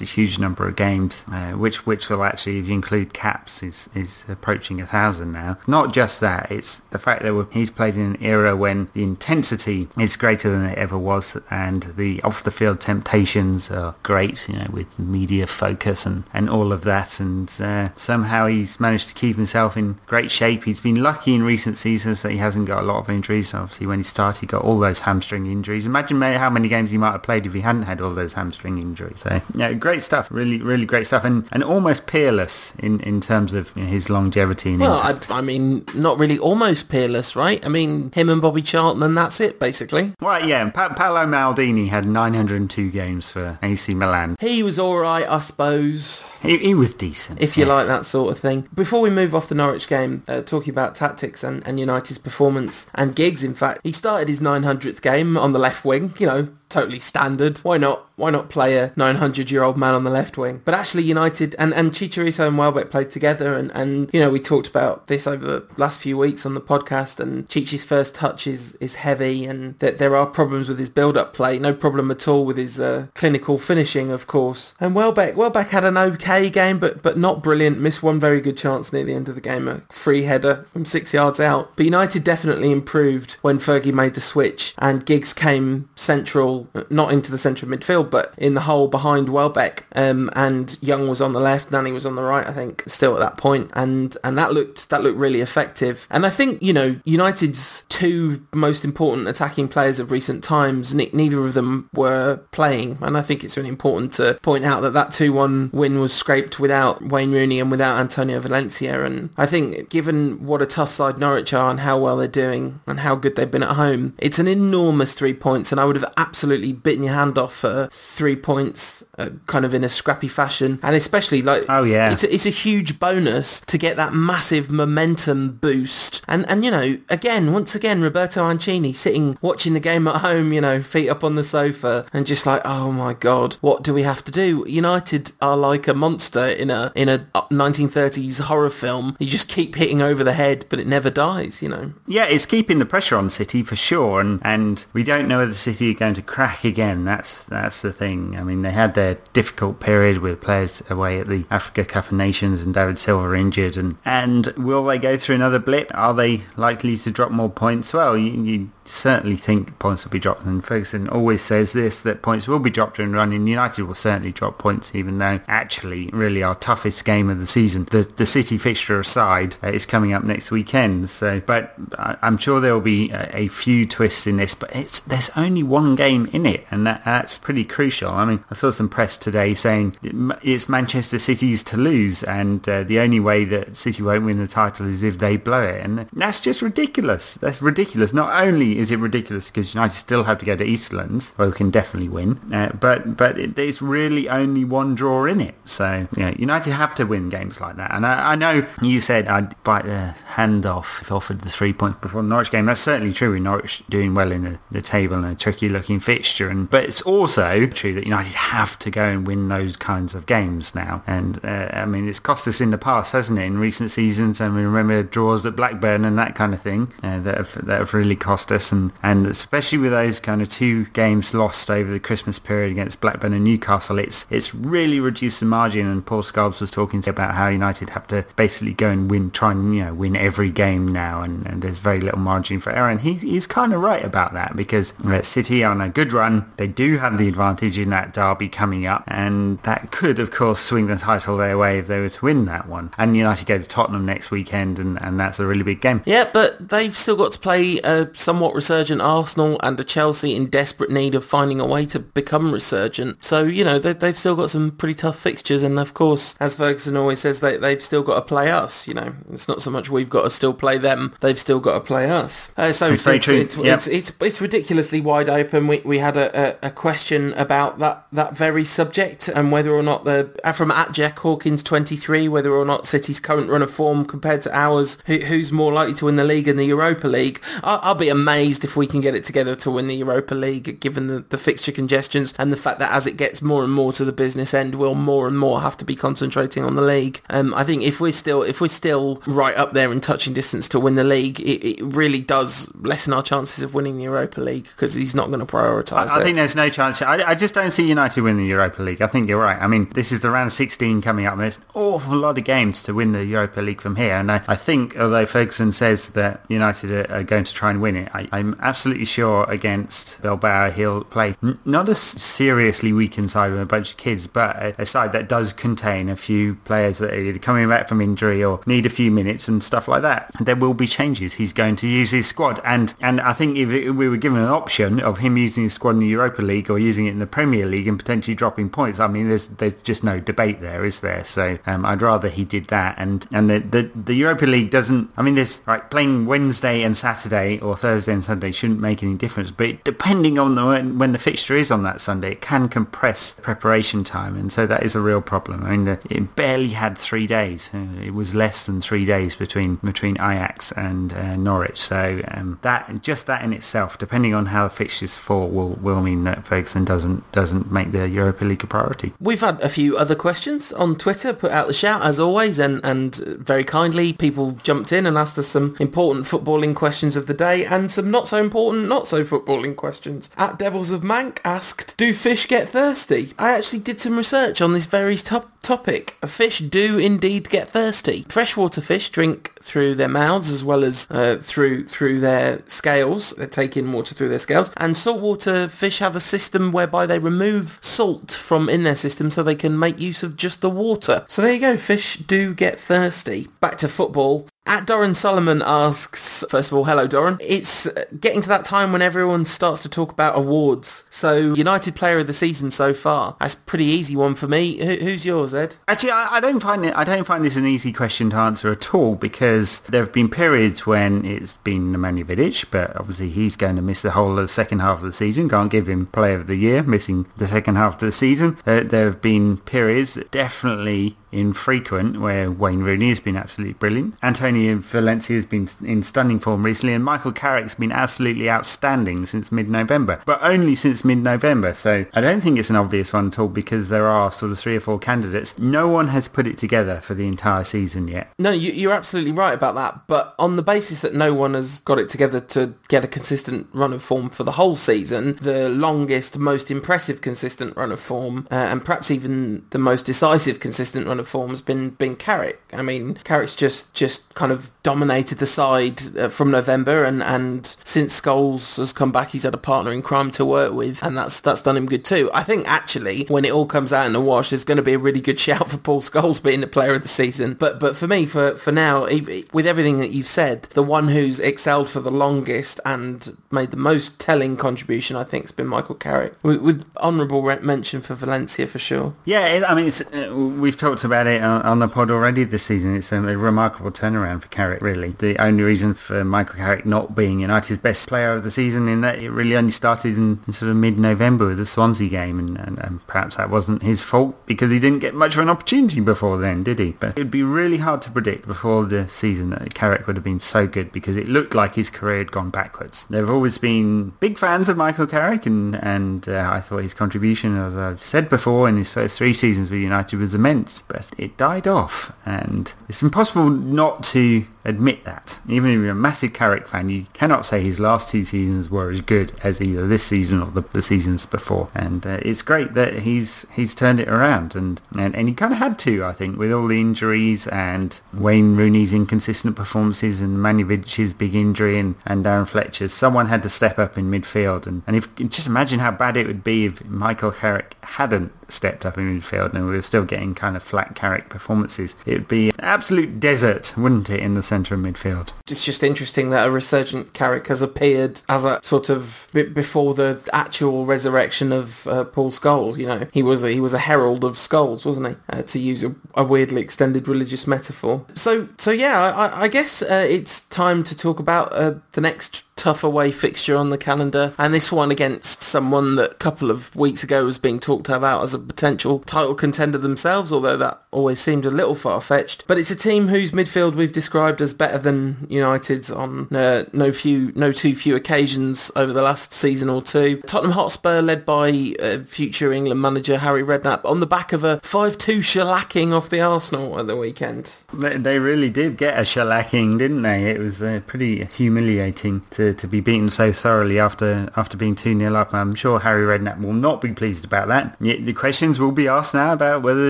a 0.00 0.04
huge 0.04 0.38
number 0.38 0.68
of 0.68 0.76
games, 0.76 1.24
uh, 1.30 1.52
which 1.52 1.86
which 1.86 2.08
will 2.08 2.24
actually, 2.24 2.58
if 2.58 2.68
you 2.68 2.74
include 2.74 3.12
caps, 3.12 3.62
is 3.62 3.88
is 3.94 4.24
approaching 4.28 4.80
a 4.80 4.86
thousand 4.86 5.32
now. 5.32 5.58
Not 5.66 5.92
just 5.92 6.20
that, 6.20 6.50
it's 6.50 6.80
the 6.90 6.98
fact 6.98 7.22
that 7.22 7.48
he's 7.52 7.70
played 7.70 7.96
in 7.96 8.02
an 8.02 8.22
era 8.22 8.56
when 8.56 8.88
the 8.94 9.02
intensity 9.02 9.88
is 9.98 10.16
greater 10.16 10.50
than 10.50 10.64
it 10.64 10.78
ever 10.78 10.98
was, 10.98 11.36
and 11.50 11.94
the 11.96 12.22
off 12.22 12.42
the 12.42 12.50
field 12.50 12.80
temptations 12.80 13.70
are 13.70 13.94
great, 14.02 14.48
you 14.48 14.56
know, 14.56 14.68
with 14.70 14.98
media 14.98 15.46
focus 15.46 16.06
and 16.06 16.24
and 16.32 16.48
all 16.48 16.72
of 16.72 16.82
that, 16.82 17.20
and 17.20 17.52
uh, 17.60 17.88
somehow 17.94 18.46
he's 18.46 18.78
managed 18.78 19.08
to 19.08 19.14
keep 19.14 19.36
himself 19.36 19.55
in 19.56 19.98
great 20.06 20.30
shape. 20.30 20.64
He's 20.64 20.80
been 20.80 21.02
lucky 21.02 21.34
in 21.34 21.42
recent 21.42 21.78
seasons 21.78 22.22
that 22.22 22.32
he 22.32 22.38
hasn't 22.38 22.66
got 22.66 22.82
a 22.82 22.86
lot 22.86 22.98
of 22.98 23.08
injuries. 23.08 23.54
Obviously, 23.54 23.86
when 23.86 23.98
he 23.98 24.02
started, 24.02 24.40
he 24.40 24.46
got 24.46 24.62
all 24.62 24.78
those 24.78 25.00
hamstring 25.00 25.46
injuries. 25.46 25.86
Imagine 25.86 26.20
how 26.20 26.50
many 26.50 26.68
games 26.68 26.90
he 26.90 26.98
might 26.98 27.12
have 27.12 27.22
played 27.22 27.46
if 27.46 27.54
he 27.54 27.60
hadn't 27.60 27.84
had 27.84 28.00
all 28.00 28.14
those 28.14 28.34
hamstring 28.34 28.78
injuries. 28.78 29.20
So, 29.20 29.40
yeah, 29.54 29.72
great 29.72 30.02
stuff. 30.02 30.28
Really, 30.30 30.60
really 30.60 30.86
great 30.86 31.06
stuff, 31.06 31.24
and 31.24 31.48
and 31.50 31.64
almost 31.64 32.06
peerless 32.06 32.74
in 32.78 33.00
in 33.00 33.20
terms 33.20 33.54
of 33.54 33.74
you 33.76 33.84
know, 33.84 33.88
his 33.88 34.10
longevity. 34.10 34.76
well, 34.76 34.98
I, 34.98 35.18
I, 35.30 35.40
mean, 35.40 35.84
not 35.94 36.18
really, 36.18 36.38
almost 36.38 36.88
peerless, 36.88 37.34
right? 37.34 37.64
I 37.64 37.68
mean, 37.68 38.12
him 38.12 38.28
and 38.28 38.42
Bobby 38.42 38.62
Charlton, 38.62 39.02
and 39.02 39.16
that's 39.16 39.40
it, 39.40 39.58
basically. 39.58 40.12
Well, 40.20 40.46
yeah. 40.46 40.70
Pa- 40.70 40.94
Paolo 40.94 41.26
Maldini 41.26 41.88
had 41.88 42.06
902 42.06 42.90
games 42.90 43.30
for 43.30 43.58
AC 43.62 43.94
Milan. 43.94 44.36
He 44.40 44.62
was 44.62 44.78
all 44.78 44.98
right, 44.98 45.28
I 45.28 45.38
suppose. 45.38 46.26
He, 46.42 46.58
he 46.58 46.74
was 46.74 46.94
decent. 46.94 47.40
If 47.40 47.56
you 47.56 47.66
yeah. 47.66 47.72
like 47.72 47.86
that 47.86 48.06
sort 48.06 48.32
of 48.32 48.38
thing. 48.38 48.68
Before 48.74 49.00
we 49.00 49.10
move 49.10 49.34
off 49.34 49.45
the 49.48 49.54
Norwich 49.54 49.88
game, 49.88 50.22
uh, 50.28 50.40
talking 50.42 50.70
about 50.70 50.94
tactics 50.94 51.42
and, 51.42 51.66
and 51.66 51.80
United's 51.80 52.18
performance 52.18 52.90
and 52.94 53.14
Giggs. 53.14 53.42
in 53.42 53.54
fact, 53.54 53.80
he 53.82 53.92
started 53.92 54.28
his 54.28 54.40
900th 54.40 55.02
game 55.02 55.36
on 55.36 55.52
the 55.52 55.58
left 55.58 55.84
wing, 55.84 56.14
you 56.18 56.26
know, 56.26 56.48
totally 56.68 56.98
standard. 56.98 57.58
Why 57.58 57.78
not? 57.78 58.02
Why 58.16 58.30
not 58.30 58.48
play 58.48 58.78
a 58.78 58.88
900-year-old 58.90 59.76
man 59.76 59.94
on 59.94 60.04
the 60.04 60.10
left 60.10 60.38
wing? 60.38 60.62
But 60.64 60.72
actually 60.72 61.02
United 61.02 61.54
and, 61.58 61.74
and 61.74 61.92
Chicharito 61.92 62.48
and 62.48 62.56
Welbeck 62.56 62.90
played 62.90 63.10
together 63.10 63.58
and, 63.58 63.70
and, 63.72 64.08
you 64.10 64.20
know, 64.20 64.30
we 64.30 64.40
talked 64.40 64.66
about 64.66 65.06
this 65.06 65.26
over 65.26 65.44
the 65.44 65.66
last 65.76 66.00
few 66.00 66.16
weeks 66.16 66.46
on 66.46 66.54
the 66.54 66.60
podcast 66.62 67.20
and 67.20 67.46
Chichi's 67.50 67.84
first 67.84 68.14
touch 68.14 68.46
is, 68.46 68.74
is 68.76 68.94
heavy 68.94 69.44
and 69.44 69.78
that 69.80 69.98
there 69.98 70.16
are 70.16 70.24
problems 70.24 70.66
with 70.66 70.78
his 70.78 70.88
build-up 70.88 71.34
play. 71.34 71.58
No 71.58 71.74
problem 71.74 72.10
at 72.10 72.26
all 72.26 72.46
with 72.46 72.56
his 72.56 72.80
uh, 72.80 73.08
clinical 73.14 73.58
finishing, 73.58 74.10
of 74.10 74.26
course. 74.26 74.72
And 74.80 74.94
Welbeck, 74.94 75.36
Welbeck 75.36 75.68
had 75.68 75.84
an 75.84 75.98
okay 75.98 76.48
game, 76.48 76.78
but, 76.78 77.02
but 77.02 77.18
not 77.18 77.42
brilliant. 77.42 77.80
Missed 77.80 78.02
one 78.02 78.18
very 78.18 78.40
good 78.40 78.56
chance 78.56 78.94
near 78.94 79.04
the 79.04 79.12
end 79.12 79.28
of 79.28 79.34
the 79.34 79.42
game, 79.42 79.68
a 79.68 79.82
free 79.90 80.22
header 80.22 80.66
from 80.72 80.86
six 80.86 81.12
yards 81.12 81.38
out. 81.38 81.76
But 81.76 81.84
United 81.84 82.24
definitely 82.24 82.72
improved 82.72 83.32
when 83.42 83.58
Fergie 83.58 83.92
made 83.92 84.14
the 84.14 84.22
switch 84.22 84.72
and 84.78 85.04
Giggs 85.04 85.34
came 85.34 85.90
central 85.96 86.55
not 86.90 87.12
into 87.12 87.30
the 87.30 87.38
centre 87.38 87.66
of 87.66 87.72
midfield, 87.72 88.10
but 88.10 88.34
in 88.36 88.54
the 88.54 88.62
hole 88.62 88.88
behind 88.88 89.28
Welbeck. 89.28 89.86
Um, 89.94 90.30
and 90.34 90.76
Young 90.82 91.08
was 91.08 91.20
on 91.20 91.32
the 91.32 91.40
left, 91.40 91.70
Nani 91.70 91.92
was 91.92 92.06
on 92.06 92.16
the 92.16 92.22
right, 92.22 92.46
I 92.46 92.52
think, 92.52 92.84
still 92.86 93.14
at 93.14 93.20
that 93.20 93.38
point, 93.38 93.70
and 93.74 94.16
and 94.24 94.36
that 94.38 94.52
looked 94.52 94.88
that 94.90 95.02
looked 95.02 95.18
really 95.18 95.40
effective. 95.40 96.06
And 96.10 96.24
I 96.24 96.30
think 96.30 96.62
you 96.62 96.72
know 96.72 97.00
United's 97.04 97.84
two 97.88 98.46
most 98.52 98.84
important 98.84 99.28
attacking 99.28 99.68
players 99.68 99.98
of 99.98 100.10
recent 100.10 100.42
times, 100.42 100.94
neither 100.94 101.44
of 101.46 101.54
them 101.54 101.88
were 101.92 102.40
playing, 102.52 102.98
and 103.00 103.16
I 103.16 103.22
think 103.22 103.44
it's 103.44 103.56
really 103.56 103.68
important 103.68 104.12
to 104.14 104.38
point 104.42 104.64
out 104.64 104.80
that 104.82 104.92
that 104.92 105.12
two-one 105.12 105.70
win 105.72 106.00
was 106.00 106.12
scraped 106.12 106.58
without 106.58 107.02
Wayne 107.02 107.32
Rooney 107.32 107.60
and 107.60 107.70
without 107.70 107.98
Antonio 107.98 108.40
Valencia. 108.40 109.04
And 109.04 109.30
I 109.36 109.46
think 109.46 109.88
given 109.88 110.44
what 110.44 110.62
a 110.62 110.66
tough 110.66 110.90
side 110.90 111.18
Norwich 111.18 111.52
are 111.52 111.70
and 111.70 111.80
how 111.80 111.98
well 111.98 112.16
they're 112.16 112.28
doing 112.28 112.80
and 112.86 113.00
how 113.00 113.14
good 113.14 113.36
they've 113.36 113.50
been 113.50 113.62
at 113.62 113.76
home, 113.76 114.14
it's 114.18 114.38
an 114.38 114.48
enormous 114.48 115.12
three 115.14 115.34
points, 115.34 115.72
and 115.72 115.80
I 115.80 115.84
would 115.84 115.96
have 115.96 116.12
absolutely 116.16 116.45
absolutely 116.46 116.72
bitten 116.72 117.02
your 117.02 117.12
hand 117.12 117.36
off 117.36 117.56
for 117.56 117.88
three 117.90 118.36
points, 118.36 119.02
uh, 119.18 119.30
kind 119.46 119.64
of 119.64 119.74
in 119.74 119.82
a 119.82 119.88
scrappy 119.88 120.28
fashion, 120.28 120.78
and 120.80 120.94
especially 120.94 121.42
like 121.42 121.64
oh 121.68 121.82
yeah, 121.82 122.12
it's 122.12 122.22
a, 122.22 122.32
it's 122.32 122.46
a 122.46 122.50
huge 122.50 123.00
bonus 123.00 123.58
to 123.60 123.76
get 123.76 123.96
that 123.96 124.14
massive 124.14 124.70
momentum 124.70 125.56
boost. 125.56 126.22
And 126.28 126.48
and 126.48 126.64
you 126.64 126.70
know, 126.70 126.98
again, 127.08 127.52
once 127.52 127.74
again, 127.74 128.00
Roberto 128.00 128.44
Mancini 128.44 128.92
sitting 128.92 129.36
watching 129.42 129.74
the 129.74 129.80
game 129.80 130.06
at 130.06 130.20
home, 130.20 130.52
you 130.52 130.60
know, 130.60 130.82
feet 130.82 131.08
up 131.08 131.24
on 131.24 131.34
the 131.34 131.42
sofa, 131.42 132.06
and 132.12 132.24
just 132.24 132.46
like, 132.46 132.62
oh 132.64 132.92
my 132.92 133.12
god, 133.12 133.54
what 133.54 133.82
do 133.82 133.92
we 133.92 134.02
have 134.02 134.22
to 134.22 134.30
do? 134.30 134.64
United 134.68 135.32
are 135.42 135.56
like 135.56 135.88
a 135.88 135.94
monster 135.94 136.46
in 136.46 136.70
a 136.70 136.92
in 136.94 137.08
a 137.08 137.26
1930s 137.34 138.42
horror 138.42 138.70
film. 138.70 139.16
You 139.18 139.28
just 139.28 139.48
keep 139.48 139.74
hitting 139.74 140.00
over 140.00 140.22
the 140.22 140.34
head, 140.34 140.64
but 140.68 140.78
it 140.78 140.86
never 140.86 141.10
dies. 141.10 141.60
You 141.60 141.70
know. 141.70 141.92
Yeah, 142.06 142.26
it's 142.26 142.46
keeping 142.46 142.78
the 142.78 142.86
pressure 142.86 143.16
on 143.16 143.30
City 143.30 143.64
for 143.64 143.74
sure, 143.74 144.20
and 144.20 144.38
and 144.42 144.86
we 144.92 145.02
don't 145.02 145.26
know 145.26 145.38
whether 145.38 145.52
City 145.52 145.90
are 145.90 145.98
going 145.98 146.14
to 146.14 146.22
crack 146.36 146.64
again. 146.64 147.06
That's 147.06 147.44
that's 147.44 147.80
the 147.80 147.94
thing. 147.94 148.36
I 148.36 148.42
mean, 148.42 148.60
they 148.60 148.70
had 148.70 148.92
their 148.92 149.16
difficult 149.32 149.80
period 149.80 150.18
with 150.18 150.38
players 150.38 150.82
away 150.90 151.18
at 151.18 151.28
the 151.28 151.46
Africa 151.50 151.82
Cup 151.82 152.08
of 152.08 152.12
Nations 152.12 152.60
and 152.60 152.74
David 152.74 152.98
Silva 152.98 153.32
injured, 153.32 153.78
and 153.78 153.96
and 154.04 154.48
will 154.48 154.84
they 154.84 154.98
go 154.98 155.16
through 155.16 155.36
another 155.36 155.58
blip? 155.58 155.90
Are 155.94 156.12
they 156.12 156.42
likely 156.54 156.98
to 156.98 157.10
drop 157.10 157.30
more 157.30 157.48
points? 157.48 157.94
Well, 157.94 158.18
you, 158.18 158.42
you 158.42 158.70
certainly 158.88 159.36
think 159.36 159.78
points 159.78 160.04
will 160.04 160.10
be 160.10 160.18
dropped. 160.18 160.44
And 160.44 160.64
Ferguson 160.64 161.08
always 161.08 161.42
says 161.42 161.72
this, 161.72 162.00
that 162.00 162.22
points 162.22 162.48
will 162.48 162.58
be 162.58 162.70
dropped 162.70 162.98
in 162.98 163.12
running. 163.12 163.46
United 163.46 163.84
will 163.84 163.94
certainly 163.94 164.32
drop 164.32 164.58
points, 164.58 164.94
even 164.94 165.18
though 165.18 165.40
actually 165.48 166.08
really 166.12 166.42
our 166.42 166.54
toughest 166.54 167.04
game 167.04 167.28
of 167.28 167.40
the 167.40 167.46
season, 167.46 167.86
the, 167.90 168.02
the 168.02 168.26
City 168.26 168.58
fixture 168.58 169.00
aside, 169.00 169.56
uh, 169.62 169.68
is 169.68 169.86
coming 169.86 170.12
up 170.12 170.24
next 170.24 170.50
weekend. 170.50 171.10
So, 171.10 171.40
but 171.40 171.74
I'm 171.98 172.38
sure 172.38 172.60
there 172.60 172.74
will 172.74 172.80
be 172.80 173.10
a, 173.10 173.30
a, 173.36 173.48
few 173.48 173.86
twists 173.86 174.26
in 174.26 174.36
this, 174.36 174.54
but 174.54 174.74
it's 174.74 175.00
there's 175.00 175.30
only 175.36 175.62
one 175.62 175.94
game 175.94 176.28
in 176.32 176.46
it, 176.46 176.66
and 176.70 176.86
that, 176.86 177.04
that's 177.04 177.38
pretty 177.38 177.64
crucial. 177.64 178.10
I 178.10 178.24
mean, 178.24 178.44
I 178.50 178.54
saw 178.54 178.70
some 178.70 178.88
press 178.88 179.16
today 179.16 179.54
saying 179.54 179.96
it's 180.42 180.68
Manchester 180.68 181.18
City's 181.18 181.62
to 181.64 181.76
lose, 181.76 182.22
and 182.22 182.68
uh, 182.68 182.82
the 182.82 182.98
only 182.98 183.20
way 183.20 183.44
that 183.44 183.76
City 183.76 184.02
won't 184.02 184.24
win 184.24 184.38
the 184.38 184.46
title 184.46 184.86
is 184.86 185.02
if 185.02 185.18
they 185.18 185.36
blow 185.36 185.62
it, 185.62 185.82
and 185.84 186.08
that's 186.12 186.40
just 186.40 186.62
ridiculous. 186.62 187.34
That's 187.34 187.62
ridiculous. 187.62 188.12
Not 188.12 188.42
only 188.46 188.75
is 188.78 188.90
it 188.90 188.98
ridiculous 188.98 189.50
because 189.50 189.74
United 189.74 189.94
still 189.94 190.24
have 190.24 190.38
to 190.38 190.44
go 190.44 190.56
to 190.56 190.64
Eastlands, 190.64 191.36
where 191.36 191.48
we 191.48 191.54
can 191.54 191.70
definitely 191.70 192.08
win. 192.08 192.40
Uh, 192.52 192.72
but 192.78 193.16
but 193.16 193.38
it, 193.38 193.56
there's 193.56 193.82
really 193.82 194.28
only 194.28 194.64
one 194.64 194.94
draw 194.94 195.24
in 195.24 195.40
it. 195.40 195.54
So 195.64 196.08
United 196.16 196.72
have 196.72 196.94
to 196.96 197.04
win 197.04 197.28
games 197.28 197.60
like 197.60 197.76
that. 197.76 197.92
And 197.92 198.06
I, 198.06 198.32
I 198.32 198.36
know 198.36 198.66
you 198.82 199.00
said 199.00 199.28
I'd 199.28 199.62
bite 199.62 199.84
the 199.84 200.14
hand 200.36 200.66
off 200.66 201.00
if 201.02 201.12
offered 201.12 201.40
the 201.40 201.48
three 201.48 201.72
points 201.72 202.00
before 202.00 202.22
the 202.22 202.28
Norwich 202.28 202.50
game. 202.50 202.66
That's 202.66 202.80
certainly 202.80 203.12
true. 203.12 203.32
With 203.32 203.42
Norwich 203.42 203.82
doing 203.88 204.14
well 204.14 204.32
in 204.32 204.44
the, 204.44 204.58
the 204.70 204.82
table 204.82 205.16
and 205.16 205.26
a 205.26 205.34
tricky 205.34 205.68
looking 205.68 206.00
fixture. 206.00 206.48
And 206.48 206.70
but 206.70 206.84
it's 206.84 207.02
also 207.02 207.66
true 207.66 207.94
that 207.94 208.04
United 208.04 208.34
have 208.34 208.78
to 208.80 208.90
go 208.90 209.04
and 209.04 209.26
win 209.26 209.48
those 209.48 209.76
kinds 209.76 210.14
of 210.14 210.26
games 210.26 210.74
now. 210.74 211.02
And 211.06 211.44
uh, 211.44 211.70
I 211.72 211.86
mean, 211.86 212.08
it's 212.08 212.20
cost 212.20 212.46
us 212.48 212.60
in 212.60 212.70
the 212.70 212.78
past, 212.78 213.12
hasn't 213.12 213.38
it? 213.38 213.44
In 213.44 213.58
recent 213.58 213.90
seasons, 213.90 214.40
and 214.40 214.54
we 214.54 214.62
remember 214.62 215.02
draws 215.02 215.46
at 215.46 215.56
Blackburn 215.56 216.04
and 216.04 216.18
that 216.18 216.34
kind 216.34 216.54
of 216.54 216.60
thing 216.60 216.92
uh, 217.02 217.18
that 217.20 217.36
have 217.36 217.66
that 217.66 217.78
have 217.78 217.94
really 217.94 218.16
cost 218.16 218.52
us 218.52 218.65
and, 218.72 218.92
and 219.02 219.26
especially 219.26 219.78
with 219.78 219.92
those 219.92 220.20
kind 220.20 220.42
of 220.42 220.48
two 220.48 220.86
games 220.86 221.34
lost 221.34 221.70
over 221.70 221.90
the 221.90 222.00
Christmas 222.00 222.38
period 222.38 222.72
against 222.72 223.00
Blackburn 223.00 223.32
and 223.32 223.44
Newcastle, 223.44 223.98
it's 223.98 224.26
it's 224.30 224.54
really 224.54 225.00
reduced 225.00 225.40
the 225.40 225.46
margin. 225.46 225.86
And 225.86 226.04
Paul 226.04 226.22
Scholes 226.22 226.60
was 226.60 226.70
talking 226.70 227.02
about 227.06 227.34
how 227.34 227.48
United 227.48 227.90
have 227.90 228.06
to 228.08 228.24
basically 228.36 228.74
go 228.74 228.90
and 228.90 229.10
win, 229.10 229.30
try 229.30 229.52
and 229.52 229.74
you 229.74 229.84
know 229.84 229.94
win 229.94 230.16
every 230.16 230.50
game 230.50 230.86
now, 230.88 231.22
and, 231.22 231.46
and 231.46 231.62
there's 231.62 231.78
very 231.78 232.00
little 232.00 232.18
margin 232.18 232.60
for 232.60 232.70
error. 232.70 232.90
And 232.90 233.00
he, 233.00 233.14
he's 233.14 233.46
kind 233.46 233.72
of 233.72 233.80
right 233.80 234.04
about 234.04 234.32
that 234.34 234.56
because 234.56 234.92
uh, 235.04 235.22
City 235.22 235.64
are 235.64 235.72
on 235.72 235.80
a 235.80 235.88
good 235.88 236.12
run. 236.12 236.52
They 236.56 236.66
do 236.66 236.98
have 236.98 237.18
the 237.18 237.28
advantage 237.28 237.78
in 237.78 237.90
that 237.90 238.12
derby 238.12 238.48
coming 238.48 238.86
up, 238.86 239.04
and 239.06 239.58
that 239.62 239.90
could, 239.90 240.18
of 240.18 240.30
course, 240.30 240.60
swing 240.60 240.86
the 240.86 240.96
title 240.96 241.36
their 241.36 241.56
way 241.56 241.78
if 241.78 241.86
they 241.86 242.00
were 242.00 242.10
to 242.10 242.24
win 242.24 242.44
that 242.46 242.68
one. 242.68 242.90
And 242.98 243.16
United 243.16 243.46
go 243.46 243.58
to 243.58 243.64
Tottenham 243.64 244.04
next 244.04 244.30
weekend, 244.30 244.78
and, 244.78 245.00
and 245.00 245.18
that's 245.18 245.38
a 245.38 245.46
really 245.46 245.62
big 245.62 245.80
game. 245.80 246.02
Yeah, 246.04 246.28
but 246.32 246.68
they've 246.68 246.96
still 246.96 247.16
got 247.16 247.32
to 247.32 247.38
play 247.38 247.78
a 247.78 248.08
somewhat 248.14 248.54
resurgent 248.56 249.00
Arsenal 249.00 249.60
and 249.62 249.76
the 249.76 249.84
Chelsea 249.84 250.34
in 250.34 250.46
desperate 250.46 250.90
need 250.90 251.14
of 251.14 251.24
finding 251.24 251.60
a 251.60 251.66
way 251.66 251.86
to 251.86 252.00
become 252.00 252.52
resurgent. 252.52 253.22
So, 253.22 253.44
you 253.44 253.62
know, 253.62 253.78
they, 253.78 254.06
have 254.06 254.18
still 254.18 254.34
got 254.34 254.50
some 254.50 254.72
pretty 254.72 254.94
tough 254.94 255.18
fixtures. 255.18 255.62
And 255.62 255.78
of 255.78 255.94
course, 255.94 256.34
as 256.40 256.56
Ferguson 256.56 256.96
always 256.96 257.20
says, 257.20 257.40
they, 257.40 257.56
they've 257.56 257.82
still 257.82 258.02
got 258.02 258.16
to 258.16 258.22
play 258.22 258.50
us. 258.50 258.88
You 258.88 258.94
know, 258.94 259.14
it's 259.30 259.46
not 259.46 259.62
so 259.62 259.70
much 259.70 259.90
we've 259.90 260.10
got 260.10 260.22
to 260.22 260.30
still 260.30 260.54
play 260.54 260.78
them. 260.78 261.14
They've 261.20 261.38
still 261.38 261.60
got 261.60 261.74
to 261.74 261.80
play 261.80 262.10
us. 262.10 262.52
Uh, 262.56 262.72
so 262.72 262.90
it's, 262.90 263.02
very 263.02 263.18
true. 263.18 263.36
It's, 263.36 263.56
yep. 263.56 263.76
it's, 263.76 263.86
it's, 263.86 264.12
it's, 264.20 264.40
ridiculously 264.40 265.00
wide 265.00 265.28
open. 265.28 265.66
We, 265.66 265.80
we 265.80 265.98
had 265.98 266.16
a, 266.16 266.58
a, 266.64 266.68
a, 266.68 266.70
question 266.70 267.32
about 267.34 267.78
that, 267.78 268.06
that 268.12 268.36
very 268.36 268.64
subject 268.64 269.28
and 269.28 269.52
whether 269.52 269.72
or 269.72 269.82
not 269.82 270.04
the, 270.04 270.38
uh, 270.44 270.52
from 270.52 270.70
at 270.70 270.92
Jack 270.92 271.18
Hawkins 271.20 271.62
23, 271.62 272.28
whether 272.28 272.52
or 272.52 272.64
not 272.64 272.86
City's 272.86 273.20
current 273.20 273.50
run 273.50 273.62
of 273.62 273.70
form 273.70 274.04
compared 274.04 274.42
to 274.42 274.56
ours, 274.56 274.98
who, 275.06 275.18
who's 275.18 275.52
more 275.52 275.72
likely 275.72 275.94
to 275.94 276.06
win 276.06 276.16
the 276.16 276.24
league 276.24 276.48
and 276.48 276.58
the 276.58 276.64
Europa 276.64 277.06
League. 277.06 277.42
I'll, 277.62 277.80
I'll 277.82 277.94
be 277.94 278.08
amazed 278.08 278.45
amazed 278.46 278.64
if 278.64 278.76
we 278.76 278.86
can 278.86 279.00
get 279.00 279.14
it 279.14 279.24
together 279.24 279.54
to 279.56 279.70
win 279.70 279.88
the 279.88 279.94
Europa 279.96 280.34
League, 280.34 280.78
given 280.80 281.08
the, 281.08 281.20
the 281.30 281.38
fixture 281.38 281.72
congestions 281.72 282.32
and 282.38 282.52
the 282.52 282.56
fact 282.56 282.78
that 282.78 282.92
as 282.92 283.06
it 283.06 283.16
gets 283.16 283.42
more 283.42 283.64
and 283.64 283.72
more 283.72 283.92
to 283.92 284.04
the 284.04 284.12
business 284.12 284.54
end, 284.54 284.76
we'll 284.76 284.94
more 284.94 285.26
and 285.26 285.38
more 285.38 285.60
have 285.62 285.76
to 285.76 285.84
be 285.84 285.96
concentrating 285.96 286.64
on 286.64 286.76
the 286.76 286.82
league. 286.82 287.20
Um, 287.28 287.52
I 287.54 287.64
think 287.64 287.82
if 287.82 288.00
we're 288.00 288.12
still 288.12 288.42
if 288.42 288.60
we're 288.60 288.68
still 288.68 289.22
right 289.26 289.56
up 289.56 289.72
there 289.72 289.92
in 289.92 290.00
touching 290.00 290.32
distance 290.32 290.68
to 290.70 290.80
win 290.80 290.94
the 290.94 291.04
league, 291.04 291.40
it, 291.40 291.80
it 291.80 291.82
really 291.82 292.20
does 292.20 292.72
lessen 292.76 293.12
our 293.12 293.22
chances 293.22 293.62
of 293.62 293.74
winning 293.74 293.96
the 293.96 294.04
Europa 294.04 294.40
League 294.40 294.64
because 294.64 294.94
he's 294.94 295.14
not 295.14 295.28
going 295.28 295.40
to 295.40 295.46
prioritise 295.46 296.08
I 296.08 296.20
it. 296.20 296.24
think 296.24 296.36
there's 296.36 296.54
no 296.56 296.68
chance. 296.68 297.02
I, 297.02 297.30
I 297.30 297.34
just 297.34 297.54
don't 297.54 297.72
see 297.72 297.88
United 297.88 298.22
winning 298.22 298.44
the 298.44 298.50
Europa 298.50 298.82
League. 298.82 299.02
I 299.02 299.06
think 299.08 299.28
you're 299.28 299.40
right. 299.42 299.60
I 299.60 299.66
mean, 299.66 299.88
this 299.94 300.12
is 300.12 300.20
the 300.20 300.30
round 300.30 300.52
16 300.52 301.02
coming 301.02 301.26
up. 301.26 301.32
And 301.32 301.42
there's 301.42 301.58
an 301.58 301.64
awful 301.74 302.16
lot 302.16 302.38
of 302.38 302.44
games 302.44 302.82
to 302.84 302.94
win 302.94 303.12
the 303.12 303.24
Europa 303.24 303.60
League 303.60 303.80
from 303.80 303.96
here. 303.96 304.14
And 304.14 304.30
I, 304.30 304.42
I 304.46 304.56
think, 304.56 304.96
although 304.96 305.26
Ferguson 305.26 305.72
says 305.72 306.10
that 306.10 306.42
United 306.48 306.90
are, 306.90 307.12
are 307.12 307.22
going 307.22 307.44
to 307.44 307.54
try 307.54 307.70
and 307.70 307.80
win 307.80 307.96
it, 307.96 308.08
I, 308.14 308.28
I'm 308.36 308.56
absolutely 308.60 309.04
sure 309.06 309.44
against 309.48 310.20
Bilbao 310.22 310.70
he'll 310.70 311.04
play 311.04 311.34
n- 311.42 311.58
not 311.64 311.88
a 311.88 311.94
seriously 311.94 312.92
weakened 312.92 313.30
side 313.30 313.52
with 313.52 313.60
a 313.60 313.66
bunch 313.66 313.90
of 313.92 313.96
kids, 313.96 314.26
but 314.26 314.56
a, 314.56 314.82
a 314.82 314.86
side 314.86 315.12
that 315.12 315.28
does 315.28 315.52
contain 315.52 316.08
a 316.08 316.16
few 316.16 316.56
players 316.64 316.98
that 316.98 317.12
are 317.12 317.20
either 317.20 317.38
coming 317.38 317.68
back 317.68 317.88
from 317.88 318.00
injury 318.00 318.42
or 318.42 318.60
need 318.66 318.86
a 318.86 318.90
few 318.90 319.10
minutes 319.10 319.48
and 319.48 319.62
stuff 319.62 319.88
like 319.88 320.02
that. 320.02 320.30
There 320.40 320.56
will 320.56 320.74
be 320.74 320.86
changes. 320.86 321.34
He's 321.34 321.52
going 321.52 321.76
to 321.76 321.86
use 321.86 322.10
his 322.10 322.26
squad. 322.26 322.60
And, 322.64 322.94
and 323.00 323.20
I 323.20 323.32
think 323.32 323.56
if 323.56 323.70
it- 323.70 323.90
we 323.92 324.08
were 324.08 324.16
given 324.16 324.38
an 324.38 324.48
option 324.48 325.00
of 325.00 325.18
him 325.18 325.36
using 325.36 325.62
his 325.64 325.74
squad 325.74 325.90
in 325.90 326.00
the 326.00 326.06
Europa 326.06 326.42
League 326.42 326.70
or 326.70 326.78
using 326.78 327.06
it 327.06 327.10
in 327.10 327.18
the 327.20 327.26
Premier 327.26 327.66
League 327.66 327.86
and 327.88 327.98
potentially 327.98 328.34
dropping 328.34 328.68
points, 328.70 328.98
I 328.98 329.06
mean, 329.06 329.28
there's 329.28 329.48
there's 329.48 329.74
just 329.82 330.02
no 330.02 330.18
debate 330.20 330.60
there, 330.60 330.84
is 330.84 331.00
there? 331.00 331.24
So 331.24 331.58
um, 331.66 331.86
I'd 331.86 332.02
rather 332.02 332.28
he 332.28 332.44
did 332.44 332.66
that. 332.68 332.96
And 332.98 333.26
and 333.32 333.48
the, 333.48 333.58
the 333.60 333.90
the 333.94 334.14
Europa 334.14 334.44
League 334.46 334.70
doesn't. 334.70 335.10
I 335.16 335.22
mean, 335.22 335.36
there's 335.36 335.60
like 335.66 335.90
playing 335.90 336.26
Wednesday 336.26 336.82
and 336.82 336.96
Saturday 336.96 337.58
or 337.60 337.76
Thursday 337.76 338.12
Sunday 338.22 338.52
shouldn't 338.52 338.80
make 338.80 339.02
any 339.02 339.14
difference. 339.14 339.50
But 339.50 339.84
depending 339.84 340.38
on 340.38 340.54
the 340.54 340.64
when, 340.64 341.12
the 341.12 341.18
fixture 341.18 341.54
is 341.54 341.70
on 341.70 341.82
that 341.84 342.00
Sunday, 342.00 342.32
it 342.32 342.40
can 342.40 342.68
compress 342.68 343.34
preparation 343.34 344.04
time, 344.04 344.36
and 344.36 344.52
so 344.52 344.66
that 344.66 344.82
is 344.82 344.94
a 344.94 345.00
real 345.00 345.20
problem. 345.20 345.64
I 345.64 345.76
mean, 345.76 345.98
it 346.10 346.36
barely 346.36 346.70
had 346.70 346.98
three 346.98 347.26
days. 347.26 347.70
Uh, 347.72 348.00
It 348.02 348.14
was 348.14 348.34
less 348.34 348.64
than 348.66 348.80
three 348.80 349.04
days 349.04 349.36
between 349.36 349.76
between 349.76 350.16
Ajax 350.16 350.72
and 350.72 351.12
uh, 351.12 351.36
Norwich. 351.36 351.78
So 351.78 352.22
um, 352.28 352.58
that 352.62 353.02
just 353.02 353.26
that 353.26 353.42
in 353.42 353.52
itself, 353.52 353.98
depending 353.98 354.34
on 354.34 354.46
how 354.46 354.68
the 354.68 354.74
fixtures 354.74 355.16
fall, 355.16 355.48
will 355.48 355.74
will 355.80 356.02
mean 356.02 356.24
that 356.24 356.46
Ferguson 356.46 356.84
doesn't 356.84 357.30
doesn't 357.32 357.70
make 357.70 357.92
the 357.92 358.08
Europa 358.08 358.44
League 358.44 358.64
a 358.64 358.66
priority. 358.66 359.12
We've 359.20 359.40
had 359.40 359.60
a 359.62 359.68
few 359.68 359.96
other 359.96 360.14
questions 360.14 360.72
on 360.72 360.96
Twitter, 360.96 361.32
put 361.32 361.50
out 361.50 361.66
the 361.66 361.74
shout 361.74 362.02
as 362.02 362.18
always, 362.20 362.58
and, 362.58 362.80
and 362.84 363.14
very 363.16 363.64
kindly 363.64 364.12
people 364.12 364.52
jumped 364.62 364.92
in 364.92 365.06
and 365.06 365.16
asked 365.16 365.38
us 365.38 365.46
some 365.46 365.76
important 365.78 366.26
footballing 366.26 366.74
questions 366.74 367.16
of 367.16 367.26
the 367.26 367.34
day 367.34 367.64
and 367.64 367.90
some 367.90 368.05
not 368.10 368.28
so 368.28 368.38
important, 368.42 368.88
not 368.88 369.06
so 369.06 369.24
footballing 369.24 369.76
questions. 369.76 370.30
At 370.36 370.58
Devils 370.58 370.90
of 370.90 371.02
Mank 371.02 371.38
asked, 371.44 371.96
do 371.96 372.12
fish 372.12 372.48
get 372.48 372.68
thirsty? 372.68 373.34
I 373.38 373.52
actually 373.52 373.80
did 373.80 374.00
some 374.00 374.16
research 374.16 374.60
on 374.60 374.72
this 374.72 374.86
very 374.86 375.16
top 375.16 375.50
topic. 375.62 376.16
Fish 376.24 376.60
do 376.60 376.98
indeed 376.98 377.50
get 377.50 377.68
thirsty. 377.68 378.24
Freshwater 378.28 378.80
fish 378.80 379.10
drink 379.10 379.52
through 379.60 379.96
their 379.96 380.08
mouths 380.08 380.50
as 380.50 380.64
well 380.64 380.84
as 380.84 381.06
uh, 381.10 381.38
through 381.42 381.86
through 381.86 382.20
their 382.20 382.62
scales. 382.68 383.30
They 383.30 383.46
take 383.46 383.76
in 383.76 383.92
water 383.92 384.14
through 384.14 384.28
their 384.28 384.38
scales. 384.38 384.70
And 384.76 384.96
saltwater 384.96 385.68
fish 385.68 385.98
have 385.98 386.14
a 386.14 386.20
system 386.20 386.70
whereby 386.70 387.06
they 387.06 387.18
remove 387.18 387.78
salt 387.82 388.30
from 388.32 388.68
in 388.68 388.84
their 388.84 388.96
system 388.96 389.30
so 389.30 389.42
they 389.42 389.56
can 389.56 389.78
make 389.78 389.98
use 389.98 390.22
of 390.22 390.36
just 390.36 390.60
the 390.60 390.70
water. 390.70 391.24
So 391.28 391.42
there 391.42 391.54
you 391.54 391.60
go. 391.60 391.76
Fish 391.76 392.16
do 392.16 392.54
get 392.54 392.78
thirsty. 392.78 393.48
Back 393.60 393.76
to 393.78 393.88
football. 393.88 394.46
At 394.66 394.84
Doran 394.84 395.14
Solomon 395.14 395.62
asks, 395.64 396.44
first 396.50 396.72
of 396.72 396.76
all, 396.76 396.84
hello 396.84 397.06
Doran. 397.06 397.38
It's 397.40 397.88
getting 398.18 398.40
to 398.40 398.48
that 398.48 398.64
time 398.64 398.90
when 398.90 399.00
everyone 399.00 399.44
starts 399.44 399.80
to 399.82 399.88
talk 399.88 400.10
about 400.10 400.36
awards. 400.36 401.04
So 401.08 401.54
United 401.54 401.94
Player 401.94 402.18
of 402.18 402.26
the 402.26 402.32
Season 402.32 402.72
so 402.72 402.92
far. 402.92 403.36
That's 403.38 403.54
pretty 403.54 403.84
easy 403.84 404.16
one 404.16 404.34
for 404.34 404.48
me. 404.48 404.84
Who, 404.84 405.04
who's 405.04 405.24
yours, 405.24 405.54
Ed? 405.54 405.76
Actually, 405.86 406.10
I, 406.10 406.28
I 406.32 406.40
don't 406.40 406.58
find 406.58 406.84
it. 406.84 406.96
I 406.96 407.04
don't 407.04 407.24
find 407.24 407.44
this 407.44 407.56
an 407.56 407.64
easy 407.64 407.92
question 407.92 408.30
to 408.30 408.36
answer 408.36 408.72
at 408.72 408.92
all 408.92 409.14
because 409.14 409.80
there 409.80 410.02
have 410.02 410.12
been 410.12 410.28
periods 410.28 410.84
when 410.84 411.24
it's 411.24 411.58
been 411.58 411.92
Nemanja 411.92 412.24
Vidic, 412.24 412.66
but 412.72 412.96
obviously 412.96 413.30
he's 413.30 413.54
going 413.54 413.76
to 413.76 413.82
miss 413.82 414.02
the 414.02 414.10
whole 414.10 414.32
of 414.32 414.36
the 414.38 414.48
second 414.48 414.80
half 414.80 414.98
of 414.98 415.04
the 415.04 415.12
season. 415.12 415.48
Can't 415.48 415.70
give 415.70 415.88
him 415.88 416.06
Player 416.06 416.36
of 416.36 416.48
the 416.48 416.56
Year, 416.56 416.82
missing 416.82 417.26
the 417.36 417.46
second 417.46 417.76
half 417.76 417.94
of 417.94 418.00
the 418.00 418.10
season. 418.10 418.58
Uh, 418.66 418.80
there 418.80 419.04
have 419.04 419.22
been 419.22 419.58
periods 419.58 420.14
that 420.14 420.32
definitely 420.32 421.16
infrequent 421.32 422.20
where 422.20 422.50
Wayne 422.50 422.80
Rooney 422.80 423.08
has 423.10 423.20
been 423.20 423.36
absolutely 423.36 423.74
brilliant. 423.74 424.14
Antonio 424.22 424.78
Valencia 424.78 425.34
has 425.34 425.44
been 425.44 425.68
in 425.82 426.02
stunning 426.02 426.38
form 426.38 426.64
recently 426.64 426.94
and 426.94 427.04
Michael 427.04 427.32
Carrick's 427.32 427.74
been 427.74 427.92
absolutely 427.92 428.48
outstanding 428.50 429.26
since 429.26 429.50
mid-November, 429.50 430.20
but 430.24 430.38
only 430.42 430.74
since 430.74 431.04
mid-November. 431.04 431.74
So 431.74 432.06
I 432.14 432.20
don't 432.20 432.40
think 432.40 432.58
it's 432.58 432.70
an 432.70 432.76
obvious 432.76 433.12
one 433.12 433.28
at 433.28 433.38
all 433.38 433.48
because 433.48 433.88
there 433.88 434.06
are 434.06 434.30
sort 434.30 434.52
of 434.52 434.58
three 434.58 434.76
or 434.76 434.80
four 434.80 434.98
candidates. 434.98 435.58
No 435.58 435.88
one 435.88 436.08
has 436.08 436.28
put 436.28 436.46
it 436.46 436.58
together 436.58 437.00
for 437.00 437.14
the 437.14 437.26
entire 437.26 437.64
season 437.64 438.08
yet. 438.08 438.30
No, 438.38 438.50
you, 438.50 438.72
you're 438.72 438.92
absolutely 438.92 439.32
right 439.32 439.54
about 439.54 439.74
that. 439.74 440.06
But 440.06 440.34
on 440.38 440.56
the 440.56 440.62
basis 440.62 441.00
that 441.00 441.14
no 441.14 441.34
one 441.34 441.54
has 441.54 441.80
got 441.80 441.98
it 441.98 442.08
together 442.08 442.40
to 442.40 442.74
get 442.88 443.04
a 443.04 443.08
consistent 443.08 443.68
run 443.72 443.92
of 443.92 444.02
form 444.02 444.30
for 444.30 444.44
the 444.44 444.52
whole 444.52 444.76
season, 444.76 445.38
the 445.40 445.68
longest, 445.68 446.38
most 446.38 446.70
impressive 446.70 447.20
consistent 447.20 447.76
run 447.76 447.92
of 447.92 448.00
form, 448.00 448.46
uh, 448.50 448.54
and 448.54 448.84
perhaps 448.84 449.10
even 449.10 449.64
the 449.70 449.78
most 449.78 450.06
decisive 450.06 450.60
consistent 450.60 451.06
run 451.06 451.15
of 451.20 451.28
form 451.28 451.50
has 451.50 451.62
been 451.62 451.90
been 451.90 452.16
Carrick. 452.16 452.60
I 452.72 452.82
mean, 452.82 453.14
Carrick's 453.24 453.56
just 453.56 453.94
just 453.94 454.34
kind 454.34 454.52
of 454.52 454.70
dominated 454.82 455.38
the 455.38 455.46
side 455.46 456.00
uh, 456.16 456.28
from 456.28 456.50
November, 456.50 457.04
and 457.04 457.22
and 457.22 457.76
since 457.84 458.20
Scholes 458.20 458.76
has 458.76 458.92
come 458.92 459.12
back, 459.12 459.30
he's 459.30 459.42
had 459.42 459.54
a 459.54 459.58
partner 459.58 459.92
in 459.92 460.02
crime 460.02 460.30
to 460.32 460.44
work 460.44 460.72
with, 460.72 461.02
and 461.02 461.16
that's 461.16 461.40
that's 461.40 461.62
done 461.62 461.76
him 461.76 461.86
good 461.86 462.04
too. 462.04 462.30
I 462.32 462.42
think 462.42 462.66
actually, 462.66 463.24
when 463.24 463.44
it 463.44 463.52
all 463.52 463.66
comes 463.66 463.92
out 463.92 464.06
in 464.06 464.12
the 464.12 464.20
wash, 464.20 464.50
there's 464.50 464.64
going 464.64 464.76
to 464.76 464.82
be 464.82 464.94
a 464.94 464.98
really 464.98 465.20
good 465.20 465.40
shout 465.46 465.68
for 465.68 465.78
Paul 465.78 466.02
Scholes 466.02 466.42
being 466.42 466.60
the 466.60 466.66
player 466.66 466.94
of 466.94 467.02
the 467.02 467.08
season. 467.08 467.54
But 467.54 467.80
but 467.80 467.96
for 467.96 468.06
me, 468.06 468.26
for 468.26 468.56
for 468.56 468.72
now, 468.72 469.08
e- 469.08 469.44
with 469.52 469.66
everything 469.66 469.98
that 469.98 470.10
you've 470.10 470.26
said, 470.26 470.64
the 470.74 470.82
one 470.82 471.08
who's 471.08 471.40
excelled 471.40 471.90
for 471.90 472.00
the 472.00 472.10
longest 472.10 472.80
and 472.84 473.36
made 473.50 473.70
the 473.70 473.76
most 473.76 474.20
telling 474.20 474.56
contribution, 474.56 475.16
I 475.16 475.24
think, 475.24 475.44
has 475.44 475.52
been 475.52 475.66
Michael 475.66 475.94
Carrick, 475.94 476.34
with, 476.42 476.60
with 476.60 476.84
honourable 476.96 477.42
mention 477.62 478.00
for 478.00 478.14
Valencia 478.14 478.66
for 478.66 478.78
sure. 478.78 479.14
Yeah, 479.24 479.64
I 479.68 479.74
mean, 479.74 479.90
uh, 480.12 480.34
we've 480.34 480.76
talked 480.76 481.04
about 481.06 481.26
it 481.26 481.42
on, 481.42 481.62
on 481.62 481.78
the 481.78 481.88
pod 481.88 482.10
already 482.10 482.44
this 482.44 482.64
season. 482.64 482.94
It's 482.94 483.12
a, 483.12 483.20
remarkable 483.20 483.90
turnaround 483.90 484.42
for 484.42 484.48
Carrick, 484.48 484.82
really. 484.82 485.10
The 485.10 485.40
only 485.42 485.62
reason 485.62 485.94
for 485.94 486.24
Michael 486.24 486.56
Carrick 486.56 486.84
not 486.84 487.14
being 487.14 487.40
United's 487.40 487.78
best 487.78 488.08
player 488.08 488.32
of 488.32 488.42
the 488.42 488.50
season 488.50 488.88
in 488.88 489.00
that 489.00 489.18
it 489.18 489.30
really 489.30 489.56
only 489.56 489.70
started 489.70 490.16
in, 490.16 490.40
in 490.46 490.52
sort 490.52 490.70
of 490.70 490.76
mid-November 490.76 491.46
with 491.48 491.58
the 491.58 491.66
Swansea 491.66 492.08
game, 492.08 492.38
and, 492.38 492.58
and, 492.58 492.78
and 492.78 493.06
perhaps 493.06 493.36
that 493.36 493.48
wasn't 493.48 493.82
his 493.82 494.02
fault 494.02 494.36
because 494.46 494.70
he 494.70 494.78
didn't 494.78 494.98
get 494.98 495.14
much 495.14 495.34
of 495.34 495.40
an 495.40 495.48
opportunity 495.48 496.00
before 496.00 496.38
then, 496.38 496.62
did 496.62 496.78
he? 496.78 496.92
But 496.92 497.10
it 497.10 497.18
would 497.18 497.30
be 497.30 497.42
really 497.42 497.78
hard 497.78 498.02
to 498.02 498.10
predict 498.10 498.46
before 498.46 498.84
the 498.84 499.08
season 499.08 499.50
that 499.50 499.74
Carrick 499.74 500.06
would 500.06 500.16
have 500.16 500.24
been 500.24 500.40
so 500.40 500.66
good 500.66 500.92
because 500.92 501.16
it 501.16 501.28
looked 501.28 501.54
like 501.54 501.74
his 501.74 501.90
career 501.90 502.18
had 502.18 502.32
gone 502.32 502.50
backwards. 502.50 503.06
There 503.06 503.20
have 503.20 503.30
always 503.30 503.58
been 503.58 504.10
big 504.20 504.38
fans 504.38 504.68
of 504.68 504.76
Michael 504.76 505.06
Carrick, 505.06 505.46
and, 505.46 505.76
and 505.76 506.28
uh, 506.28 506.50
I 506.52 506.60
thought 506.60 506.82
his 506.82 506.94
contribution, 506.94 507.56
as 507.56 507.76
I've 507.76 508.02
said 508.02 508.28
before, 508.28 508.68
in 508.68 508.76
his 508.76 508.90
first 508.90 509.18
three 509.18 509.32
seasons 509.32 509.70
with 509.70 509.80
United 509.80 510.18
was 510.18 510.34
immense, 510.34 510.82
but 510.82 510.95
it 511.18 511.36
died 511.36 511.66
off, 511.66 512.12
and 512.24 512.72
it's 512.88 513.02
impossible 513.02 513.48
not 513.50 514.02
to 514.04 514.46
admit 514.66 515.04
that. 515.04 515.38
Even 515.48 515.70
if 515.70 515.80
you're 515.80 515.90
a 515.90 515.94
massive 515.94 516.32
Carrick 516.32 516.68
fan, 516.68 516.88
you 516.88 517.06
cannot 517.12 517.46
say 517.46 517.62
his 517.62 517.80
last 517.80 518.10
two 518.10 518.24
seasons 518.24 518.68
were 518.68 518.90
as 518.90 519.00
good 519.00 519.32
as 519.42 519.62
either 519.62 519.86
this 519.86 520.04
season 520.04 520.42
or 520.42 520.50
the, 520.50 520.60
the 520.60 520.82
seasons 520.82 521.24
before. 521.24 521.70
And 521.74 522.06
uh, 522.06 522.18
it's 522.22 522.42
great 522.42 522.74
that 522.74 523.00
he's 523.00 523.46
he's 523.54 523.74
turned 523.74 524.00
it 524.00 524.08
around, 524.08 524.54
and, 524.54 524.80
and, 524.98 525.14
and 525.14 525.28
he 525.28 525.34
kind 525.34 525.52
of 525.52 525.58
had 525.58 525.78
to, 525.80 526.04
I 526.04 526.12
think, 526.12 526.38
with 526.38 526.52
all 526.52 526.66
the 526.66 526.80
injuries 526.80 527.46
and 527.48 527.98
Wayne 528.12 528.56
Rooney's 528.56 528.92
inconsistent 528.92 529.56
performances 529.56 530.20
and 530.20 530.38
Manovic's 530.38 531.14
big 531.14 531.34
injury 531.34 531.78
and, 531.78 531.94
and 532.04 532.24
Darren 532.24 532.48
Fletcher's. 532.48 532.92
Someone 532.92 533.26
had 533.26 533.42
to 533.44 533.48
step 533.48 533.78
up 533.78 533.96
in 533.96 534.10
midfield, 534.10 534.66
and, 534.66 534.82
and 534.86 534.96
if 534.96 535.14
just 535.16 535.46
imagine 535.46 535.78
how 535.78 535.92
bad 535.92 536.16
it 536.16 536.26
would 536.26 536.44
be 536.44 536.66
if 536.66 536.84
Michael 536.84 537.30
Carrick 537.30 537.76
hadn't 537.82 538.32
stepped 538.48 538.86
up 538.86 538.96
in 538.98 539.20
midfield 539.20 539.54
and 539.54 539.66
we 539.66 539.76
were 539.76 539.82
still 539.82 540.04
getting 540.04 540.34
kind 540.34 540.56
of 540.56 540.62
flat 540.62 540.94
Carrick 540.94 541.28
performances. 541.28 541.94
It 542.04 542.14
would 542.14 542.28
be 542.28 542.50
an 542.50 542.56
absolute 542.60 543.18
desert, 543.20 543.74
wouldn't 543.76 544.10
it, 544.10 544.20
in 544.20 544.34
the 544.34 544.42
centre 544.56 544.74
of 544.74 544.80
midfield? 544.80 545.32
It's 545.50 545.64
just 545.64 545.82
interesting 545.82 546.30
that 546.30 546.48
a 546.48 546.50
resurgent 546.50 547.12
Carrick 547.12 547.46
has 547.48 547.60
appeared 547.60 548.22
as 548.28 548.44
a 548.44 548.60
sort 548.62 548.88
of 548.88 549.28
before 549.32 549.94
the 549.94 550.18
actual 550.32 550.86
resurrection 550.86 551.52
of 551.52 551.86
uh, 551.86 552.04
Paul 552.04 552.30
Scholes. 552.30 552.76
You 552.78 552.86
know, 552.86 553.06
he 553.12 553.22
was 553.22 553.44
a, 553.44 553.50
he 553.50 553.60
was 553.60 553.74
a 553.74 553.78
herald 553.78 554.24
of 554.24 554.34
Scholes, 554.34 554.86
wasn't 554.86 555.08
he? 555.08 555.16
Uh, 555.30 555.42
to 555.42 555.58
use 555.58 555.84
a, 555.84 555.94
a 556.14 556.24
weirdly 556.24 556.62
extended 556.62 557.06
religious 557.08 557.46
metaphor. 557.46 558.06
So 558.14 558.48
so 558.56 558.70
yeah, 558.70 559.00
I, 559.00 559.42
I 559.42 559.48
guess 559.48 559.82
uh, 559.82 560.06
it's 560.08 560.48
time 560.48 560.82
to 560.84 560.96
talk 560.96 561.20
about 561.20 561.52
uh, 561.52 561.74
the 561.92 562.00
next 562.00 562.45
tough 562.56 562.82
away 562.82 563.12
fixture 563.12 563.56
on 563.56 563.70
the 563.70 563.78
calendar, 563.78 564.32
and 564.38 564.52
this 564.52 564.72
one 564.72 564.90
against 564.90 565.42
someone 565.42 565.96
that 565.96 566.12
a 566.12 566.16
couple 566.16 566.50
of 566.50 566.74
weeks 566.74 567.04
ago 567.04 567.24
was 567.24 567.38
being 567.38 567.60
talked 567.60 567.88
about 567.88 568.22
as 568.22 568.34
a 568.34 568.38
potential 568.38 568.98
title 569.00 569.34
contender 569.34 569.78
themselves, 569.78 570.32
although 570.32 570.56
that 570.56 570.82
always 570.90 571.20
seemed 571.20 571.44
a 571.44 571.50
little 571.50 571.74
far-fetched. 571.74 572.46
But 572.46 572.58
it's 572.58 572.70
a 572.70 572.76
team 572.76 573.08
whose 573.08 573.32
midfield 573.32 573.74
we've 573.74 573.92
described 573.92 574.40
as 574.40 574.54
better 574.54 574.78
than 574.78 575.26
United's 575.28 575.90
on 575.90 576.34
uh, 576.34 576.64
no 576.72 576.92
few, 576.92 577.32
no 577.34 577.52
too 577.52 577.74
few 577.74 577.94
occasions 577.94 578.70
over 578.74 578.92
the 578.92 579.02
last 579.02 579.32
season 579.32 579.68
or 579.68 579.82
two. 579.82 580.22
Tottenham 580.22 580.52
Hotspur, 580.52 581.02
led 581.02 581.26
by 581.26 581.74
uh, 581.80 581.98
future 582.00 582.52
England 582.52 582.80
manager 582.80 583.18
Harry 583.18 583.42
Redknapp, 583.42 583.84
on 583.84 584.00
the 584.00 584.06
back 584.06 584.32
of 584.32 584.44
a 584.44 584.58
5-2 584.58 585.18
shellacking 585.18 585.92
off 585.92 586.08
the 586.08 586.20
Arsenal 586.20 586.78
at 586.78 586.86
the 586.86 586.96
weekend. 586.96 587.54
They, 587.72 588.18
really 588.18 588.48
did 588.48 588.78
get 588.78 588.98
a 588.98 589.02
shellacking, 589.02 589.78
didn't 589.78 590.02
they? 590.02 590.30
It 590.30 590.38
was 590.38 590.62
uh, 590.62 590.80
pretty 590.86 591.24
humiliating 591.26 592.22
to, 592.30 592.45
to 592.52 592.66
be 592.68 592.80
beaten 592.80 593.10
so 593.10 593.32
thoroughly 593.32 593.78
after 593.78 594.30
after 594.36 594.56
being 594.56 594.74
2-0 594.74 595.14
up. 595.14 595.34
I'm 595.34 595.54
sure 595.54 595.80
Harry 595.80 596.04
Redknapp 596.04 596.40
will 596.40 596.52
not 596.52 596.80
be 596.80 596.92
pleased 596.92 597.24
about 597.24 597.48
that. 597.48 597.76
Yet 597.80 598.04
the 598.06 598.12
questions 598.12 598.58
will 598.58 598.72
be 598.72 598.88
asked 598.88 599.14
now 599.14 599.32
about 599.32 599.62
whether 599.62 599.88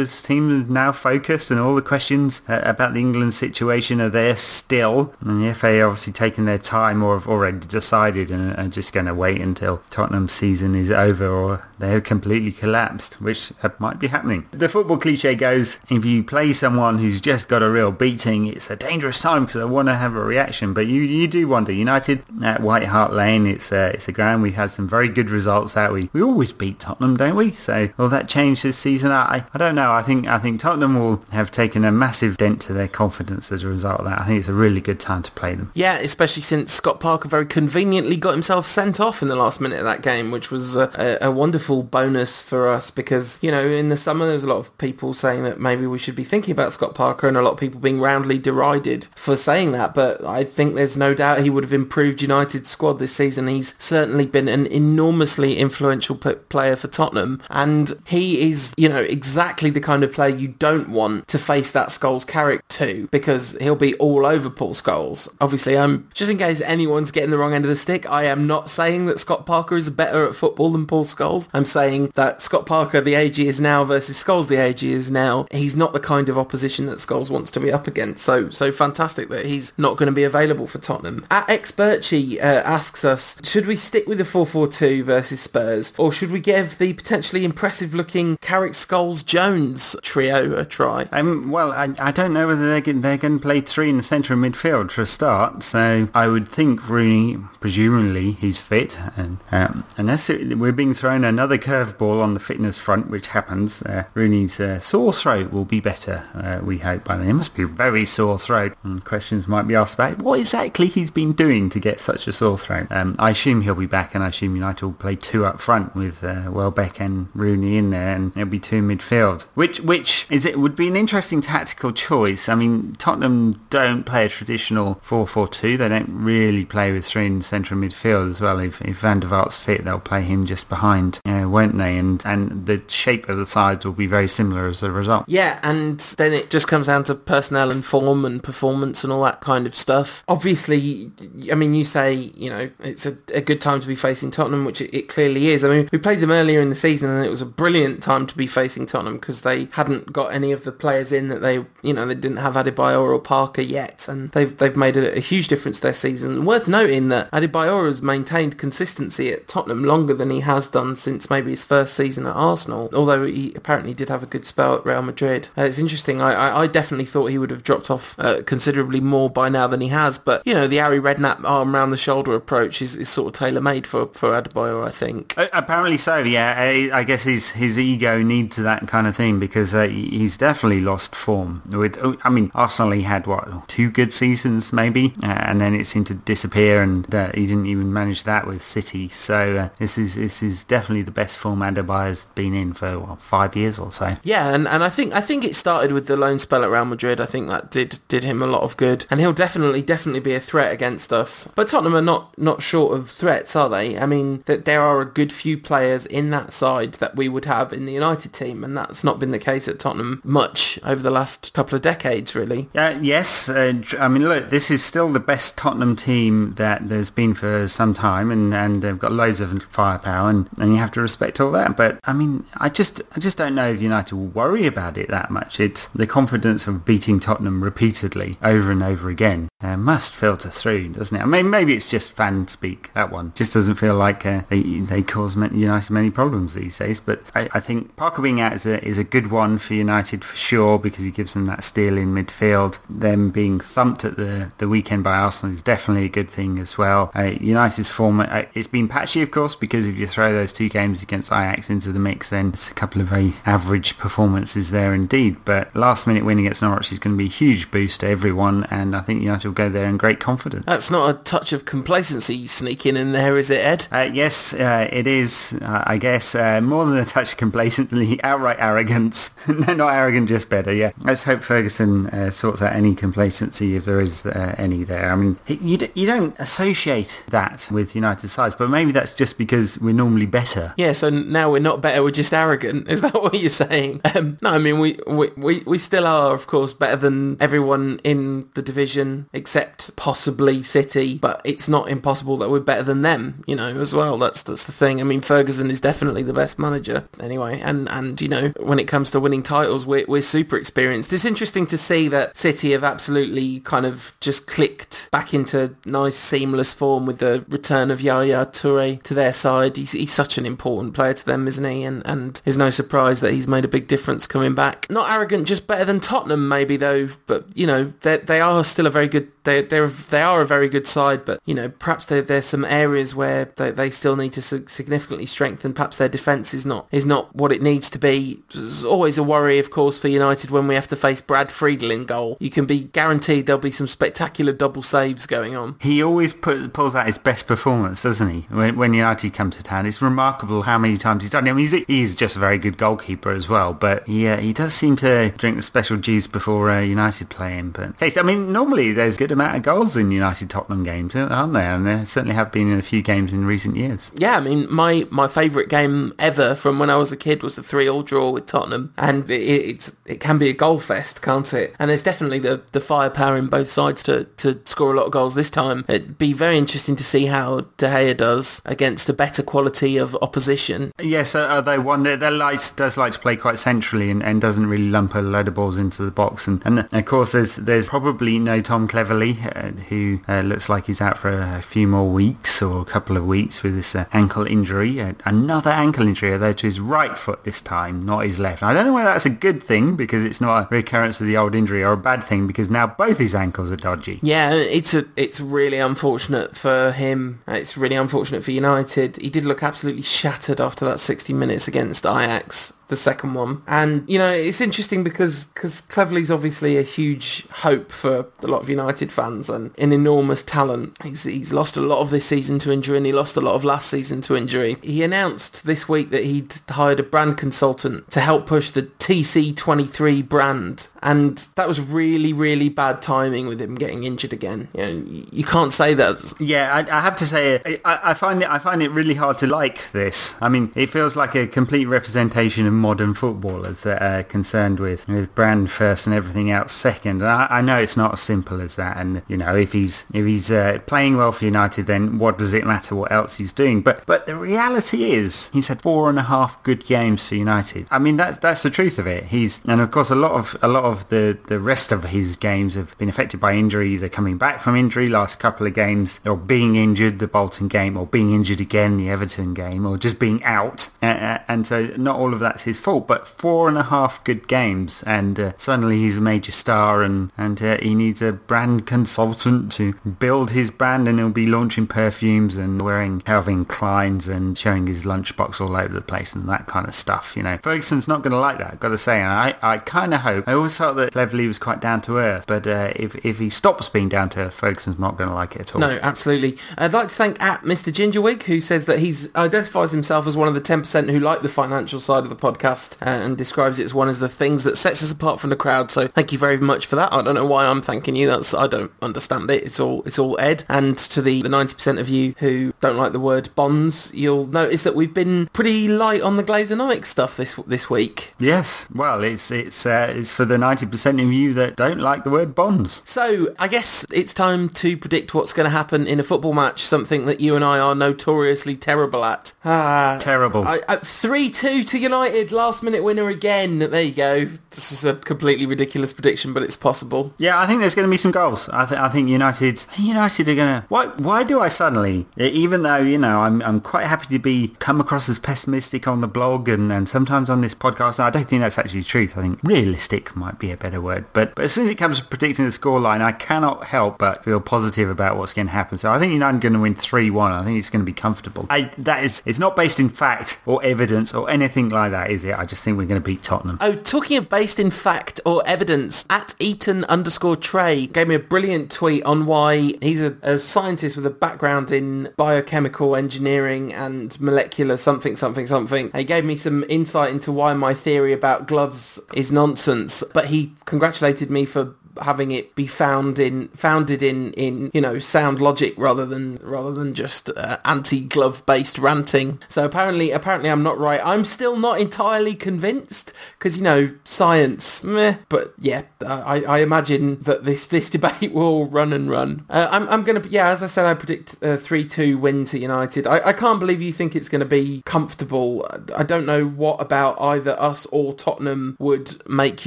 this 0.01 0.23
team 0.23 0.63
is 0.63 0.71
now 0.71 0.93
focused 0.93 1.51
and 1.51 1.61
all 1.61 1.75
the 1.75 1.83
questions 1.83 2.43
uh, 2.49 2.61
about 2.65 2.95
the 2.95 3.01
England 3.01 3.35
situation 3.35 4.01
are 4.01 4.09
there 4.09 4.37
still. 4.37 5.15
And 5.21 5.45
the 5.45 5.55
FA 5.55 5.83
obviously 5.83 6.13
taking 6.13 6.45
their 6.45 6.59
time 6.59 7.03
or 7.03 7.15
have 7.15 7.29
already 7.29 7.67
decided 7.67 8.31
and 8.31 8.57
are 8.57 8.69
just 8.69 8.93
going 8.93 9.07
to 9.07 9.15
wait 9.15 9.41
until 9.41 9.83
Tottenham's 9.91 10.33
season 10.33 10.75
is 10.75 10.91
over 10.91 11.29
or 11.29 11.69
they 11.79 11.91
have 11.91 12.05
completely 12.05 12.53
collapsed, 12.53 13.21
which 13.21 13.53
uh, 13.63 13.71
might 13.79 13.99
be 13.99 14.09
happening. 14.09 14.47
The 14.51 14.69
football 14.69 14.99
cliche 14.99 15.35
goes, 15.35 15.79
if 15.91 16.05
you 16.05 16.25
play 16.25 16.53
someone 16.53 16.99
who's 16.99 17.21
just 17.21 17.49
got 17.49 17.63
a 17.63 17.71
real 17.71 17.93
beating, 17.93 18.47
it's 18.47 18.71
a 18.71 18.77
dangerous 18.77 19.21
time 19.21 19.45
because 19.45 19.61
they 19.61 19.65
want 19.65 19.89
to 19.89 19.95
have 19.95 20.15
a 20.15 20.25
reaction. 20.25 20.73
But 20.73 20.87
you, 20.87 21.03
you 21.03 21.29
do 21.29 21.49
wonder. 21.49 21.73
United 21.73 22.23
at 22.43 22.63
White 22.63 22.85
Hart 22.85 23.13
Lane, 23.13 23.47
it's 23.47 23.73
a, 23.73 23.91
it's 23.91 24.09
a 24.09 24.13
ground 24.13 24.43
we 24.43 24.53
had 24.53 24.71
some 24.71 24.89
very 24.89 25.09
good 25.09 25.31
results 25.31 25.77
out. 25.77 25.93
We 25.93 26.11
we 26.13 26.23
always 26.23 26.53
beat 26.53 26.79
Tottenham, 26.79 27.17
don't 27.17 27.37
we? 27.37 27.51
So 27.51 27.91
will 27.97 28.09
that 28.11 28.29
change 28.29 28.63
this 28.63 28.79
season? 28.79 29.11
I 29.11 29.45
I 29.53 29.59
don't 29.59 29.75
know. 29.75 29.93
I 29.93 30.03
think 30.03 30.27
I 30.27 30.39
think 30.39 30.61
Tottenham 30.61 30.99
will 30.99 31.23
have 31.33 31.51
taken 31.51 31.85
a 31.85 31.93
massive 31.93 32.37
dent 32.37 32.61
to 32.63 32.73
their 32.73 32.89
confidence 32.89 33.51
as 33.51 33.65
a 33.65 33.69
result 33.69 34.01
of 34.01 34.07
that. 34.07 34.21
I 34.21 34.25
think 34.25 34.39
it's 34.39 34.49
a 34.49 34.55
really 34.55 34.81
good 34.81 35.01
time 35.01 35.23
to 35.23 35.31
play 35.33 35.55
them. 35.55 35.73
Yeah, 35.75 35.99
especially 35.99 36.43
since 36.43 36.73
Scott 36.73 37.01
Parker 37.01 37.29
very 37.29 37.47
conveniently 37.47 38.17
got 38.17 38.33
himself 38.33 38.67
sent 38.67 39.01
off 39.01 39.23
in 39.23 39.29
the 39.29 39.37
last 39.37 39.61
minute 39.61 39.79
of 39.79 39.85
that 39.85 40.03
game, 40.03 40.31
which 40.31 40.51
was 40.51 40.77
a, 40.77 40.91
a, 40.95 41.29
a 41.29 41.31
wonderful 41.31 41.66
bonus 41.69 42.41
for 42.41 42.69
us 42.69 42.91
because 42.91 43.39
you 43.43 43.51
know 43.51 43.67
in 43.67 43.89
the 43.89 43.97
summer 43.97 44.27
there's 44.27 44.45
a 44.45 44.49
lot 44.49 44.59
of 44.59 44.77
people 44.79 45.13
saying 45.13 45.43
that 45.43 45.61
maybe 45.61 45.87
we 45.87 45.99
should 45.99 46.17
be 46.17 46.25
thinking 46.25 46.53
about 46.53 46.73
Scott 46.73 46.95
Parker 46.95 47.29
and 47.29 47.37
a 47.37 47.43
lot 47.43 47.53
of 47.53 47.59
people 47.59 47.81
being 47.81 48.01
roundly 48.01 48.39
derided 48.39 49.09
for 49.17 49.37
saying 49.37 49.73
that. 49.73 49.95
But 49.95 50.25
I 50.25 50.45
think 50.45 50.75
there's 50.75 50.97
no 50.97 51.15
doubt 51.15 51.41
he 51.41 51.51
would 51.51 51.65
have 51.65 51.73
improved 51.73 52.23
United's 52.23 52.71
squad 52.71 52.95
this 52.95 53.15
season. 53.15 53.49
He's 53.49 53.75
certainly 53.79 54.27
been 54.27 54.49
an 54.49 54.67
enormously 54.67 55.57
influential 55.57 56.17
p- 56.17 56.35
player 56.35 56.77
for 56.77 56.89
Tottenham, 56.89 57.43
and 57.51 57.93
he 58.07 58.51
is, 58.51 58.73
you 58.77 58.89
know, 58.89 59.01
exactly 59.01 59.71
the 59.71 59.81
kind 59.81 60.05
of 60.05 60.13
player 60.13 60.35
you 60.35 60.49
don't 60.49 60.89
want 60.89 61.27
to 61.29 61.39
face 61.39 61.71
that 61.73 61.89
Scholes 61.89 62.27
character 62.27 62.67
to 62.77 63.09
because 63.11 63.57
he'll 63.61 63.77
be 63.77 63.95
all 63.95 64.27
over 64.27 64.51
Paul 64.51 64.75
Scholes. 64.75 65.29
Obviously, 65.41 65.79
I'm 65.79 66.09
just 66.15 66.31
in 66.31 66.39
case 66.39 66.61
anyone's 66.61 67.11
getting 67.11 67.31
the 67.31 67.39
wrong 67.39 67.55
end 67.55 67.65
of 67.65 67.69
the 67.69 67.77
stick. 67.77 68.09
I 68.09 68.25
am 68.25 68.47
not 68.47 68.69
saying 68.69 69.07
that 69.07 69.21
Scott 69.21 69.47
Parker 69.47 69.77
is 69.77 69.91
better 69.91 70.27
at 70.27 70.35
football 70.35 70.71
than 70.71 70.87
Paul 70.87 71.05
Scholes. 71.05 71.49
I'm 71.57 71.65
saying 71.65 72.13
that 72.15 72.43
Scott 72.43 72.67
Parker, 72.67 73.01
the 73.01 73.15
AG, 73.15 73.47
is 73.47 73.61
now, 73.61 73.83
versus 73.83 74.23
Scholes, 74.23 74.49
the 74.49 74.57
AG, 74.57 74.87
is 74.87 75.11
now, 75.11 75.47
he's 75.51 75.75
not 75.75 75.95
the 75.95 76.01
kind 76.01 76.29
of 76.29 76.37
opposition 76.37 76.85
that 76.87 76.99
Scholes 76.99 77.31
wants 77.31 77.51
to 77.53 77.61
be 77.61 77.73
up 77.73 77.87
against. 77.87 78.23
So, 78.23 78.51
so 78.51 78.71
fantastic 78.71 79.31
that 79.31 79.47
he's 79.47 79.73
not 79.79 79.97
going 79.97 80.09
to 80.09 80.13
be 80.13 80.25
available 80.25 80.67
for 80.67 80.79
Tottenham. 80.79 81.27
At 81.31 81.49
Experchi 81.49 82.37
uh, 82.39 82.43
asks 82.43 83.07
us, 83.07 83.39
should 83.43 83.67
we 83.67 83.77
stick 83.77 84.07
with 84.07 84.19
the 84.19 84.25
4-4-2 84.25 85.03
versus 85.05 85.41
Spurs, 85.41 85.95
or 85.97 86.13
should 86.13 86.31
we 86.31 86.41
give 86.41 86.77
the 86.77 86.93
potentially 86.93 87.43
impressive-looking 87.45 88.37
Carrick 88.43 88.73
Scholes 88.73 89.25
Jones 89.25 89.97
trio 90.03 90.55
a 90.55 90.65
try? 90.67 91.09
Um, 91.11 91.51
well, 91.51 91.73
I, 91.73 91.89
I 91.99 92.13
don't 92.13 92.35
know 92.35 92.49
whether 92.49 92.69
they're 92.69 92.83
going, 92.83 93.01
they're 93.01 93.39
play 93.39 93.63
three 93.63 93.89
in 93.89 93.97
the 93.97 94.03
centre 94.03 94.35
of 94.35 94.41
midfield 94.41 94.91
for 94.91 95.01
a 95.01 95.07
start. 95.07 95.63
So 95.63 96.09
I 96.15 96.29
would 96.29 96.47
think 96.47 96.87
Rooney, 96.87 97.39
presumably 97.61 98.33
he's 98.33 98.61
fit, 98.61 98.99
and 99.17 99.39
um, 99.51 99.87
unless 99.97 100.29
it, 100.29 100.59
we're 100.59 100.73
being 100.73 100.93
thrown 100.93 101.25
another 101.25 101.46
curveball 101.55 102.23
on 102.23 102.35
the 102.35 102.41
fitness 102.41 102.79
front, 102.79 103.09
which 103.09 103.29
happens, 103.29 103.83
uh, 103.83 104.05
Rooney's 104.15 104.59
uh, 104.61 104.81
sore 104.81 105.13
throat 105.13 105.53
will 105.53 105.65
be 105.65 105.81
better. 105.81 106.25
Uh, 106.35 106.61
we 106.65 106.79
hope 106.79 107.05
by 107.05 107.17
then. 107.17 107.29
It 107.29 107.35
must 107.35 107.55
be 107.55 107.63
a 107.63 107.67
very 107.67 108.05
sore 108.05 108.39
throat. 108.39 108.77
And 108.83 109.05
questions 109.05 109.47
might 109.47 109.67
be 109.67 109.75
asked 109.75 109.95
about 109.95 110.19
what 110.19 110.41
exactly 110.41 110.87
he's 110.87 111.11
been 111.11 111.33
doing 111.33 111.71
to 111.71 111.81
get 111.81 112.01
such 112.01 112.27
a 112.27 112.33
sore 112.33 112.59
throat. 112.59 112.89
Um, 112.91 113.17
I 113.19 113.31
assume 113.31 113.63
he'll 113.63 113.75
be 113.75 113.87
back, 113.87 114.15
and 114.15 114.23
I 114.23 114.29
assume 114.29 114.55
United 114.55 114.85
will 114.85 114.93
play 114.93 115.17
two 115.17 115.45
up 115.45 115.61
front 115.61 115.95
with 115.95 116.23
uh, 116.25 116.51
Welbeck 116.51 117.01
and 117.01 117.29
Rooney 117.35 117.77
in 117.77 117.91
there, 117.91 118.15
and 118.15 118.33
it'll 118.37 118.49
be 118.49 118.61
two 118.61 118.83
midfield. 118.83 119.45
Which 119.55 119.81
which 119.81 120.27
is 120.31 120.45
it 120.45 120.59
would 120.59 120.77
be 120.77 120.89
an 120.89 120.97
interesting 120.97 121.41
tactical 121.41 121.93
choice. 121.93 122.49
I 122.49 122.55
mean, 122.55 122.95
Tottenham 122.99 123.61
don't 123.71 124.05
play 124.05 124.27
a 124.27 124.29
traditional 124.29 124.97
4-4-2. 125.07 125.79
They 125.79 125.89
don't 125.89 126.09
really 126.09 126.65
play 126.65 126.93
with 126.93 127.05
three 127.05 127.27
in 127.27 127.43
central 127.43 127.81
midfield 127.81 128.31
as 128.31 128.41
well. 128.41 128.59
If, 128.59 128.81
if 128.83 128.99
Van 128.99 129.21
der 129.21 129.29
Vaart's 129.29 129.63
fit, 129.63 129.85
they'll 129.85 130.01
play 130.01 130.23
him 130.23 130.47
just 130.47 130.69
behind, 130.69 131.21
won't 131.45 131.77
they? 131.79 131.99
And 131.99 132.23
and 132.25 132.67
the 132.67 132.83
shape 132.89 133.29
of 133.29 133.37
the 133.37 133.47
sides 133.47 133.85
will 133.85 133.93
be 133.93 134.07
very 134.07 134.29
similar 134.29 134.69
as 134.69 134.83
a 134.83 134.91
result. 134.91 135.25
Yeah, 135.29 135.59
and 135.63 136.01
then 136.19 136.33
it 136.33 136.51
just 136.51 136.69
comes 136.69 136.87
down 136.87 137.05
to 137.05 137.15
personnel 137.15 137.71
and 137.71 137.85
form 137.85 138.25
and 138.25 138.43
performance 138.43 139.05
and 139.05 139.13
all 139.13 139.23
that 139.25 139.41
kind 139.41 139.67
of 139.67 139.75
stuff. 139.75 140.25
Obviously, 140.29 141.11
I 141.51 141.55
mean, 141.55 141.75
you 141.75 141.85
say, 141.85 142.15
you 142.15 142.51
know, 142.51 142.71
it's 142.81 143.07
a, 143.07 143.17
a 143.35 143.41
good 143.41 143.61
time 143.61 143.81
to 143.81 143.87
be 143.87 143.95
facing 143.95 144.31
Tottenham, 144.31 144.65
which 144.65 144.81
it, 144.81 144.95
it 144.97 145.09
clearly 145.09 145.49
is. 145.49 145.65
I 145.65 145.69
mean, 145.69 145.89
we 145.93 145.99
played 145.99 146.21
them 146.21 146.31
earlier 146.31 146.61
in 146.61 146.69
the 146.69 146.75
season 146.75 147.11
and 147.11 147.25
it 147.25 147.31
was 147.31 147.43
a 147.43 147.47
brilliant 147.47 148.03
time 148.03 148.27
to 148.27 148.37
be 148.37 148.47
facing 148.47 148.87
Tottenham 148.87 149.15
because 149.15 149.43
they 149.43 149.69
hadn't 149.73 150.13
got 150.13 150.33
any 150.33 150.53
of 150.53 150.65
the 150.65 150.73
players 150.73 151.13
in 151.13 151.29
that 151.29 151.43
they, 151.43 151.65
you 151.83 151.93
know, 151.93 152.07
they 152.07 152.15
didn't 152.15 152.39
have 152.39 152.55
Adebayor 152.55 153.01
or 153.01 153.19
Parker 153.19 153.63
yet, 153.63 154.09
and 154.09 154.31
they've 154.33 154.57
they've 154.57 154.77
made 154.77 154.97
a, 154.97 155.17
a 155.17 155.21
huge 155.21 155.49
difference 155.49 155.81
their 155.81 155.93
season. 155.93 156.45
Worth 156.45 156.69
noting 156.69 157.09
that 157.09 157.31
Adebayor 157.31 157.87
has 157.87 158.03
maintained 158.03 158.59
consistency 158.59 159.33
at 159.33 159.49
Tottenham 159.49 159.85
longer 159.85 160.15
than 160.15 160.31
he 160.31 160.41
has 160.41 160.69
done 160.69 160.97
since 160.97 161.26
maybe 161.31 161.51
his 161.51 161.65
first 161.65 161.95
season 161.95 162.27
at 162.27 162.35
Arsenal, 162.35 162.91
although 162.93 163.25
he 163.25 163.53
apparently 163.55 163.95
did 163.95 164.09
have 164.09 164.23
a 164.23 164.27
good 164.27 164.45
spell 164.45 164.75
at 164.75 164.87
Real 164.87 165.03
Madrid. 165.03 165.49
Uh, 165.57 165.63
it's 165.63 165.79
interesting. 165.79 166.21
I, 166.21 166.33
I, 166.33 166.63
I, 166.63 166.67
definitely 166.67 167.07
thought 167.07 167.27
he 167.27 167.39
would 167.39 167.51
have 167.51 167.63
dropped 167.63 167.91
off 167.91 168.19
uh, 168.19 168.43
considerably 168.43 169.01
more 169.01 169.31
by 169.31 169.49
now 169.49 169.67
than 169.67 169.81
he 169.81 169.89
has, 169.89 170.19
but, 170.19 170.43
you 170.47 170.55
know, 170.55 170.67
the 170.67 170.77
Harry 170.77 171.01
Redknapp 171.01 171.45
arm 171.45 171.75
around 171.75 171.91
the 171.91 171.97
shoulder 171.97 172.35
approach 172.35 172.83
is, 172.83 172.97
is 172.97 173.09
sort 173.09 173.29
of 173.29 173.39
tailor-made 173.39 173.87
for, 173.87 174.07
for 174.09 174.31
Adebayor, 174.31 174.87
I 174.87 174.91
think. 174.91 175.35
Uh, 175.37 175.49
apparently 175.53 175.99
so, 175.99 176.19
yeah. 176.19 176.55
I, 176.57 176.91
I, 176.93 177.05
guess 177.05 177.25
his, 177.25 177.51
his 177.51 177.79
ego 177.79 178.23
needs 178.23 178.57
that 178.57 178.87
kind 178.89 179.07
of 179.07 179.17
thing 179.17 179.39
because 179.39 179.75
uh, 179.75 179.89
he's 179.89 180.37
definitely 180.37 180.81
lost 180.81 181.15
form. 181.15 181.63
With, 181.71 181.99
oh, 182.03 182.17
I 182.23 182.31
mean, 182.31 182.51
Arsenal 182.55 182.93
he 182.93 183.03
had, 183.03 183.27
what, 183.27 183.69
two 183.69 183.91
good 183.91 184.13
seasons 184.13 184.73
maybe, 184.73 185.15
uh, 185.23 185.27
and 185.27 185.61
then 185.61 185.75
it 185.75 185.87
seemed 185.87 186.07
to 186.09 186.15
disappear 186.15 186.83
and 186.83 187.13
uh, 187.15 187.31
he 187.35 187.47
didn't 187.47 187.67
even 187.67 187.93
manage 187.93 188.25
that 188.25 188.47
with 188.47 188.63
City. 188.63 189.09
So 189.09 189.71
this 189.79 189.99
is 189.99 190.15
this 190.15 190.43
is 190.43 190.65
definitely 190.65 191.03
the 191.03 191.11
best 191.17 191.39
form 191.39 191.63
Adebayor's 191.63 192.27
been 192.35 192.55
in 192.55 192.75
for 192.75 193.01
what, 193.01 193.19
five 193.19 193.57
years 193.57 193.79
or 193.79 193.91
so. 193.91 194.19
Yeah, 194.23 194.55
and, 194.55 194.69
and 194.69 194.85
I 194.85 194.91
think 194.91 195.15
I 195.15 195.21
think 195.21 195.45
it 195.45 195.57
started 195.57 195.91
with 195.91 196.07
the 196.07 196.17
loan 196.17 196.39
spell 196.39 196.63
at 196.63 196.71
Real 196.71 196.85
Madrid. 196.85 197.21
I 197.21 197.27
think 197.27 197.49
that 197.49 197.71
did 197.71 197.99
did 198.07 198.23
him 198.23 198.43
a 198.43 198.47
lot 198.47 198.63
of 198.63 198.77
good, 198.77 199.07
and 199.11 199.19
he'll 199.19 199.33
definitely 199.33 199.83
definitely 199.83 200.21
be 200.21 200.35
a 200.35 200.41
threat 200.41 200.73
against 200.73 201.13
us. 201.13 201.49
But 201.57 201.69
Tottenham 201.69 201.97
are 201.97 202.03
not 202.03 202.37
not 202.39 202.63
short 202.63 202.97
of 202.97 203.11
threats, 203.11 203.57
are 203.57 203.69
they? 203.69 203.99
I 203.99 204.07
mean, 204.07 204.43
that 204.47 204.67
there 204.67 204.83
are 204.83 205.01
a 205.01 205.07
good 205.07 205.33
few 205.33 205.59
players 205.59 206.07
in 206.07 206.31
that 206.31 206.53
side 206.53 206.95
that 206.95 207.17
we 207.17 207.29
would 207.29 207.47
have 207.47 207.73
in 207.73 207.87
the 207.87 207.95
United 207.95 208.33
team, 208.33 208.63
and 208.63 208.77
that's 208.77 209.03
not 209.03 209.19
been 209.19 209.31
the 209.31 209.39
case 209.39 209.67
at 209.67 209.79
Tottenham 209.79 210.21
much 210.23 210.79
over 210.85 211.03
the 211.03 211.11
last 211.11 211.53
couple 211.55 211.75
of 211.75 211.83
decades, 211.83 212.35
really. 212.35 212.69
Yeah, 212.75 212.99
yes. 213.01 213.49
Uh, 213.49 213.83
I 213.99 214.09
mean, 214.09 214.29
look, 214.29 214.51
this 214.51 214.71
is 214.71 214.85
still 214.85 215.11
the 215.11 215.21
best 215.21 215.57
Tottenham 215.57 215.97
team 215.97 216.55
that 216.55 216.89
there's 216.89 217.11
been 217.11 217.33
for 217.33 217.67
some 217.69 217.95
time, 217.95 218.31
and 218.31 218.55
and 218.55 218.83
they've 218.83 218.99
got 218.99 219.13
loads 219.13 219.41
of 219.41 219.63
firepower, 219.65 220.29
and, 220.29 220.49
and 220.59 220.73
you 220.73 220.79
have 220.79 220.91
to 220.93 221.01
respect 221.07 221.41
all 221.41 221.53
that. 221.53 221.77
But 221.77 222.01
I 222.05 222.13
mean, 222.13 222.45
I 222.57 222.69
just 222.69 223.01
I 223.15 223.21
just 223.21 223.39
don't 223.39 223.55
know 223.55 223.71
if 223.71 223.81
United 223.81 224.15
will 224.15 224.27
worry 224.27 224.67
about 224.67 224.99
it 224.99 225.09
that 225.09 225.31
much. 225.31 225.61
It's 225.61 225.87
the 225.95 226.07
confidence 226.07 226.67
of 226.67 226.85
beating 226.85 227.21
Tottenham 227.21 227.63
repeatedly 227.63 228.39
over 228.43 228.73
and 228.73 228.83
over 228.83 229.09
again 229.09 229.49
uh, 229.63 229.77
must 229.77 230.13
filter 230.13 230.51
through, 230.51 230.91
doesn't 230.91 231.17
it? 231.17 231.23
I 231.23 231.27
mean, 231.27 231.49
maybe 231.49 231.75
it's 231.75 231.89
just 231.89 232.13
fan 232.13 232.47
speak. 232.49 232.93
That 232.93 233.11
one 233.11 233.33
just 233.35 233.55
doesn't 233.55 233.77
feel 233.77 233.95
like 233.95 234.27
uh, 234.27 234.43
they 234.49 234.61
they 234.63 235.03
cause 235.03 235.35
United 235.37 235.93
many 235.93 236.11
problems 236.11 236.55
these 236.55 236.79
days. 236.79 237.01
But 237.01 237.23
I, 237.35 237.49
I 237.53 237.61
think 237.61 237.97
Parker 237.97 238.21
being 238.21 238.41
out 238.41 238.53
is 238.53 238.67
a 238.67 238.85
is 238.87 238.99
a 238.99 239.05
good 239.05 239.31
one 239.31 239.57
for 239.59 239.75
United 239.75 240.25
for 240.25 240.37
sure 240.37 240.79
because 240.79 241.05
he 241.05 241.11
gives 241.11 241.33
them 241.33 241.47
that 241.47 241.65
steel 241.65 241.97
in 241.97 242.15
midfield. 242.15 242.79
Them 242.91 243.31
being 243.31 243.59
thumped 243.59 244.05
at 244.05 244.17
the 244.17 244.53
the 244.59 244.69
weekend 244.69 245.05
by 245.05 245.17
Arsenal 245.17 245.55
is 245.55 245.63
definitely 245.63 246.05
a 246.05 246.11
good 246.11 246.29
thing 246.29 246.59
as 246.59 246.77
well. 246.77 247.11
Uh, 247.15 247.33
United's 247.41 247.89
form 247.89 248.21
uh, 248.21 248.43
it's 248.53 248.69
been 248.69 248.89
patchy, 248.89 249.23
of 249.23 249.31
course, 249.31 249.55
because 249.55 249.87
if 249.87 249.97
you 249.97 250.07
throw 250.07 250.33
those 250.33 250.53
two 250.53 250.69
games 250.69 250.96
against 251.03 251.33
Ajax 251.33 251.69
into 251.69 251.91
the 251.93 251.99
mix, 251.99 252.31
then 252.31 252.49
it's 252.49 252.71
a 252.71 252.75
couple 252.75 253.01
of 253.01 253.09
very 253.09 253.35
average 253.45 253.99
performances 253.99 254.71
there 254.71 254.95
indeed. 254.95 255.37
But 255.45 255.75
last 255.75 256.07
minute 256.07 256.25
win 256.25 256.39
against 256.39 256.63
Norwich 256.63 256.93
is 256.93 257.01
going 257.01 257.17
to 257.17 257.19
be 257.19 257.27
a 257.27 257.29
huge 257.29 257.71
boost 257.73 258.01
to 258.01 258.07
everyone, 258.07 258.65
and 258.71 258.95
I 258.95 259.01
think 259.01 259.23
United 259.23 259.49
will 259.49 259.55
go 259.55 259.69
there 259.69 259.87
in 259.87 259.97
great 259.97 260.21
confidence. 260.21 260.65
That's 260.67 260.91
not 260.91 261.11
a 261.11 261.15
touch 261.15 261.53
of 261.53 261.57
of 261.57 261.65
complacency 261.65 262.47
sneaking 262.47 262.97
in 262.97 263.11
there, 263.11 263.37
is 263.37 263.51
it, 263.51 263.65
Ed? 263.65 263.89
Uh, 263.91 264.09
yes, 264.13 264.55
uh, 264.55 264.89
it 264.93 265.09
is. 265.09 265.59
Uh, 265.61 265.83
I 265.85 265.99
guess 265.99 266.37
uh, 266.37 266.61
more 266.61 266.85
than 266.85 266.97
a 266.99 267.05
touch 267.05 267.33
of 267.33 267.39
complacency, 267.39 268.21
outright 268.23 268.59
arrogance. 268.61 269.31
no, 269.49 269.75
not 269.75 269.95
arrogant, 269.95 270.29
just 270.29 270.49
better. 270.49 270.73
Yeah. 270.73 270.93
Let's 271.03 271.25
hope 271.25 271.43
Ferguson 271.43 272.07
uh, 272.09 272.31
sorts 272.31 272.63
out 272.63 272.75
any 272.75 272.95
complacency 272.95 273.75
if 273.75 273.85
there 273.87 274.01
is 274.01 274.25
uh, 274.25 274.55
any 274.57 274.85
there. 274.85 275.11
I 275.11 275.17
mean, 275.17 275.39
you 275.49 275.79
d- 275.79 275.91
you 275.95 276.07
don't 276.07 276.39
associate 276.39 277.25
that 277.31 277.67
with 277.71 277.97
United 277.97 278.29
sides, 278.29 278.55
but 278.55 278.69
maybe 278.71 278.93
that's 278.93 279.15
just 279.15 279.39
because 279.39 279.81
we're 279.81 279.95
normally 279.95 280.27
better. 280.27 280.75
Yeah. 280.77 280.93
So 280.93 281.11
now 281.11 281.51
we're 281.51 281.59
not 281.61 281.81
better; 281.81 282.03
we're 282.03 282.11
just 282.11 282.33
arrogant. 282.33 282.89
Is 282.89 283.01
that 283.01 283.15
what 283.23 283.39
you're 283.39 283.51
saying? 283.51 284.01
Um, 284.15 284.39
no, 284.43 284.51
I 284.51 284.59
mean 284.59 284.79
we, 284.79 284.99
we 285.07 285.63
we 285.67 285.79
still 285.79 286.07
are, 286.07 286.35
of 286.35 286.47
course, 286.47 286.73
better 286.73 286.97
than 286.97 287.37
everyone 287.41 288.01
in 288.05 288.49
the 288.55 288.63
division 288.63 289.29
except 289.33 289.95
possibly 289.97 290.63
City. 290.63 291.19
But 291.19 291.41
it's 291.45 291.69
not 291.69 291.89
impossible 291.89 292.37
that 292.39 292.51
we're 292.51 292.61
better 292.61 292.83
than 292.83 293.03
them, 293.03 293.45
you 293.47 293.57
know, 293.57 293.81
as 293.81 293.95
well. 293.95 294.19
That's 294.19 294.43
that's 294.43 294.65
the 294.65 294.73
thing. 294.73 295.01
I 295.01 295.05
mean, 295.05 295.21
Ferguson 295.21 295.71
is 295.71 295.81
definitely 295.81 296.23
the 296.23 296.33
best 296.33 296.59
manager 296.59 297.09
anyway, 297.21 297.61
and 297.61 297.89
and 297.89 298.21
you 298.21 298.29
know, 298.29 298.53
when 298.61 298.79
it 298.79 298.89
comes 298.89 299.11
to 299.11 299.21
winning 299.21 299.43
titles, 299.43 299.87
we're 299.87 300.05
we're 300.07 300.23
super 300.23 300.57
experienced. 300.57 301.13
It's 301.13 301.25
interesting 301.25 301.67
to 301.69 301.79
see 301.79 302.09
that 302.09 302.37
City 302.37 302.73
have 302.73 302.85
absolutely 302.85 303.61
kind 303.61 303.87
of 303.87 304.13
just 304.21 304.47
clicked 304.47 305.11
back 305.11 305.33
into 305.33 305.75
nice 305.85 306.17
seamless 306.17 306.73
form 306.73 307.07
with 307.07 307.19
the 307.19 307.45
return 307.49 307.91
of 307.91 308.01
Yaya 308.01 308.47
Toure 308.47 309.03
to 309.03 309.15
their 309.15 309.33
side. 309.33 309.77
He's, 309.77 309.93
he's 309.93 310.13
such 310.13 310.39
an 310.39 310.47
important 310.47 310.66
player 310.95 311.15
to 311.15 311.25
them, 311.25 311.47
isn't 311.47 311.65
he? 311.65 311.83
And 311.85 312.03
and 312.07 312.41
it's 312.45 312.57
no 312.57 312.71
surprise 312.71 313.21
that 313.21 313.33
he's 313.33 313.49
made 313.49 313.65
a 313.65 313.69
big 313.69 313.87
difference 313.87 314.27
coming 314.27 314.55
back. 314.55 314.89
Not 314.91 315.11
arrogant, 315.11 315.47
just 315.47 315.67
better 315.67 315.85
than 315.85 316.01
Tottenham 316.01 316.49
maybe 316.49 316.77
though. 316.77 317.09
But 317.27 317.47
you 317.55 317.67
know, 317.67 317.93
they 318.01 318.19
they 318.19 318.41
are 318.41 318.65
still 318.65 318.87
a 318.87 318.91
very 318.91 319.09
good 319.09 319.31
they 319.47 319.63
they're 319.63 319.89
they 319.89 320.21
are 320.21 320.43
a 320.43 320.47
very 320.47 320.69
good 320.69 320.87
side. 320.87 321.25
But 321.25 321.41
you 321.47 321.55
know, 321.55 321.71
perhaps 321.71 322.05
there, 322.05 322.21
there's 322.21 322.45
some 322.45 322.65
areas 322.67 323.15
where 323.15 323.47
they, 323.47 323.71
they 323.71 323.91
still 323.91 324.17
need 324.17 324.35
to 324.35 324.43
significantly 324.43 325.27
strengthen. 325.27 325.73
Perhaps 325.73 325.97
their 325.97 326.09
defence 326.09 326.53
is 326.53 326.67
not 326.67 326.87
is 326.93 327.07
not 327.07 327.35
what 327.35 327.53
it 327.53 327.63
needs 327.63 327.89
to 327.91 327.99
be. 327.99 328.43
There's 328.53 328.85
always 328.85 329.17
a 329.17 329.23
worry, 329.23 329.59
of 329.59 329.71
course, 329.71 329.99
for 329.99 330.09
United 330.09 330.51
when 330.51 330.69
we 330.69 330.75
have 330.75 330.89
to 330.89 330.97
face 330.97 331.23
Brad 331.23 331.51
Friedel 331.51 331.91
in 331.91 332.05
goal. 332.05 332.37
You 332.41 332.51
can 332.51 332.67
be 332.67 332.81
guaranteed 332.81 333.47
there'll 333.47 333.61
be 333.61 333.71
some 333.71 333.87
spectacular 333.87 334.53
double 334.53 334.83
saves 334.83 335.27
going 335.27 335.57
on. 335.57 335.77
He 335.81 336.03
always 336.03 336.33
put, 336.33 336.73
pulls 336.73 336.95
out 336.95 337.07
his 337.07 337.19
best 337.19 337.47
performance, 337.47 338.03
doesn't 338.03 338.29
he? 338.29 338.41
When, 338.51 338.77
when 338.77 338.95
United 338.95 339.33
come 339.33 339.51
to 339.53 339.63
town, 339.63 339.87
it's 339.87 340.03
remarkable 340.03 340.63
how 340.63 340.79
many 340.79 340.97
times 340.97 341.23
he's 341.23 341.31
done 341.31 341.47
it. 341.47 341.51
I 341.51 341.53
mean, 341.53 341.67
he's, 341.67 341.85
he's 341.87 342.15
just 342.15 342.37
a 342.37 342.39
very 342.39 342.59
good 342.59 342.77
goalkeeper 342.77 343.33
as 343.33 343.49
well, 343.49 343.73
but 343.73 344.07
yeah, 344.09 344.37
he 344.37 344.53
does 344.53 344.75
seem 344.75 344.97
to 344.97 345.31
drink 345.37 345.57
the 345.57 345.63
special 345.63 345.97
juice 345.97 346.27
before 346.27 346.71
uh, 346.71 346.81
United 346.81 347.31
play 347.31 347.53
him. 347.55 347.71
But 347.71 347.91
okay, 347.91 348.11
so, 348.11 348.21
I 348.21 348.25
mean, 348.25 348.53
normally 348.53 348.93
there's 348.93 349.17
good 349.17 349.33
amount 349.37 349.57
of 349.57 349.63
goals 349.63 349.97
in 349.97 350.11
United 350.11 350.51
Tottenham 350.51 350.83
games, 350.83 351.15
aren't 351.15 351.53
there? 351.53 351.75
And 351.75 351.87
there 351.87 352.05
certainly 352.07 352.35
have 352.35 352.51
been 352.51 352.69
in 352.69 352.79
a 352.79 352.83
few 352.83 353.03
games 353.03 353.33
in 353.33 353.45
recent 353.45 353.77
years. 353.77 354.11
Yeah, 354.17 354.37
I 354.37 354.41
mean, 354.41 354.67
my, 354.73 355.07
my 355.11 355.29
favourite 355.29 355.69
game 355.69 356.15
ever 356.19 356.55
from 356.55 356.79
when 356.79 356.91
I 356.91 356.97
was 356.97 357.13
a 357.13 357.17
kid 357.17 357.43
was 357.43 357.57
the 357.57 357.63
3-all 357.63 358.03
draw 358.03 358.31
with 358.31 358.47
Tottenham. 358.47 358.93
And 358.97 359.31
it, 359.31 359.43
it, 359.43 359.95
it 360.07 360.21
can 360.21 360.39
be 360.39 360.49
a 360.49 360.55
goal 360.55 360.79
fest, 360.79 361.23
can't 361.23 361.53
it? 361.53 361.75
And 361.79 361.91
there's 361.91 362.03
definitely 362.03 362.39
the, 362.39 362.63
the 362.73 362.81
firepower 362.81 363.37
in 363.37 363.49
both 363.49 363.69
sides 363.69 364.03
to, 364.05 364.25
to 364.39 364.61
score 364.65 364.93
a 364.93 364.97
lot 364.97 365.07
of 365.07 365.13
goals 365.13 365.35
this 365.35 365.51
time. 365.51 365.85
It'd 365.89 366.19
be 366.19 366.33
very 366.33 366.57
interesting 366.57 366.97
to 366.97 367.05
see 367.05 367.27
how 367.27 367.61
De 367.77 367.87
Gea 367.87 368.17
does 368.17 368.63
against 368.65 369.09
a 369.09 369.13
better 369.13 369.43
quality 369.43 369.97
of 369.99 370.17
opposition. 370.23 370.93
Yes, 370.99 371.35
uh, 371.35 371.61
they 371.61 371.79
one 371.79 372.03
their, 372.03 372.17
their 372.17 372.31
lights 372.31 372.71
does 372.71 372.97
like 372.97 373.13
to 373.13 373.19
play 373.19 373.37
quite 373.37 373.59
centrally 373.59 374.11
and, 374.11 374.23
and 374.23 374.41
doesn't 374.41 374.67
really 374.67 374.89
lump 374.89 375.15
a 375.15 375.21
load 375.21 375.49
of 375.49 375.55
balls 375.55 375.77
into 375.77 376.03
the 376.05 376.11
box. 376.11 376.47
And, 376.47 376.63
and 376.65 376.87
of 376.93 377.05
course, 377.05 377.33
there's 377.33 377.57
there's 377.57 377.89
probably 377.89 378.39
no 378.39 378.61
Tom 378.61 378.89
Uh, 379.33 379.73
who 379.89 380.21
uh, 380.29 380.41
looks 380.41 380.69
like 380.69 380.87
he's 380.87 381.01
out 381.01 381.19
for 381.19 381.31
a, 381.31 381.59
a, 381.59 381.63
few 381.63 381.87
more 381.87 382.09
weeks 382.09 382.63
or 382.63 382.81
a 382.81 382.85
couple 382.85 383.17
of 383.17 383.27
weeks 383.27 383.63
with 383.63 383.75
this 383.75 383.95
uh, 383.95 384.05
ankle 384.13 384.47
injury. 384.47 385.01
Uh, 385.01 385.15
another 385.25 385.71
ankle 385.71 386.07
injury, 386.07 386.33
although 386.33 386.53
to 386.53 386.67
his 386.67 386.79
right 386.79 387.19
foot 387.19 387.43
this 387.45 387.61
time, 387.61 388.01
not 388.01 388.21
his 388.21 388.39
left. 388.39 388.63
I 388.63 388.73
don't 388.73 388.87
know 388.87 388.93
whether 388.93 389.11
that's 389.11 389.27
a 389.27 389.31
good 389.31 389.63
thing 389.63 389.97
because 389.97 390.25
it's 390.25 390.41
not 390.41 390.71
a 390.71 390.75
recurrence 390.75 391.21
of 391.21 391.27
the 391.27 391.37
old 391.37 391.55
injury 391.55 391.83
or 391.83 391.93
a 391.93 391.97
bad 391.97 392.23
thing 392.23 392.47
because 392.47 392.71
now 392.71 392.87
both 392.87 393.19
his 393.19 393.35
ankles 393.35 393.73
are 393.73 393.77
dodgy. 393.77 394.21
Yeah, 394.23 394.55
it's 394.55 394.95
a 394.95 395.05
it's 395.17 395.41
really 395.41 395.79
unfortunate 395.79 396.57
for 396.57 396.93
him. 396.93 397.43
It's 397.49 397.77
really 397.77 397.97
unfortunate 397.97 398.45
for 398.45 398.53
United. 398.53 399.17
He 399.17 399.31
did 399.31 399.45
look 399.45 399.63
absolutely 399.63 400.03
shattered 400.03 400.61
after 400.61 400.85
that 400.85 401.01
60 401.01 401.33
minutes 401.33 401.67
against 401.67 402.07
Ajax 402.07 402.76
the 402.89 402.97
second 402.97 403.35
one. 403.35 403.63
And, 403.67 404.09
you 404.09 404.19
know, 404.19 404.31
it's 404.31 404.61
interesting 404.61 405.05
because 405.05 405.45
because 405.45 405.81
Cleverley's 405.81 406.31
obviously 406.31 406.77
a 406.77 406.83
huge 406.83 407.47
hope 407.49 407.91
for 407.93 408.27
a 408.43 408.47
lot 408.47 408.63
of 408.63 408.69
United 408.69 409.13
fans 409.13 409.51
and 409.51 409.73
an 409.79 409.93
enormous 409.93 410.43
talent. 410.43 410.97
He's, 411.03 411.25
he's 411.25 411.53
lost 411.53 411.77
a 411.77 411.81
lot 411.81 412.01
of 412.01 412.11
this 412.11 412.25
season 412.25 412.59
to 412.61 412.73
injury 412.73 412.97
and 412.97 413.07
he 413.07 413.13
lost 413.13 413.37
a 413.37 413.41
lot 413.41 413.55
of 413.55 413.65
last 413.65 413.89
season 413.89 414.21
to 414.23 414.37
injury. 414.37 414.77
He 414.83 415.03
announced 415.03 415.67
this 415.67 415.89
week 415.89 416.11
that 416.11 416.25
he'd 416.25 416.55
hired 416.69 417.01
a 417.01 417.03
brand 417.03 417.39
consultant 417.39 418.11
to 418.11 418.21
help 418.21 418.47
push 418.47 418.71
the 418.71 418.83
TC23 418.83 420.29
brand. 420.29 420.89
And 421.03 421.39
that 421.57 421.69
was 421.69 421.81
really, 421.81 422.33
really 422.33 422.69
bad 422.69 423.03
timing 423.03 423.47
with 423.47 423.61
him 423.61 423.77
getting 423.77 424.05
injured 424.05 424.33
again. 424.33 424.69
You 424.75 424.81
know, 424.81 425.05
you 425.33 425.45
can't 425.45 425.73
say 425.73 425.95
that. 425.95 426.35
Yeah, 426.41 426.75
I, 426.75 426.99
I 426.99 427.01
have 427.01 427.17
to 427.17 427.27
say, 427.27 427.61
I, 427.85 428.11
I 428.11 428.15
find 428.15 428.43
it 428.43 428.51
I 428.51 428.59
find 428.59 428.83
it 428.83 428.91
really 428.91 429.15
hard 429.15 429.39
to 429.39 429.47
like 429.47 429.91
this. 429.93 430.35
I 430.41 430.49
mean, 430.49 430.73
it 430.75 430.91
feels 430.91 431.17
like 431.17 431.35
a 431.35 431.47
complete 431.47 431.87
representation 431.87 432.67
of 432.67 432.76
modern 432.77 433.15
footballers 433.15 433.83
that 433.83 434.03
are 434.03 434.23
concerned 434.23 434.81
with, 434.81 435.09
with 435.09 435.35
brand 435.35 435.71
first 435.71 436.07
and 436.07 436.15
everything 436.15 436.51
else 436.51 436.73
second. 436.73 437.23
And 437.23 437.31
I, 437.31 437.47
I, 437.51 437.61
know 437.61 437.79
it's 437.79 437.97
not 437.97 438.15
as 438.15 438.21
simple 438.21 438.61
as 438.61 438.77
that. 438.77 438.97
And 438.97 439.23
you 439.29 439.37
know, 439.37 439.55
if 439.55 439.73
he's 439.73 440.05
if 440.13 440.25
he's 440.25 440.51
uh, 440.51 440.81
playing 440.87 441.17
well 441.17 441.33
for 441.33 441.45
United, 441.45 441.87
then 441.87 442.19
what 442.19 442.39
does 442.39 442.53
it 442.53 442.67
matter 442.67 442.95
what 442.95 443.13
else 443.13 443.37
he's 443.37 443.53
doing? 443.53 443.83
But 443.83 444.05
but 444.07 444.27
the 444.27 444.37
reality 444.37 445.11
is, 445.11 445.51
he's 445.53 445.69
had 445.69 445.83
four 445.83 446.09
and 446.09 446.19
a 446.19 446.25
half 446.25 446.63
good 446.63 446.85
games 446.85 447.29
for 447.29 447.35
United. 447.35 447.89
I 447.91 447.99
mean, 447.99 448.17
that's 448.17 448.39
that's 448.39 448.63
the 448.63 448.71
truth 448.71 448.99
of 448.99 449.07
it. 449.07 449.27
He's 449.27 449.61
and 449.67 449.81
of 449.81 449.91
course 449.91 450.11
a 450.11 450.15
lot 450.15 450.33
of 450.33 450.57
a 450.63 450.69
lot 450.69 450.85
of 450.85 451.09
the 451.09 451.39
the 451.47 451.59
rest 451.59 451.93
of 451.93 452.05
his 452.05 452.37
games 452.37 452.75
have 452.75 452.97
been 452.99 453.09
affected 453.09 453.41
by 453.41 453.55
injury. 453.55 453.91
Either 453.95 454.09
coming 454.09 454.37
back 454.37 454.61
from 454.61 454.77
injury 454.77 455.09
last 455.09 455.39
couple 455.39 455.67
of 455.67 455.75
games, 455.75 456.21
or 456.25 456.37
being 456.37 456.77
injured 456.77 457.19
the 457.19 457.29
Bolton 457.29 457.69
game, 457.69 457.97
or 457.97 458.07
being 458.07 458.33
injured 458.33 458.61
again 458.61 458.97
the 458.97 459.09
Everton 459.09 459.55
game, 459.55 459.87
or 459.87 459.97
just 459.99 460.19
being 460.19 460.43
out. 460.45 460.91
And 461.01 461.67
so 461.67 461.87
not 461.97 462.17
all 462.17 462.33
of 462.33 462.41
that's 462.41 462.66
his 462.67 462.79
fault, 462.79 463.07
but 463.07 463.27
four 463.27 463.69
and 463.69 463.79
a 463.79 463.85
half 463.85 464.23
good 464.23 464.47
games, 464.47 465.03
and 465.07 465.41
uh, 465.41 465.53
suddenly 465.57 465.99
he's 465.99 466.19
a 466.19 466.21
major 466.21 466.53
star, 466.53 467.03
and 467.03 467.33
and 467.37 467.61
uh, 467.63 467.79
he 467.79 467.95
needs 467.95 468.21
a 468.21 468.33
brand 468.33 468.87
consultant 468.87 469.73
to 469.73 469.95
build 469.95 470.51
his 470.51 470.71
brand, 470.71 471.09
and 471.09 471.19
he'll 471.19 471.31
be 471.31 471.47
launching 471.47 471.87
perfumes 471.87 472.57
and 472.57 472.83
wearing 472.83 473.21
Calvin 473.23 473.65
Kleins 473.65 474.29
and 474.29 474.59
showing 474.59 474.87
his 474.87 475.05
lunchbox 475.05 475.61
all 475.61 475.75
over 475.75 475.93
the 475.93 476.01
place 476.01 476.35
and 476.35 476.49
that 476.49 476.67
kind 476.67 476.87
of 476.87 476.95
stuff. 476.95 477.35
You 477.37 477.43
know, 477.43 477.59
Ferguson's 477.63 478.07
not 478.07 478.23
going 478.23 478.33
to 478.33 478.39
like 478.39 478.59
that. 478.59 478.75
I've 478.75 478.81
got 478.81 478.91
to 478.91 478.99
say, 478.99 479.21
and 479.21 479.31
I 479.31 479.55
I 479.63 479.79
kind 479.79 480.13
of 480.13 480.21
hope. 480.21 480.47
I 480.47 480.53
always 480.53 480.77
felt 480.77 480.97
that 480.97 481.13
Cleverley 481.13 481.49
was 481.49 481.59
quite 481.59 481.81
down 481.81 482.03
to 482.03 482.19
earth, 482.19 482.45
but 482.47 482.67
uh, 482.67 482.93
if 482.97 483.15
if 483.25 483.39
he 483.39 483.49
stops 483.49 483.89
being 483.89 484.09
down 484.09 484.29
to 484.31 484.41
earth, 484.41 484.55
Ferguson's 484.55 484.99
not 484.99 485.17
going 485.17 485.31
to 485.31 485.35
like 485.35 485.57
it 485.57 485.63
at 485.63 485.75
all. 485.75 485.81
No, 485.81 485.99
absolutely. 486.03 486.59
I'd 486.77 486.93
like 486.93 487.09
to 487.09 487.15
thank 487.15 487.41
at 487.43 487.63
Mr. 487.63 487.93
Gingerwig 487.93 488.43
who 488.45 488.61
says 488.61 488.87
that 488.87 488.99
he's 488.99 489.35
identifies 489.35 489.93
himself 489.93 490.27
as 490.27 490.37
one 490.37 490.49
of 490.49 490.55
the 490.55 490.61
10% 490.61 491.11
who 491.11 491.21
like 491.21 491.43
the 491.43 491.49
financial 491.49 492.01
side 492.01 492.25
of 492.25 492.29
the 492.29 492.37
podcast 492.37 492.56
uh, 492.65 493.07
and 493.07 493.37
describes 493.37 493.79
it 493.79 493.85
as 493.85 493.95
one 493.95 494.09
of 494.09 494.19
the 494.19 494.29
things 494.29 494.65
that 494.65 494.77
sets 494.77 495.03
us 495.03 495.13
apart 495.13 495.41
from 495.41 495.51
the 495.51 495.57
crowd. 495.57 495.91
So 495.91 496.09
thank 496.09 496.33
you 496.33 496.39
very 496.39 496.59
much 496.59 496.87
for 496.87 496.97
that. 496.97 497.13
I 497.13 497.23
don't 497.23 497.35
know 497.35 497.47
why 497.47 497.67
I'm 497.67 497.83
thanking 497.83 498.17
you. 498.17 498.27
That's 498.27 498.55
I 498.55 498.67
don't 498.67 498.93
understand 499.03 499.51
it. 499.51 499.63
It's 499.65 499.81
all 499.81 500.03
it's 500.05 500.19
all 500.19 500.39
Ed. 500.41 500.65
And 500.69 500.97
to 500.99 501.23
the, 501.23 501.43
the 501.43 501.49
90% 501.49 501.99
of 501.99 502.09
you 502.09 502.35
who 502.39 502.73
don't 502.81 502.97
like 502.97 503.13
the 503.13 503.21
word 503.21 503.51
bonds, 503.55 504.13
you'll 504.15 504.47
notice 504.47 504.83
that 504.83 504.95
we've 504.95 505.15
been 505.15 505.49
pretty 505.53 505.89
light 505.89 506.23
on 506.23 506.37
the 506.37 506.45
Glazonomics 506.45 507.07
stuff 507.07 507.37
this 507.37 507.55
this 507.67 507.91
week. 507.91 508.35
Yes. 508.39 508.87
Well, 508.95 509.23
it's 509.23 509.51
it's 509.51 509.85
uh, 509.87 510.13
it's 510.15 510.33
for 510.33 510.45
the 510.45 510.57
90% 510.57 511.23
of 511.23 511.33
you 511.33 511.55
that 511.55 511.77
don't 511.77 512.01
like 512.01 512.25
the 512.25 512.31
word 512.31 512.55
bonds. 512.55 513.03
So 513.05 513.55
I 513.59 513.69
guess 513.69 514.05
it's 514.13 514.35
time 514.35 514.69
to 514.71 514.97
predict 514.97 515.35
what's 515.35 515.53
going 515.53 515.65
to 515.65 515.71
happen 515.71 516.07
in 516.07 516.21
a 516.21 516.25
football 516.25 516.53
match. 516.53 516.83
Something 516.83 517.27
that 517.27 517.41
you 517.41 517.55
and 517.57 517.65
I 517.65 517.79
are 517.79 517.95
notoriously 517.95 518.77
terrible 518.77 519.25
at. 519.25 519.53
Ah, 519.65 520.19
terrible. 520.21 520.65
Three 521.03 521.51
two 521.51 521.85
to 521.85 521.99
United. 521.99 522.46
Last 522.53 522.83
minute 522.83 523.03
winner 523.03 523.29
again. 523.29 523.79
There 523.79 524.01
you 524.03 524.13
go. 524.13 524.45
This 524.71 524.93
is 524.93 525.05
a 525.05 525.15
completely 525.15 525.67
ridiculous 525.67 526.13
prediction, 526.13 526.53
but 526.53 526.63
it's 526.63 526.77
possible. 526.77 527.35
Yeah, 527.39 527.59
I 527.59 527.67
think 527.67 527.81
there's 527.81 527.95
going 527.95 528.07
to 528.07 528.11
be 528.11 528.17
some 528.17 528.31
goals. 528.31 528.69
I, 528.69 528.87
th- 528.87 529.01
I 529.01 529.09
think 529.09 529.29
United. 529.29 529.79
I 529.79 529.93
think 529.93 530.09
United 530.09 530.49
are 530.49 530.55
going 530.55 530.81
to. 530.83 530.87
Why? 530.89 531.07
Why 531.07 531.43
do 531.45 531.61
I 531.61 531.69
suddenly? 531.69 532.27
Even 532.37 532.83
though 532.83 532.99
you 532.99 533.19
know 533.19 533.41
I'm 533.41 533.63
I'm 533.63 533.81
quite 533.81 534.07
happy 534.07 534.27
to 534.29 534.39
be 534.39 534.75
come 534.79 535.01
across 535.01 535.29
as 535.29 535.39
pessimistic 535.39 536.07
on 536.07 536.21
the 536.21 536.29
blog 536.29 536.69
and, 536.69 536.93
and 536.93 537.09
sometimes 537.09 537.51
on 537.51 537.61
this 537.61 537.75
podcast. 537.75 538.21
I 538.21 538.31
don't 538.31 538.49
think 538.49 538.63
that's 538.63 538.79
actually 538.79 539.05
truth. 539.05 539.37
I 539.37 539.43
think 539.43 539.61
realistic 539.63 540.37
might 540.37 540.59
be 540.59 540.71
a 540.71 540.77
better 540.77 541.01
word. 541.01 541.27
But 541.33 541.55
but 541.55 541.65
as 541.65 541.73
soon 541.73 541.87
as 541.87 541.93
it 541.93 541.97
comes 541.97 542.21
to 542.21 542.27
predicting 542.27 542.65
the 542.65 542.71
scoreline, 542.71 543.21
I 543.21 543.33
cannot 543.33 543.85
help 543.85 544.19
but 544.19 544.45
feel 544.45 544.61
positive 544.61 545.09
about 545.09 545.37
what's 545.39 545.55
going 545.55 545.67
to 545.67 545.73
happen. 545.73 545.99
So 545.99 546.11
I 546.11 546.19
think 546.19 546.33
United 546.33 546.59
are 546.59 546.61
going 546.61 546.73
to 546.75 546.81
win 546.81 546.95
three 546.95 547.31
one. 547.31 547.53
I 547.53 547.65
think 547.65 547.79
it's 547.79 547.91
going 547.91 548.03
to 548.03 548.07
be 548.07 548.13
comfortable. 548.13 548.67
I, 548.71 548.91
that 548.99 549.25
is 549.25 549.43
it's 549.47 549.59
not 549.59 549.77
based 549.77 549.99
in 550.01 550.09
fact 550.09 550.59
or 550.67 550.83
evidence 550.85 551.33
or 551.35 551.49
anything 551.49 551.89
like 551.89 552.11
that. 552.13 552.31
Is 552.37 552.45
it. 552.45 552.57
I 552.57 552.65
just 552.65 552.85
think 552.85 552.97
we're 552.97 553.07
going 553.07 553.21
to 553.21 553.25
beat 553.25 553.43
Tottenham. 553.43 553.79
Oh, 553.81 553.97
talking 553.97 554.37
of 554.37 554.49
based 554.49 554.79
in 554.79 554.91
fact 554.91 555.41
or 555.45 555.67
evidence, 555.67 556.25
at 556.31 556.55
Eaton 556.61 557.05
underscore 557.05 557.57
Trey 557.57 558.07
gave 558.07 558.29
me 558.29 558.37
a 558.37 558.39
brilliant 558.39 558.93
tweet 558.93 559.25
on 559.25 559.47
why 559.47 559.95
he's 560.01 560.23
a, 560.23 560.37
a 560.43 560.59
scientist 560.59 561.17
with 561.17 561.27
a 561.27 561.31
background 561.31 561.91
in 561.91 562.33
biochemical 562.37 563.17
engineering 563.17 563.93
and 563.93 564.41
molecular 564.41 564.97
something, 564.97 565.35
something, 565.35 565.67
something. 565.67 566.13
He 566.15 566.25
gave 566.25 566.45
me 566.45 566.57
some 566.57 566.85
insight 566.89 567.33
into 567.33 567.51
why 567.51 567.73
my 567.75 567.95
theory 567.95 568.33
about 568.33 568.69
gloves 568.69 569.19
is 569.35 569.51
nonsense, 569.51 570.23
but 570.33 570.47
he 570.47 570.73
congratulated 570.85 571.51
me 571.51 571.65
for 571.65 571.95
having 572.23 572.51
it 572.51 572.75
be 572.75 572.87
found 572.87 573.39
in 573.39 573.69
founded 573.69 574.23
in 574.23 574.53
in 574.53 574.91
you 574.93 575.01
know 575.01 575.19
sound 575.19 575.61
logic 575.61 575.95
rather 575.97 576.27
than 576.27 576.57
rather 576.63 576.93
than 576.93 577.15
just 577.15 577.51
uh, 577.57 577.79
anti-glove 577.85 578.65
based 578.67 578.99
ranting. 578.99 579.61
So 579.69 579.85
apparently 579.85 580.31
apparently 580.31 580.71
i'm 580.71 580.83
not 580.83 580.99
right. 580.99 581.21
I'm 581.25 581.45
still 581.45 581.77
not 581.77 582.01
entirely 582.01 582.55
convinced 582.55 583.33
because 583.59 583.77
you 583.77 583.83
know 583.83 584.15
science 584.25 585.05
meh. 585.05 585.37
But 585.49 585.75
yeah 585.79 586.03
uh, 586.25 586.43
i 586.47 586.61
i 586.63 586.79
imagine 586.79 587.41
that 587.41 587.65
this 587.65 587.87
this 587.87 588.11
debate 588.17 588.53
will 588.53 588.87
run 588.87 589.13
and 589.13 589.31
run. 589.31 589.65
Uh, 589.71 589.89
i'm 589.91 590.09
i'm 590.09 590.23
gonna 590.25 590.43
yeah 590.49 590.69
as 590.69 590.83
i 590.83 590.87
said 590.87 591.07
i 591.07 591.15
predict 591.15 591.55
a 591.55 591.77
3-2 591.77 592.39
win 592.39 592.65
to 592.67 592.79
united. 592.79 593.27
I 593.27 593.41
i 593.49 593.53
can't 593.53 593.81
believe 593.81 594.03
you 594.03 594.13
think 594.13 594.35
it's 594.35 594.49
gonna 594.49 594.65
be 594.65 595.03
comfortable. 595.05 595.87
I 596.15 596.23
don't 596.23 596.47
know 596.47 596.67
what 596.67 597.01
about 597.01 597.41
either 597.41 597.81
us 597.81 598.07
or 598.07 598.33
tottenham 598.35 598.97
would 598.99 599.49
make 599.49 599.87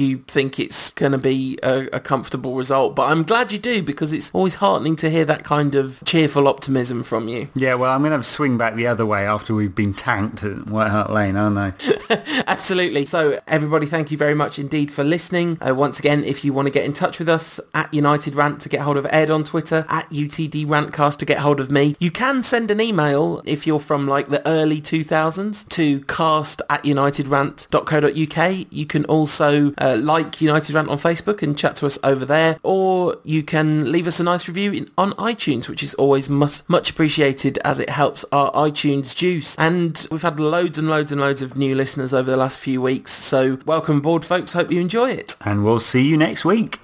you 0.00 0.18
think 0.26 0.58
it's 0.58 0.90
gonna 0.90 1.18
be 1.18 1.58
a, 1.62 1.88
a 1.92 2.00
comfortable 2.00 2.19
result. 2.54 2.94
But 2.94 3.10
I'm 3.10 3.22
glad 3.22 3.52
you 3.52 3.58
do 3.58 3.82
because 3.82 4.12
it's 4.12 4.30
always 4.32 4.56
heartening 4.56 4.96
to 4.96 5.10
hear 5.10 5.24
that 5.26 5.44
kind 5.44 5.74
of 5.74 6.02
cheerful 6.04 6.48
optimism 6.48 7.02
from 7.02 7.28
you. 7.28 7.48
Yeah, 7.60 7.74
well, 7.74 7.90
I'm 7.90 8.02
going 8.02 8.18
to 8.18 8.22
swing 8.26 8.56
back 8.56 8.74
the 8.74 8.86
other 8.86 9.04
way 9.04 9.26
after 9.26 9.54
we've 9.54 9.74
been 9.74 9.92
tanked 9.92 10.42
at 10.42 10.66
White 10.66 10.88
Hart 10.88 11.10
Lane, 11.10 11.36
aren't 11.36 11.58
I? 11.58 11.74
Absolutely. 12.46 13.04
So 13.04 13.38
everybody, 13.46 13.84
thank 13.86 14.10
you 14.10 14.16
very 14.16 14.34
much 14.34 14.58
indeed 14.58 14.90
for 14.90 15.04
listening. 15.04 15.58
Uh, 15.60 15.74
once 15.74 15.98
again, 15.98 16.24
if 16.24 16.42
you 16.42 16.54
want 16.54 16.66
to 16.66 16.72
get 16.72 16.84
in 16.84 16.94
touch 16.94 17.18
with 17.18 17.28
us, 17.28 17.60
at 17.74 17.92
United 17.92 18.34
Rant 18.34 18.60
to 18.62 18.70
get 18.70 18.80
hold 18.80 18.96
of 18.96 19.06
Ed 19.10 19.30
on 19.30 19.44
Twitter, 19.44 19.84
at 19.88 20.08
UTD 20.08 20.66
Rantcast 20.66 21.18
to 21.18 21.26
get 21.26 21.40
hold 21.40 21.60
of 21.60 21.70
me. 21.70 21.96
You 21.98 22.10
can 22.10 22.42
send 22.42 22.70
an 22.70 22.80
email 22.80 23.42
if 23.44 23.66
you're 23.66 23.80
from 23.80 24.08
like 24.08 24.28
the 24.28 24.46
early 24.48 24.80
2000s 24.80 25.68
to 25.68 26.00
cast 26.04 26.62
at 26.70 26.82
unitedrant.co.uk. 26.84 28.66
You 28.70 28.86
can 28.86 29.04
also 29.04 29.74
uh, 29.78 29.98
like 30.00 30.40
United 30.40 30.74
Rant 30.74 30.88
on 30.88 30.98
Facebook 30.98 31.42
and 31.42 31.58
chat 31.58 31.76
to 31.76 31.86
us 31.86 31.98
over 32.02 32.09
there, 32.18 32.58
or 32.62 33.16
you 33.24 33.42
can 33.42 33.90
leave 33.90 34.06
us 34.06 34.20
a 34.20 34.24
nice 34.24 34.48
review 34.48 34.72
in, 34.72 34.90
on 34.98 35.12
iTunes, 35.12 35.68
which 35.68 35.82
is 35.82 35.94
always 35.94 36.28
much, 36.28 36.68
much 36.68 36.90
appreciated 36.90 37.58
as 37.64 37.78
it 37.78 37.90
helps 37.90 38.24
our 38.32 38.50
iTunes 38.52 39.14
juice. 39.14 39.56
And 39.58 40.06
we've 40.10 40.22
had 40.22 40.40
loads 40.40 40.78
and 40.78 40.88
loads 40.88 41.12
and 41.12 41.20
loads 41.20 41.42
of 41.42 41.56
new 41.56 41.74
listeners 41.74 42.12
over 42.12 42.30
the 42.30 42.36
last 42.36 42.58
few 42.58 42.80
weeks, 42.82 43.12
so 43.12 43.58
welcome 43.66 43.98
aboard 43.98 44.24
folks, 44.24 44.52
hope 44.52 44.70
you 44.70 44.80
enjoy 44.80 45.10
it. 45.10 45.36
And 45.44 45.64
we'll 45.64 45.80
see 45.80 46.06
you 46.06 46.16
next 46.16 46.44
week. 46.44 46.80